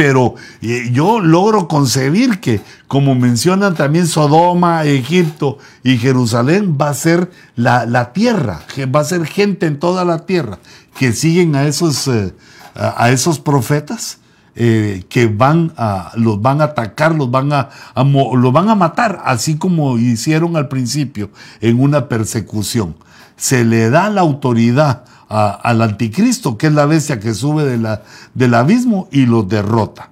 pero 0.00 0.34
eh, 0.62 0.88
yo 0.94 1.20
logro 1.20 1.68
concebir 1.68 2.40
que, 2.40 2.62
como 2.88 3.14
mencionan 3.14 3.74
también 3.74 4.06
Sodoma, 4.06 4.84
Egipto 4.84 5.58
y 5.82 5.98
Jerusalén, 5.98 6.78
va 6.80 6.88
a 6.88 6.94
ser 6.94 7.30
la, 7.54 8.14
tierra, 8.14 8.62
va 8.94 9.00
a 9.00 9.04
ser 9.04 9.26
gente 9.26 9.66
en 9.66 9.78
toda 9.78 10.06
la 10.06 10.24
tierra 10.24 10.58
que 10.96 11.12
siguen 11.12 11.54
a 11.54 11.66
esos, 11.66 12.08
eh, 12.08 12.32
a 12.74 13.10
esos 13.10 13.38
profetas. 13.40 14.16
Eh, 14.56 15.04
que 15.08 15.26
van 15.26 15.72
a, 15.76 16.10
los 16.16 16.42
van 16.42 16.60
a 16.60 16.64
atacar, 16.64 17.14
los 17.14 17.30
van 17.30 17.52
a, 17.52 17.68
los 17.94 18.52
van 18.52 18.68
a 18.68 18.74
matar, 18.74 19.22
así 19.24 19.56
como 19.56 19.96
hicieron 19.96 20.56
al 20.56 20.68
principio 20.68 21.30
en 21.60 21.80
una 21.80 22.08
persecución. 22.08 22.96
Se 23.36 23.64
le 23.64 23.90
da 23.90 24.10
la 24.10 24.22
autoridad 24.22 25.04
al 25.30 25.80
anticristo, 25.80 26.58
que 26.58 26.66
es 26.66 26.72
la 26.72 26.86
bestia 26.86 27.20
que 27.20 27.34
sube 27.34 27.64
de 27.64 27.78
la, 27.78 28.02
del 28.34 28.52
abismo 28.52 29.08
y 29.12 29.26
los 29.26 29.48
derrota. 29.48 30.10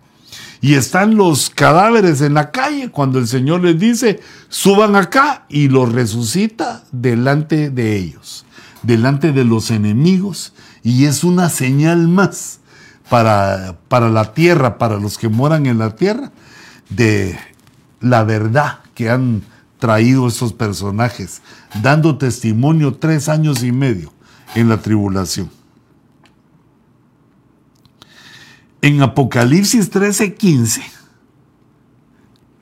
Y 0.60 0.74
están 0.74 1.16
los 1.16 1.50
cadáveres 1.50 2.20
en 2.20 2.34
la 2.34 2.50
calle 2.52 2.90
cuando 2.90 3.18
el 3.18 3.26
Señor 3.26 3.62
les 3.62 3.78
dice, 3.78 4.20
suban 4.48 4.94
acá 4.94 5.44
y 5.48 5.68
los 5.68 5.92
resucita 5.92 6.84
delante 6.92 7.70
de 7.70 7.96
ellos, 7.96 8.44
delante 8.82 9.32
de 9.32 9.44
los 9.44 9.72
enemigos. 9.72 10.52
Y 10.84 11.06
es 11.06 11.24
una 11.24 11.48
señal 11.48 12.06
más 12.06 12.60
para, 13.08 13.76
para 13.88 14.10
la 14.10 14.34
tierra, 14.34 14.78
para 14.78 14.98
los 14.98 15.18
que 15.18 15.28
moran 15.28 15.66
en 15.66 15.78
la 15.78 15.96
tierra, 15.96 16.30
de 16.90 17.36
la 18.00 18.22
verdad 18.22 18.80
que 18.94 19.10
han 19.10 19.42
traído 19.80 20.28
esos 20.28 20.52
personajes, 20.52 21.42
dando 21.82 22.18
testimonio 22.18 22.94
tres 22.94 23.28
años 23.28 23.64
y 23.64 23.72
medio 23.72 24.12
en 24.54 24.68
la 24.68 24.78
tribulación. 24.78 25.50
En 28.80 29.02
Apocalipsis 29.02 29.90
13, 29.90 30.34
15, 30.34 30.82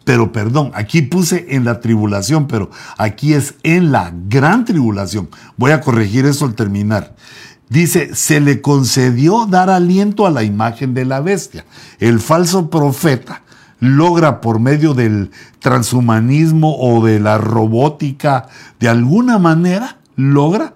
pero 0.04 0.30
perdón, 0.30 0.70
aquí 0.74 1.02
puse 1.02 1.46
en 1.56 1.64
la 1.64 1.80
tribulación, 1.80 2.46
pero 2.46 2.70
aquí 2.96 3.34
es 3.34 3.54
en 3.64 3.90
la 3.90 4.12
gran 4.28 4.64
tribulación. 4.64 5.28
Voy 5.56 5.72
a 5.72 5.80
corregir 5.80 6.26
eso 6.26 6.44
al 6.44 6.54
terminar. 6.54 7.16
Dice, 7.68 8.14
se 8.14 8.40
le 8.40 8.60
concedió 8.60 9.46
dar 9.46 9.68
aliento 9.68 10.24
a 10.24 10.30
la 10.30 10.44
imagen 10.44 10.94
de 10.94 11.04
la 11.04 11.20
bestia. 11.20 11.66
El 11.98 12.20
falso 12.20 12.70
profeta 12.70 13.42
logra 13.80 14.40
por 14.40 14.60
medio 14.60 14.94
del 14.94 15.32
transhumanismo 15.58 16.76
o 16.78 17.04
de 17.04 17.18
la 17.18 17.38
robótica, 17.38 18.46
de 18.78 18.88
alguna 18.88 19.38
manera, 19.38 19.98
logra 20.14 20.74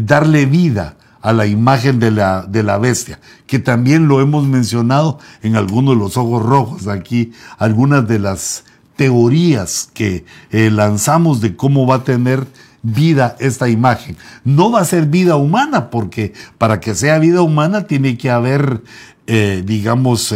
darle 0.00 0.46
vida 0.46 0.96
a 1.20 1.32
la 1.32 1.46
imagen 1.46 2.00
de 2.00 2.10
la, 2.10 2.42
de 2.42 2.62
la 2.62 2.78
bestia, 2.78 3.20
que 3.46 3.58
también 3.58 4.08
lo 4.08 4.20
hemos 4.20 4.44
mencionado 4.46 5.18
en 5.42 5.56
algunos 5.56 5.94
de 5.94 6.00
los 6.00 6.16
ojos 6.16 6.42
rojos, 6.42 6.88
aquí 6.88 7.32
algunas 7.58 8.06
de 8.08 8.18
las 8.18 8.64
teorías 8.96 9.88
que 9.94 10.24
eh, 10.50 10.70
lanzamos 10.70 11.40
de 11.40 11.56
cómo 11.56 11.86
va 11.86 11.96
a 11.96 12.04
tener 12.04 12.46
vida 12.82 13.36
esta 13.38 13.68
imagen. 13.68 14.16
No 14.44 14.72
va 14.72 14.80
a 14.80 14.84
ser 14.84 15.06
vida 15.06 15.36
humana, 15.36 15.90
porque 15.90 16.34
para 16.58 16.80
que 16.80 16.94
sea 16.94 17.18
vida 17.18 17.42
humana 17.42 17.86
tiene 17.86 18.18
que 18.18 18.30
haber, 18.30 18.82
eh, 19.26 19.62
digamos, 19.64 20.32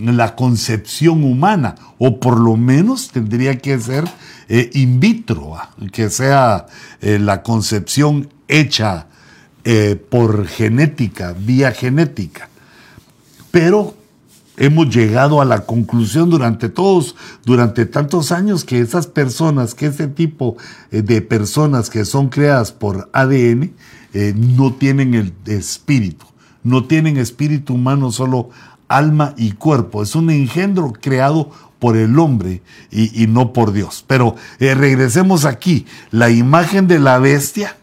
la 0.00 0.34
concepción 0.36 1.24
humana, 1.24 1.74
o 1.98 2.18
por 2.20 2.38
lo 2.38 2.56
menos 2.56 3.10
tendría 3.10 3.58
que 3.58 3.78
ser 3.78 4.04
in 4.72 4.98
vitro, 4.98 5.56
que 5.92 6.10
sea 6.10 6.66
la 7.00 7.42
concepción 7.42 8.28
hecha 8.48 9.06
eh, 9.62 9.94
por 9.96 10.46
genética, 10.46 11.34
vía 11.38 11.72
genética. 11.72 12.48
Pero 13.50 13.94
hemos 14.56 14.94
llegado 14.94 15.42
a 15.42 15.44
la 15.44 15.66
conclusión 15.66 16.30
durante 16.30 16.70
todos, 16.70 17.14
durante 17.44 17.84
tantos 17.84 18.32
años, 18.32 18.64
que 18.64 18.80
esas 18.80 19.06
personas, 19.06 19.74
que 19.74 19.86
ese 19.86 20.08
tipo 20.08 20.56
eh, 20.90 21.02
de 21.02 21.20
personas 21.20 21.90
que 21.90 22.06
son 22.06 22.30
creadas 22.30 22.72
por 22.72 23.10
ADN, 23.12 23.74
eh, 24.14 24.32
no 24.34 24.72
tienen 24.72 25.12
el 25.12 25.34
espíritu, 25.44 26.24
no 26.62 26.86
tienen 26.86 27.18
espíritu 27.18 27.74
humano, 27.74 28.10
solo 28.12 28.48
alma 28.90 29.34
y 29.38 29.52
cuerpo. 29.52 30.02
Es 30.02 30.14
un 30.14 30.28
engendro 30.30 30.92
creado 30.92 31.50
por 31.78 31.96
el 31.96 32.18
hombre 32.18 32.60
y, 32.90 33.26
no 33.28 33.54
por 33.54 33.72
Dios. 33.72 34.04
Pero 34.06 34.36
regresemos 34.58 35.46
aquí. 35.46 35.86
La 36.10 36.28
imagen 36.28 36.86
de 36.88 36.98
la 36.98 37.18
bestia 37.18 37.76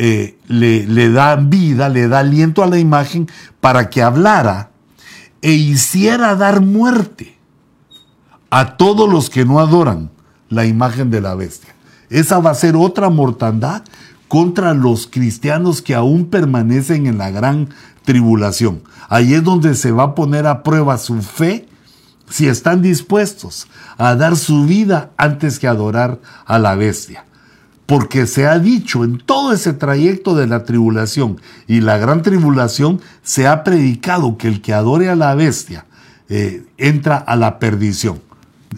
eh, 0.00 0.38
le, 0.46 1.10
da 1.10 1.34
vida, 1.36 1.88
le 1.88 2.08
da 2.08 2.20
aliento 2.20 2.62
a 2.62 2.68
la 2.68 2.78
imagen 2.78 3.28
para 3.60 3.90
que 3.90 4.00
hablara 4.00 4.70
e 5.42 5.52
hiciera 5.52 6.36
dar 6.36 6.60
muerte 6.60 7.36
a 8.48 8.76
todos 8.76 9.10
los 9.10 9.28
que 9.28 9.44
no 9.44 9.60
adoran 9.60 10.10
la 10.48 10.66
imagen 10.66 11.10
de 11.10 11.20
la 11.20 11.34
bestia. 11.34 11.74
Esa 12.10 12.38
va 12.38 12.50
a 12.50 12.54
ser 12.54 12.76
otra 12.76 13.10
mortandad 13.10 13.82
contra 14.28 14.72
los 14.72 15.06
cristianos 15.06 15.82
que 15.82 15.94
aún 15.94 16.26
permanecen 16.26 17.06
en 17.06 17.18
la 17.18 17.30
gran 17.30 17.70
tribulación. 18.08 18.80
Ahí 19.10 19.34
es 19.34 19.44
donde 19.44 19.74
se 19.74 19.92
va 19.92 20.04
a 20.04 20.14
poner 20.14 20.46
a 20.46 20.62
prueba 20.62 20.96
su 20.96 21.20
fe 21.20 21.68
si 22.30 22.46
están 22.46 22.80
dispuestos 22.80 23.66
a 23.98 24.14
dar 24.14 24.34
su 24.34 24.64
vida 24.64 25.10
antes 25.18 25.58
que 25.58 25.68
adorar 25.68 26.18
a 26.46 26.58
la 26.58 26.74
bestia 26.74 27.26
porque 27.84 28.26
se 28.26 28.46
ha 28.46 28.58
dicho 28.58 29.04
en 29.04 29.18
todo 29.18 29.52
ese 29.54 29.72
trayecto 29.72 30.34
de 30.34 30.46
la 30.46 30.64
tribulación 30.64 31.40
y 31.66 31.80
la 31.80 31.96
gran 31.96 32.20
tribulación, 32.20 33.00
se 33.22 33.46
ha 33.46 33.64
predicado 33.64 34.36
que 34.36 34.46
el 34.46 34.60
que 34.60 34.74
adore 34.74 35.08
a 35.08 35.16
la 35.16 35.34
bestia 35.34 35.86
eh, 36.28 36.66
entra 36.76 37.16
a 37.16 37.34
la 37.34 37.58
perdición. 37.58 38.20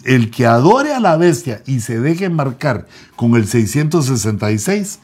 El 0.05 0.31
que 0.31 0.45
adore 0.45 0.93
a 0.93 1.01
la 1.01 1.17
bestia 1.17 1.61
y 1.65 1.81
se 1.81 1.99
deje 1.99 2.29
marcar 2.29 2.87
con 3.17 3.35
el 3.35 3.47
666 3.47 4.99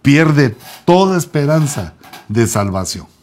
pierde 0.00 0.56
toda 0.86 1.18
esperanza 1.18 1.92
de 2.28 2.46
salvación. 2.46 3.19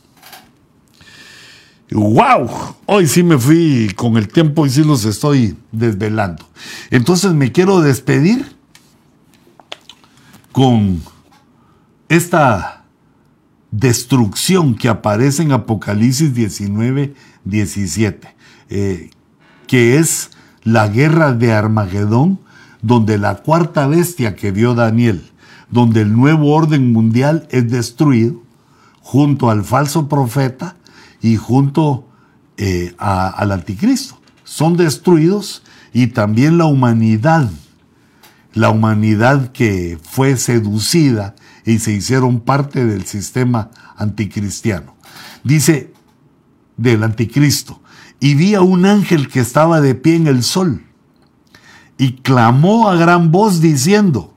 Wow, 1.91 2.49
hoy 2.85 3.07
sí 3.07 3.23
me 3.23 3.37
fui 3.37 3.91
con 3.95 4.17
el 4.17 4.27
tiempo 4.27 4.65
y 4.65 4.69
sí 4.69 4.83
los 4.83 5.05
estoy 5.05 5.57
desvelando. 5.71 6.45
Entonces 6.89 7.33
me 7.33 7.51
quiero 7.51 7.81
despedir 7.81 8.55
con 10.51 11.01
esta 12.09 12.85
destrucción 13.71 14.75
que 14.75 14.89
aparece 14.89 15.43
en 15.43 15.51
Apocalipsis 15.51 16.33
19, 16.33 17.13
17, 17.43 18.35
eh, 18.69 19.09
que 19.67 19.97
es 19.97 20.31
la 20.63 20.87
guerra 20.87 21.33
de 21.33 21.53
Armagedón, 21.53 22.39
donde 22.81 23.17
la 23.17 23.35
cuarta 23.35 23.87
bestia 23.87 24.35
que 24.35 24.51
vio 24.51 24.73
Daniel, 24.73 25.29
donde 25.69 26.01
el 26.01 26.15
nuevo 26.15 26.53
orden 26.53 26.91
mundial 26.91 27.47
es 27.51 27.69
destruido, 27.69 28.41
junto 29.01 29.49
al 29.49 29.63
falso 29.63 30.09
profeta 30.09 30.76
y 31.21 31.35
junto 31.37 32.07
eh, 32.57 32.95
al 32.97 33.51
anticristo. 33.51 34.19
Son 34.43 34.77
destruidos 34.77 35.63
y 35.93 36.07
también 36.07 36.57
la 36.57 36.65
humanidad, 36.65 37.49
la 38.53 38.69
humanidad 38.69 39.51
que 39.51 39.99
fue 40.01 40.37
seducida 40.37 41.35
y 41.65 41.79
se 41.79 41.91
hicieron 41.91 42.39
parte 42.39 42.85
del 42.85 43.05
sistema 43.05 43.69
anticristiano. 43.97 44.95
Dice 45.43 45.93
del 46.77 47.03
anticristo, 47.03 47.81
y 48.19 48.35
vi 48.35 48.55
a 48.55 48.61
un 48.61 48.85
ángel 48.85 49.27
que 49.27 49.39
estaba 49.39 49.81
de 49.81 49.95
pie 49.95 50.15
en 50.15 50.27
el 50.27 50.43
sol 50.43 50.83
y 51.97 52.13
clamó 52.13 52.89
a 52.89 52.95
gran 52.95 53.31
voz 53.31 53.59
diciendo, 53.59 54.33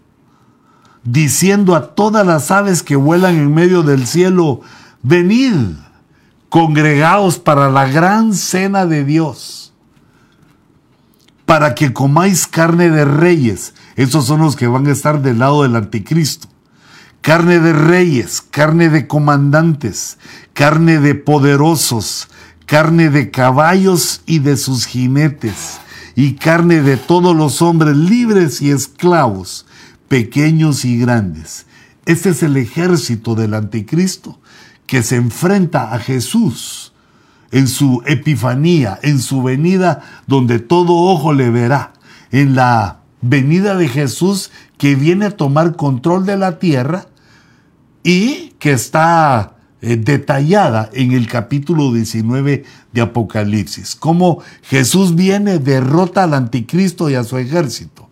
diciendo 1.05 1.74
a 1.74 1.94
todas 1.94 2.27
las 2.27 2.51
aves 2.51 2.82
que 2.82 2.97
vuelan 2.97 3.36
en 3.36 3.55
medio 3.55 3.82
del 3.82 4.07
cielo, 4.07 4.61
venid, 5.02 5.55
congregaos 6.51 7.39
para 7.39 7.70
la 7.70 7.86
gran 7.86 8.35
cena 8.35 8.85
de 8.85 9.05
Dios, 9.05 9.72
para 11.47 11.74
que 11.74 11.93
comáis 11.93 12.47
carne 12.47 12.90
de 12.90 13.05
reyes. 13.05 13.72
Esos 13.97 14.27
son 14.27 14.40
los 14.40 14.56
que 14.56 14.66
van 14.66 14.86
a 14.86 14.93
estar 14.93 15.22
del 15.22 15.39
lado 15.39 15.62
del 15.62 15.77
anticristo. 15.77 16.48
Carne 17.22 17.60
de 17.60 17.72
reyes, 17.72 18.43
carne 18.43 18.89
de 18.89 19.06
comandantes, 19.06 20.18
carne 20.52 20.98
de 20.98 21.14
poderosos, 21.14 22.28
carne 22.66 23.10
de 23.10 23.31
caballos 23.31 24.22
y 24.27 24.40
de 24.40 24.56
sus 24.56 24.86
jinetes, 24.86 25.78
y 26.16 26.35
carne 26.35 26.82
de 26.82 26.97
todos 26.97 27.36
los 27.36 27.62
hombres 27.62 27.97
libres 27.97 28.60
y 28.60 28.70
esclavos, 28.70 29.66
pequeños 30.09 30.85
y 30.85 30.98
grandes. 30.98 31.66
Este 32.06 32.31
es 32.31 32.43
el 32.43 32.56
ejército 32.56 33.35
del 33.36 33.55
anticristo 33.55 34.40
que 34.91 35.05
se 35.05 35.15
enfrenta 35.15 35.95
a 35.95 36.01
Jesús 36.01 36.93
en 37.53 37.69
su 37.69 38.03
epifanía, 38.07 38.99
en 39.05 39.21
su 39.21 39.41
venida 39.41 40.03
donde 40.27 40.59
todo 40.59 40.95
ojo 40.95 41.33
le 41.33 41.49
verá, 41.49 41.93
en 42.33 42.57
la 42.57 42.99
venida 43.21 43.77
de 43.77 43.87
Jesús 43.87 44.51
que 44.79 44.97
viene 44.97 45.27
a 45.27 45.37
tomar 45.37 45.77
control 45.77 46.27
de 46.27 46.37
la 46.37 46.59
tierra 46.59 47.07
y 48.03 48.55
que 48.59 48.73
está 48.73 49.59
eh, 49.81 49.95
detallada 49.97 50.91
en 50.93 51.12
el 51.12 51.29
capítulo 51.29 51.93
19 51.93 52.65
de 52.93 53.01
Apocalipsis. 53.01 53.95
Cómo 53.95 54.43
Jesús 54.62 55.15
viene, 55.15 55.61
derrota 55.61 56.25
al 56.25 56.35
anticristo 56.35 57.09
y 57.09 57.15
a 57.15 57.23
su 57.23 57.39
ejército 57.39 58.09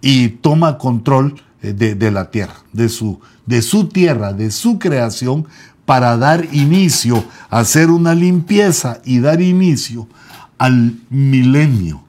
y 0.00 0.30
toma 0.30 0.78
control 0.78 1.34
eh, 1.60 1.74
de, 1.74 2.10
la 2.10 2.30
tierra, 2.30 2.56
de 2.72 2.88
su, 2.88 3.20
de 3.44 3.60
su 3.60 3.88
tierra, 3.88 4.32
de 4.32 4.50
su 4.50 4.78
creación, 4.78 5.46
para 5.84 6.16
dar 6.16 6.46
inicio, 6.52 7.24
hacer 7.50 7.90
una 7.90 8.14
limpieza 8.14 9.00
y 9.04 9.20
dar 9.20 9.40
inicio 9.40 10.08
al 10.58 10.96
milenio, 11.10 12.02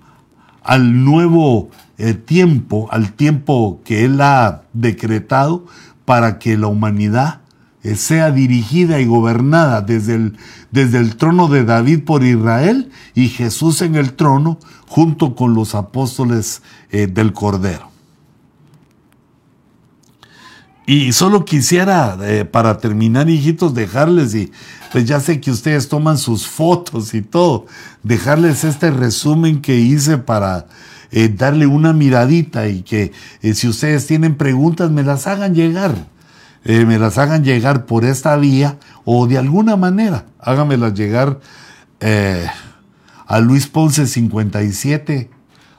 al 0.64 1.04
nuevo 1.04 1.70
eh, 1.98 2.14
tiempo, 2.14 2.88
al 2.92 3.14
tiempo 3.14 3.82
que 3.84 4.06
Él 4.06 4.22
ha 4.22 4.64
decretado 4.74 5.66
para 6.06 6.40
que 6.40 6.58
la 6.58 6.68
humanidad 6.68 7.42
eh, 7.84 7.96
sea 7.96 8.32
dirigida 8.32 9.00
y 9.00 9.06
gobernada 9.06 9.82
desde 9.82 10.16
el, 10.16 10.38
desde 10.72 11.00
el 11.00 11.18
trono 11.18 11.48
de 11.48 11.64
David 11.64 12.04
por 12.04 12.24
Israel 12.24 12.92
y 13.14 13.30
Jesús 13.30 13.82
en 13.82 13.96
el 13.96 14.14
trono 14.14 14.58
junto 14.88 15.36
con 15.36 15.54
los 15.54 15.76
apóstoles 15.76 16.62
eh, 16.92 17.08
del 17.08 17.34
Cordero. 17.34 17.95
Y 20.86 21.14
solo 21.14 21.46
quisiera, 21.46 22.18
eh, 22.22 22.46
para 22.46 22.78
terminar, 22.78 23.30
hijitos, 23.30 23.74
dejarles, 23.74 24.36
y 24.36 24.52
pues 24.92 25.06
ya 25.06 25.20
sé 25.20 25.42
que 25.42 25.52
ustedes 25.52 25.90
toman 25.90 26.18
sus 26.18 26.48
fotos 26.48 27.14
y 27.14 27.22
todo, 27.22 27.66
dejarles 28.04 28.64
este 28.64 28.92
resumen 28.92 29.62
que 29.62 29.78
hice 29.78 30.18
para 30.18 30.68
darle 31.38 31.66
una 31.66 31.94
miradita 31.94 32.68
y 32.68 32.82
que 32.82 33.14
si 33.54 33.70
ustedes 33.70 34.06
tienen 34.06 34.36
preguntas 34.36 34.92
me 34.92 35.02
las 35.02 35.28
hagan 35.28 35.56
llegar. 35.56 35.96
Eh, 36.68 36.84
me 36.84 36.98
las 36.98 37.20
hagan 37.20 37.44
llegar 37.44 37.86
por 37.86 38.06
esta 38.06 38.36
vía 38.38 38.80
o 39.06 39.28
de 39.28 39.38
alguna 39.38 39.76
manera, 39.76 40.26
háganmelas 40.40 40.96
llegar 40.96 41.40
eh, 42.00 42.48
a 43.28 43.40
Luis 43.40 43.68
Ponce 43.68 44.08
57 44.08 45.30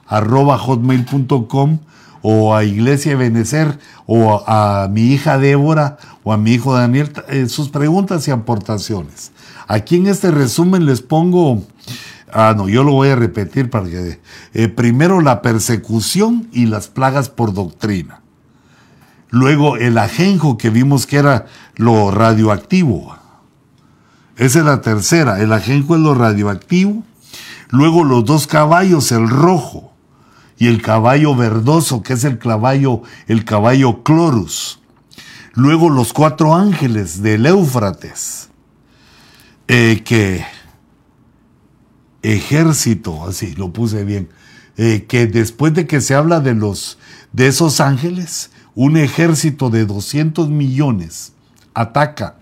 arroba 0.07 0.57
hotmail.com 0.57 1.79
o 2.21 2.55
a 2.55 2.63
Iglesia 2.63 3.15
Benecer 3.15 3.79
o 4.05 4.43
a, 4.47 4.87
mi 4.91 5.13
hija 5.13 5.37
Débora 5.37 5.97
o 6.23 6.33
a 6.33 6.37
mi 6.37 6.53
hijo 6.53 6.73
Daniel 6.73 7.11
eh, 7.29 7.47
sus 7.47 7.69
preguntas 7.69 8.27
y 8.27 8.31
aportaciones. 8.31 9.31
Aquí 9.67 9.97
en 9.97 10.07
este 10.07 10.31
resumen 10.31 10.85
les 10.85 11.01
pongo, 11.01 11.63
ah 12.31 12.53
no, 12.55 12.69
yo 12.69 12.83
lo 12.83 12.93
voy 12.93 13.09
a 13.09 13.15
repetir 13.15 13.69
para 13.69 13.85
que 13.85 14.19
primero 14.69 15.21
la 15.21 15.41
persecución 15.41 16.47
y 16.51 16.65
las 16.67 16.87
plagas 16.87 17.29
por 17.29 17.53
doctrina. 17.53 18.21
Luego 19.29 19.75
el 19.77 19.97
ajenjo 19.97 20.57
que 20.57 20.69
vimos 20.69 21.05
que 21.05 21.17
era 21.17 21.47
lo 21.75 22.11
radioactivo. 22.11 23.17
Esa 24.37 24.59
es 24.59 24.65
la 24.65 24.81
tercera. 24.81 25.41
El 25.41 25.51
ajenjo 25.51 25.95
es 25.95 26.01
lo 26.01 26.13
radioactivo. 26.13 27.03
Luego 27.69 28.03
los 28.05 28.23
dos 28.23 28.47
caballos, 28.47 29.11
el 29.11 29.27
rojo 29.27 29.91
y 30.57 30.67
el 30.67 30.81
caballo 30.81 31.35
verdoso, 31.35 32.01
que 32.01 32.13
es 32.13 32.23
el 32.23 32.39
caballo, 32.39 33.03
el 33.27 33.45
caballo 33.45 34.03
clorus. 34.03 34.79
Luego 35.53 35.89
los 35.89 36.13
cuatro 36.13 36.55
ángeles 36.55 37.21
del 37.21 37.45
Éufrates, 37.45 38.49
eh, 39.67 40.03
que 40.03 40.45
ejército, 42.21 43.27
así 43.27 43.55
lo 43.55 43.71
puse 43.71 44.03
bien, 44.03 44.29
eh, 44.77 45.05
que 45.07 45.27
después 45.27 45.73
de 45.73 45.87
que 45.87 46.01
se 46.01 46.15
habla 46.15 46.39
de 46.39 46.53
los 46.53 46.97
de 47.33 47.47
esos 47.47 47.79
ángeles, 47.81 48.51
un 48.73 48.97
ejército 48.97 49.69
de 49.69 49.85
200 49.85 50.49
millones 50.49 51.33
ataca 51.73 52.35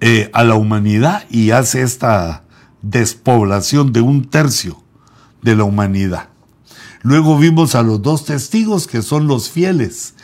eh, 0.00 0.30
a 0.32 0.44
la 0.44 0.54
humanidad 0.54 1.24
y 1.30 1.50
hace 1.50 1.82
esta 1.82 2.44
despoblación 2.82 3.92
de 3.92 4.00
un 4.00 4.24
tercio 4.24 4.82
de 5.42 5.56
la 5.56 5.64
humanidad. 5.64 6.28
Luego 7.02 7.38
vimos 7.38 7.74
a 7.74 7.82
los 7.82 8.02
dos 8.02 8.24
testigos 8.24 8.86
que 8.86 9.02
son 9.02 9.26
los 9.26 9.50
fieles, 9.50 10.14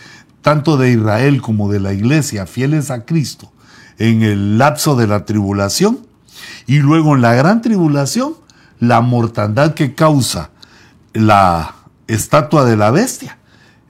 tanto 0.43 0.77
de 0.77 0.93
Israel 0.93 1.41
como 1.41 1.71
de 1.71 1.81
la 1.81 1.93
iglesia, 1.93 2.47
fieles 2.47 2.91
a 2.91 3.05
Cristo, 3.05 3.51
en 3.99 4.23
el 4.23 4.59
lapso 4.59 4.95
de 4.95 5.07
la 5.07 5.25
tribulación. 5.25 6.01
Y 6.67 6.79
luego 6.79 7.15
en 7.15 7.23
la 7.23 7.35
gran 7.35 7.63
tribulación, 7.63 8.35
la 8.79 9.01
mortandad 9.01 9.75
que 9.75 9.95
causa 9.95 10.51
la 11.15 11.75
estatua 12.07 12.65
de 12.65 12.77
la 12.77 12.91
bestia. 12.91 13.39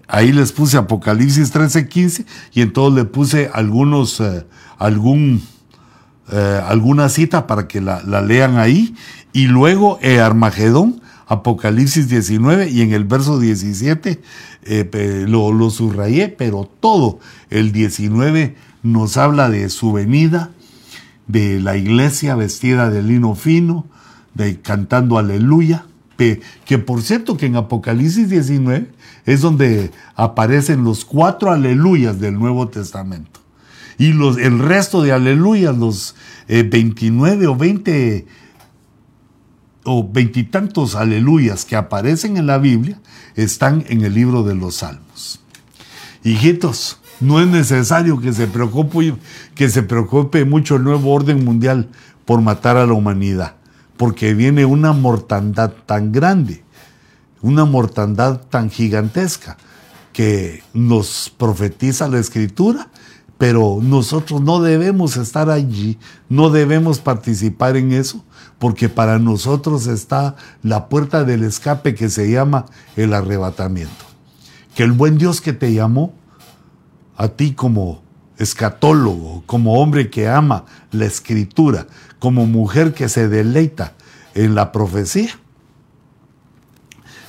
Ahí 0.09 0.33
les 0.33 0.53
puse 0.53 0.77
Apocalipsis 0.77 1.51
13, 1.51 1.89
15 1.89 2.27
y 2.53 2.63
entonces 2.63 2.97
le 2.97 3.05
puse 3.05 3.51
algunos, 3.53 4.21
eh, 4.21 4.47
algún, 4.79 5.43
eh, 6.31 6.61
alguna 6.67 7.09
cita 7.09 7.47
para 7.47 7.67
que 7.67 7.81
la, 7.81 8.03
lean 8.23 8.59
ahí. 8.59 8.95
Y 9.33 9.47
luego 9.47 9.99
eh, 10.03 10.21
Armagedón, 10.21 11.03
Apocalipsis 11.27 12.09
19 12.09 12.71
y 12.71 12.83
en 12.83 12.93
el 12.93 13.05
verso 13.05 13.39
17 13.39 14.21
lo, 15.27 15.53
lo 15.53 15.71
subrayé, 15.71 16.29
pero 16.29 16.71
todo 16.81 17.19
el 17.51 17.73
19 17.73 18.55
nos 18.83 19.17
habla 19.17 19.51
de 19.51 19.69
su 19.69 19.93
venida, 19.93 20.51
de 21.27 21.61
la 21.61 21.77
iglesia 21.77 22.37
vestida 22.37 22.91
de 22.91 23.03
lino 23.03 23.35
fino, 23.35 23.87
de 24.35 24.61
cantando 24.61 25.19
aleluya 25.19 25.87
que 26.17 26.79
por 26.79 27.03
cierto 27.03 27.37
que 27.37 27.47
en 27.47 27.57
Apocalipsis 27.57 28.31
19 28.31 28.89
es 29.27 29.41
donde 29.41 29.91
aparecen 30.15 30.85
los 30.85 31.05
cuatro 31.05 31.51
aleluyas 31.51 32.21
del 32.21 32.39
Nuevo 32.39 32.69
Testamento. 32.69 33.41
Y 33.99 34.13
los, 34.13 34.39
el 34.39 34.59
resto 34.59 35.03
de 35.03 35.13
aleluyas, 35.13 35.77
los 35.77 36.15
29 36.49 37.45
eh, 37.45 37.49
o 37.49 37.57
20 37.57 38.27
o 39.87 40.07
veintitantos 40.07 40.95
aleluyas 40.95 41.65
que 41.65 41.77
aparecen 41.77 42.37
en 42.37 42.47
la 42.47 42.59
Biblia, 42.59 43.01
están 43.37 43.85
en 43.89 44.05
el 44.05 44.15
libro 44.15 44.43
de 44.43 44.55
los 44.55 44.77
Salmos. 44.77 45.41
Hijitos, 46.23 46.99
No 47.21 47.41
es 47.41 47.47
necesario 47.47 48.21
que 48.21 48.33
se 48.35 48.47
preocupe, 48.47 49.15
que 49.55 49.71
se 49.71 49.83
preocupe 49.83 50.45
mucho 50.45 50.77
el 50.77 50.85
nuevo 50.85 51.15
orden 51.15 51.45
mundial 51.45 51.89
por 52.27 52.43
matar 52.43 52.77
a 52.77 52.87
la 52.87 52.93
humanidad, 52.93 53.55
porque 53.97 54.35
viene 54.35 54.67
una 54.67 54.93
mortandad 54.93 55.73
tan 55.87 56.13
grande, 56.13 56.63
una 57.41 57.65
mortandad 57.65 58.43
tan 58.51 58.69
gigantesca 58.69 59.57
que 60.13 60.63
nos 60.75 61.33
profetiza 61.39 62.09
la 62.09 62.19
escritura, 62.19 62.91
pero 63.39 63.79
nosotros 63.81 64.43
no 64.43 64.61
debemos 64.61 65.17
estar 65.17 65.49
allí, 65.49 65.99
no 66.29 66.51
debemos 66.51 66.99
participar 66.99 67.77
en 67.77 67.93
eso, 67.93 68.25
porque 68.59 68.89
para 68.89 69.19
nosotros 69.19 69.87
está 69.87 70.37
la 70.63 70.89
puerta 70.89 71.25
del 71.25 71.45
escape 71.45 71.95
que 71.95 72.09
se 72.09 72.31
llama 72.31 72.67
el 72.97 73.13
arrebatamiento. 73.13 74.05
Que 74.75 74.83
el 74.83 74.93
buen 74.93 75.19
Dios 75.19 75.41
que 75.41 75.53
te 75.53 75.73
llamó, 75.73 76.15
a 77.17 77.29
ti 77.29 77.53
como 77.53 78.03
escatólogo, 78.39 79.43
como 79.47 79.81
hombre 79.81 80.11
que 80.11 80.29
ama 80.29 80.65
la 80.91 81.07
escritura, 81.07 81.87
como 82.19 82.47
mujer 82.47 82.93
que 82.93 83.09
se 83.09 83.29
deleita 83.29 83.95
en 84.35 84.55
la 84.55 84.73
profecía. 84.73 85.31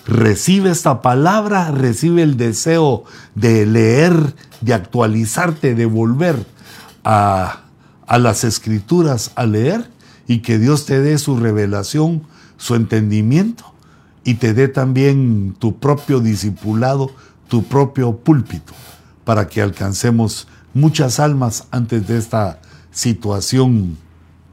Recibe 0.06 0.70
esta 0.70 1.02
palabra, 1.02 1.72
recibe 1.72 2.24
el 2.24 2.38
deseo 2.38 3.04
de 3.36 3.66
leer, 3.66 4.36
de 4.62 4.74
actualizarte, 4.74 5.76
de 5.76 5.86
volver 5.86 6.46
a, 7.04 7.62
a 8.06 8.18
las 8.18 8.46
escrituras 8.46 9.32
a 9.36 9.46
leer 9.46 9.97
y 10.28 10.40
que 10.40 10.60
Dios 10.60 10.86
te 10.86 11.02
dé 11.02 11.18
su 11.18 11.38
revelación, 11.38 12.24
su 12.58 12.76
entendimiento 12.76 13.74
y 14.24 14.36
te 14.36 14.54
dé 14.54 14.68
también 14.68 15.56
tu 15.58 15.80
propio 15.80 16.20
discipulado, 16.20 17.12
tu 17.48 17.64
propio 17.64 18.18
púlpito 18.18 18.74
para 19.24 19.48
que 19.48 19.62
alcancemos 19.62 20.48
muchas 20.74 21.20
almas 21.20 21.66
antes 21.72 22.08
de 22.08 22.18
esta 22.18 22.62
situación 22.92 23.98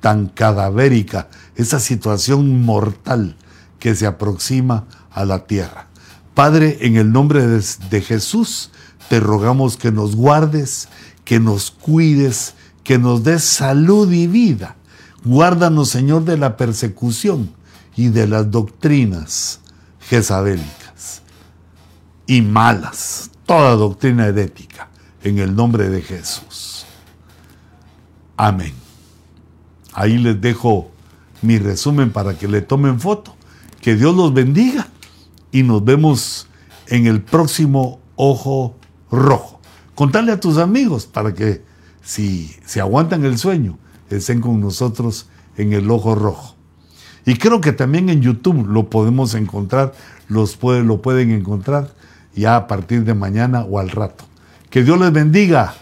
tan 0.01 0.27
cadavérica, 0.27 1.29
esa 1.57 1.81
situación 1.81 2.63
mortal 2.63 3.37
que 3.79 3.95
se 3.95 4.07
aproxima 4.07 4.85
a 5.13 5.25
la 5.25 5.47
tierra. 5.47 5.87
Padre, 6.35 6.79
en 6.81 6.97
el 6.97 7.13
nombre 7.13 7.47
de, 7.47 8.01
Jesús, 8.01 8.71
te 9.09 9.21
rogamos 9.21 9.77
que 9.77 9.93
nos 9.93 10.17
guardes, 10.17 10.89
que 11.25 11.39
nos 11.39 11.71
cuides, 11.71 12.55
que 12.83 12.99
nos 12.99 13.23
des 13.23 13.45
salud 13.45 14.11
y 14.13 14.27
vida. 14.27 14.77
Guárdanos, 15.25 15.89
Señor, 15.89 16.25
de 16.25 16.37
la 16.37 16.57
persecución 16.57 17.51
y 17.97 18.09
de 18.09 18.29
las 18.29 18.51
doctrinas 18.51 19.61
jezabélicas 20.01 21.23
y 22.27 22.43
malas, 22.43 23.31
toda 23.47 23.75
doctrina 23.75 24.27
herética 24.27 24.89
en 25.23 25.39
el 25.39 25.57
nombre 25.57 25.89
de 25.89 26.03
Jesús. 26.03 26.85
Amén. 28.37 28.75
Ahí 29.95 30.19
les 30.19 30.41
dejo 30.41 30.91
mi 31.41 31.59
resumen 31.59 32.11
para 32.11 32.37
que 32.37 32.49
le 32.49 32.61
tomen 32.61 33.01
foto. 33.01 33.35
Que 33.81 33.95
Dios 33.95 34.15
los 34.15 34.33
bendiga 34.35 34.89
y 35.53 35.63
nos 35.63 35.85
vemos 35.85 36.49
en 36.89 37.07
el 37.07 37.23
próximo 37.23 38.01
Ojo 38.17 38.77
Rojo. 39.11 39.61
Contale 39.95 40.33
a 40.33 40.41
tus 40.41 40.59
amigos 40.59 41.07
para 41.07 41.35
que 41.35 41.63
si 42.03 42.55
se 42.65 42.81
aguantan 42.81 43.25
el 43.25 43.39
sueño, 43.39 43.79
estén 44.17 44.41
con 44.41 44.61
nosotros 44.61 45.29
en 45.57 45.73
el 45.73 45.91
Ojo 45.91 46.15
Rojo. 46.15 46.55
Y 47.27 47.37
creo 47.37 47.61
que 47.61 47.73
también 47.73 48.11
en 48.11 48.21
YouTube 48.21 48.67
lo 48.67 48.91
podemos 48.91 49.35
encontrar, 49.35 49.95
los 50.29 50.59
lo 50.63 51.01
pueden 51.01 51.31
encontrar 51.31 51.95
ya 52.35 52.57
a 52.57 52.67
partir 52.67 53.05
de 53.05 53.15
mañana 53.15 53.63
o 53.63 53.79
al 53.79 53.91
rato. 53.91 54.25
Que 54.71 54.83
Dios 54.83 54.99
les 54.99 55.13
bendiga, 55.13 55.75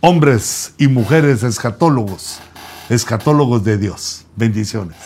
hombres 0.00 0.74
y 0.78 0.88
mujeres 0.88 1.42
escatólogos, 1.42 2.38
escatólogos 2.88 3.64
de 3.64 3.78
Dios. 3.78 4.24
Bendiciones. 4.36 4.96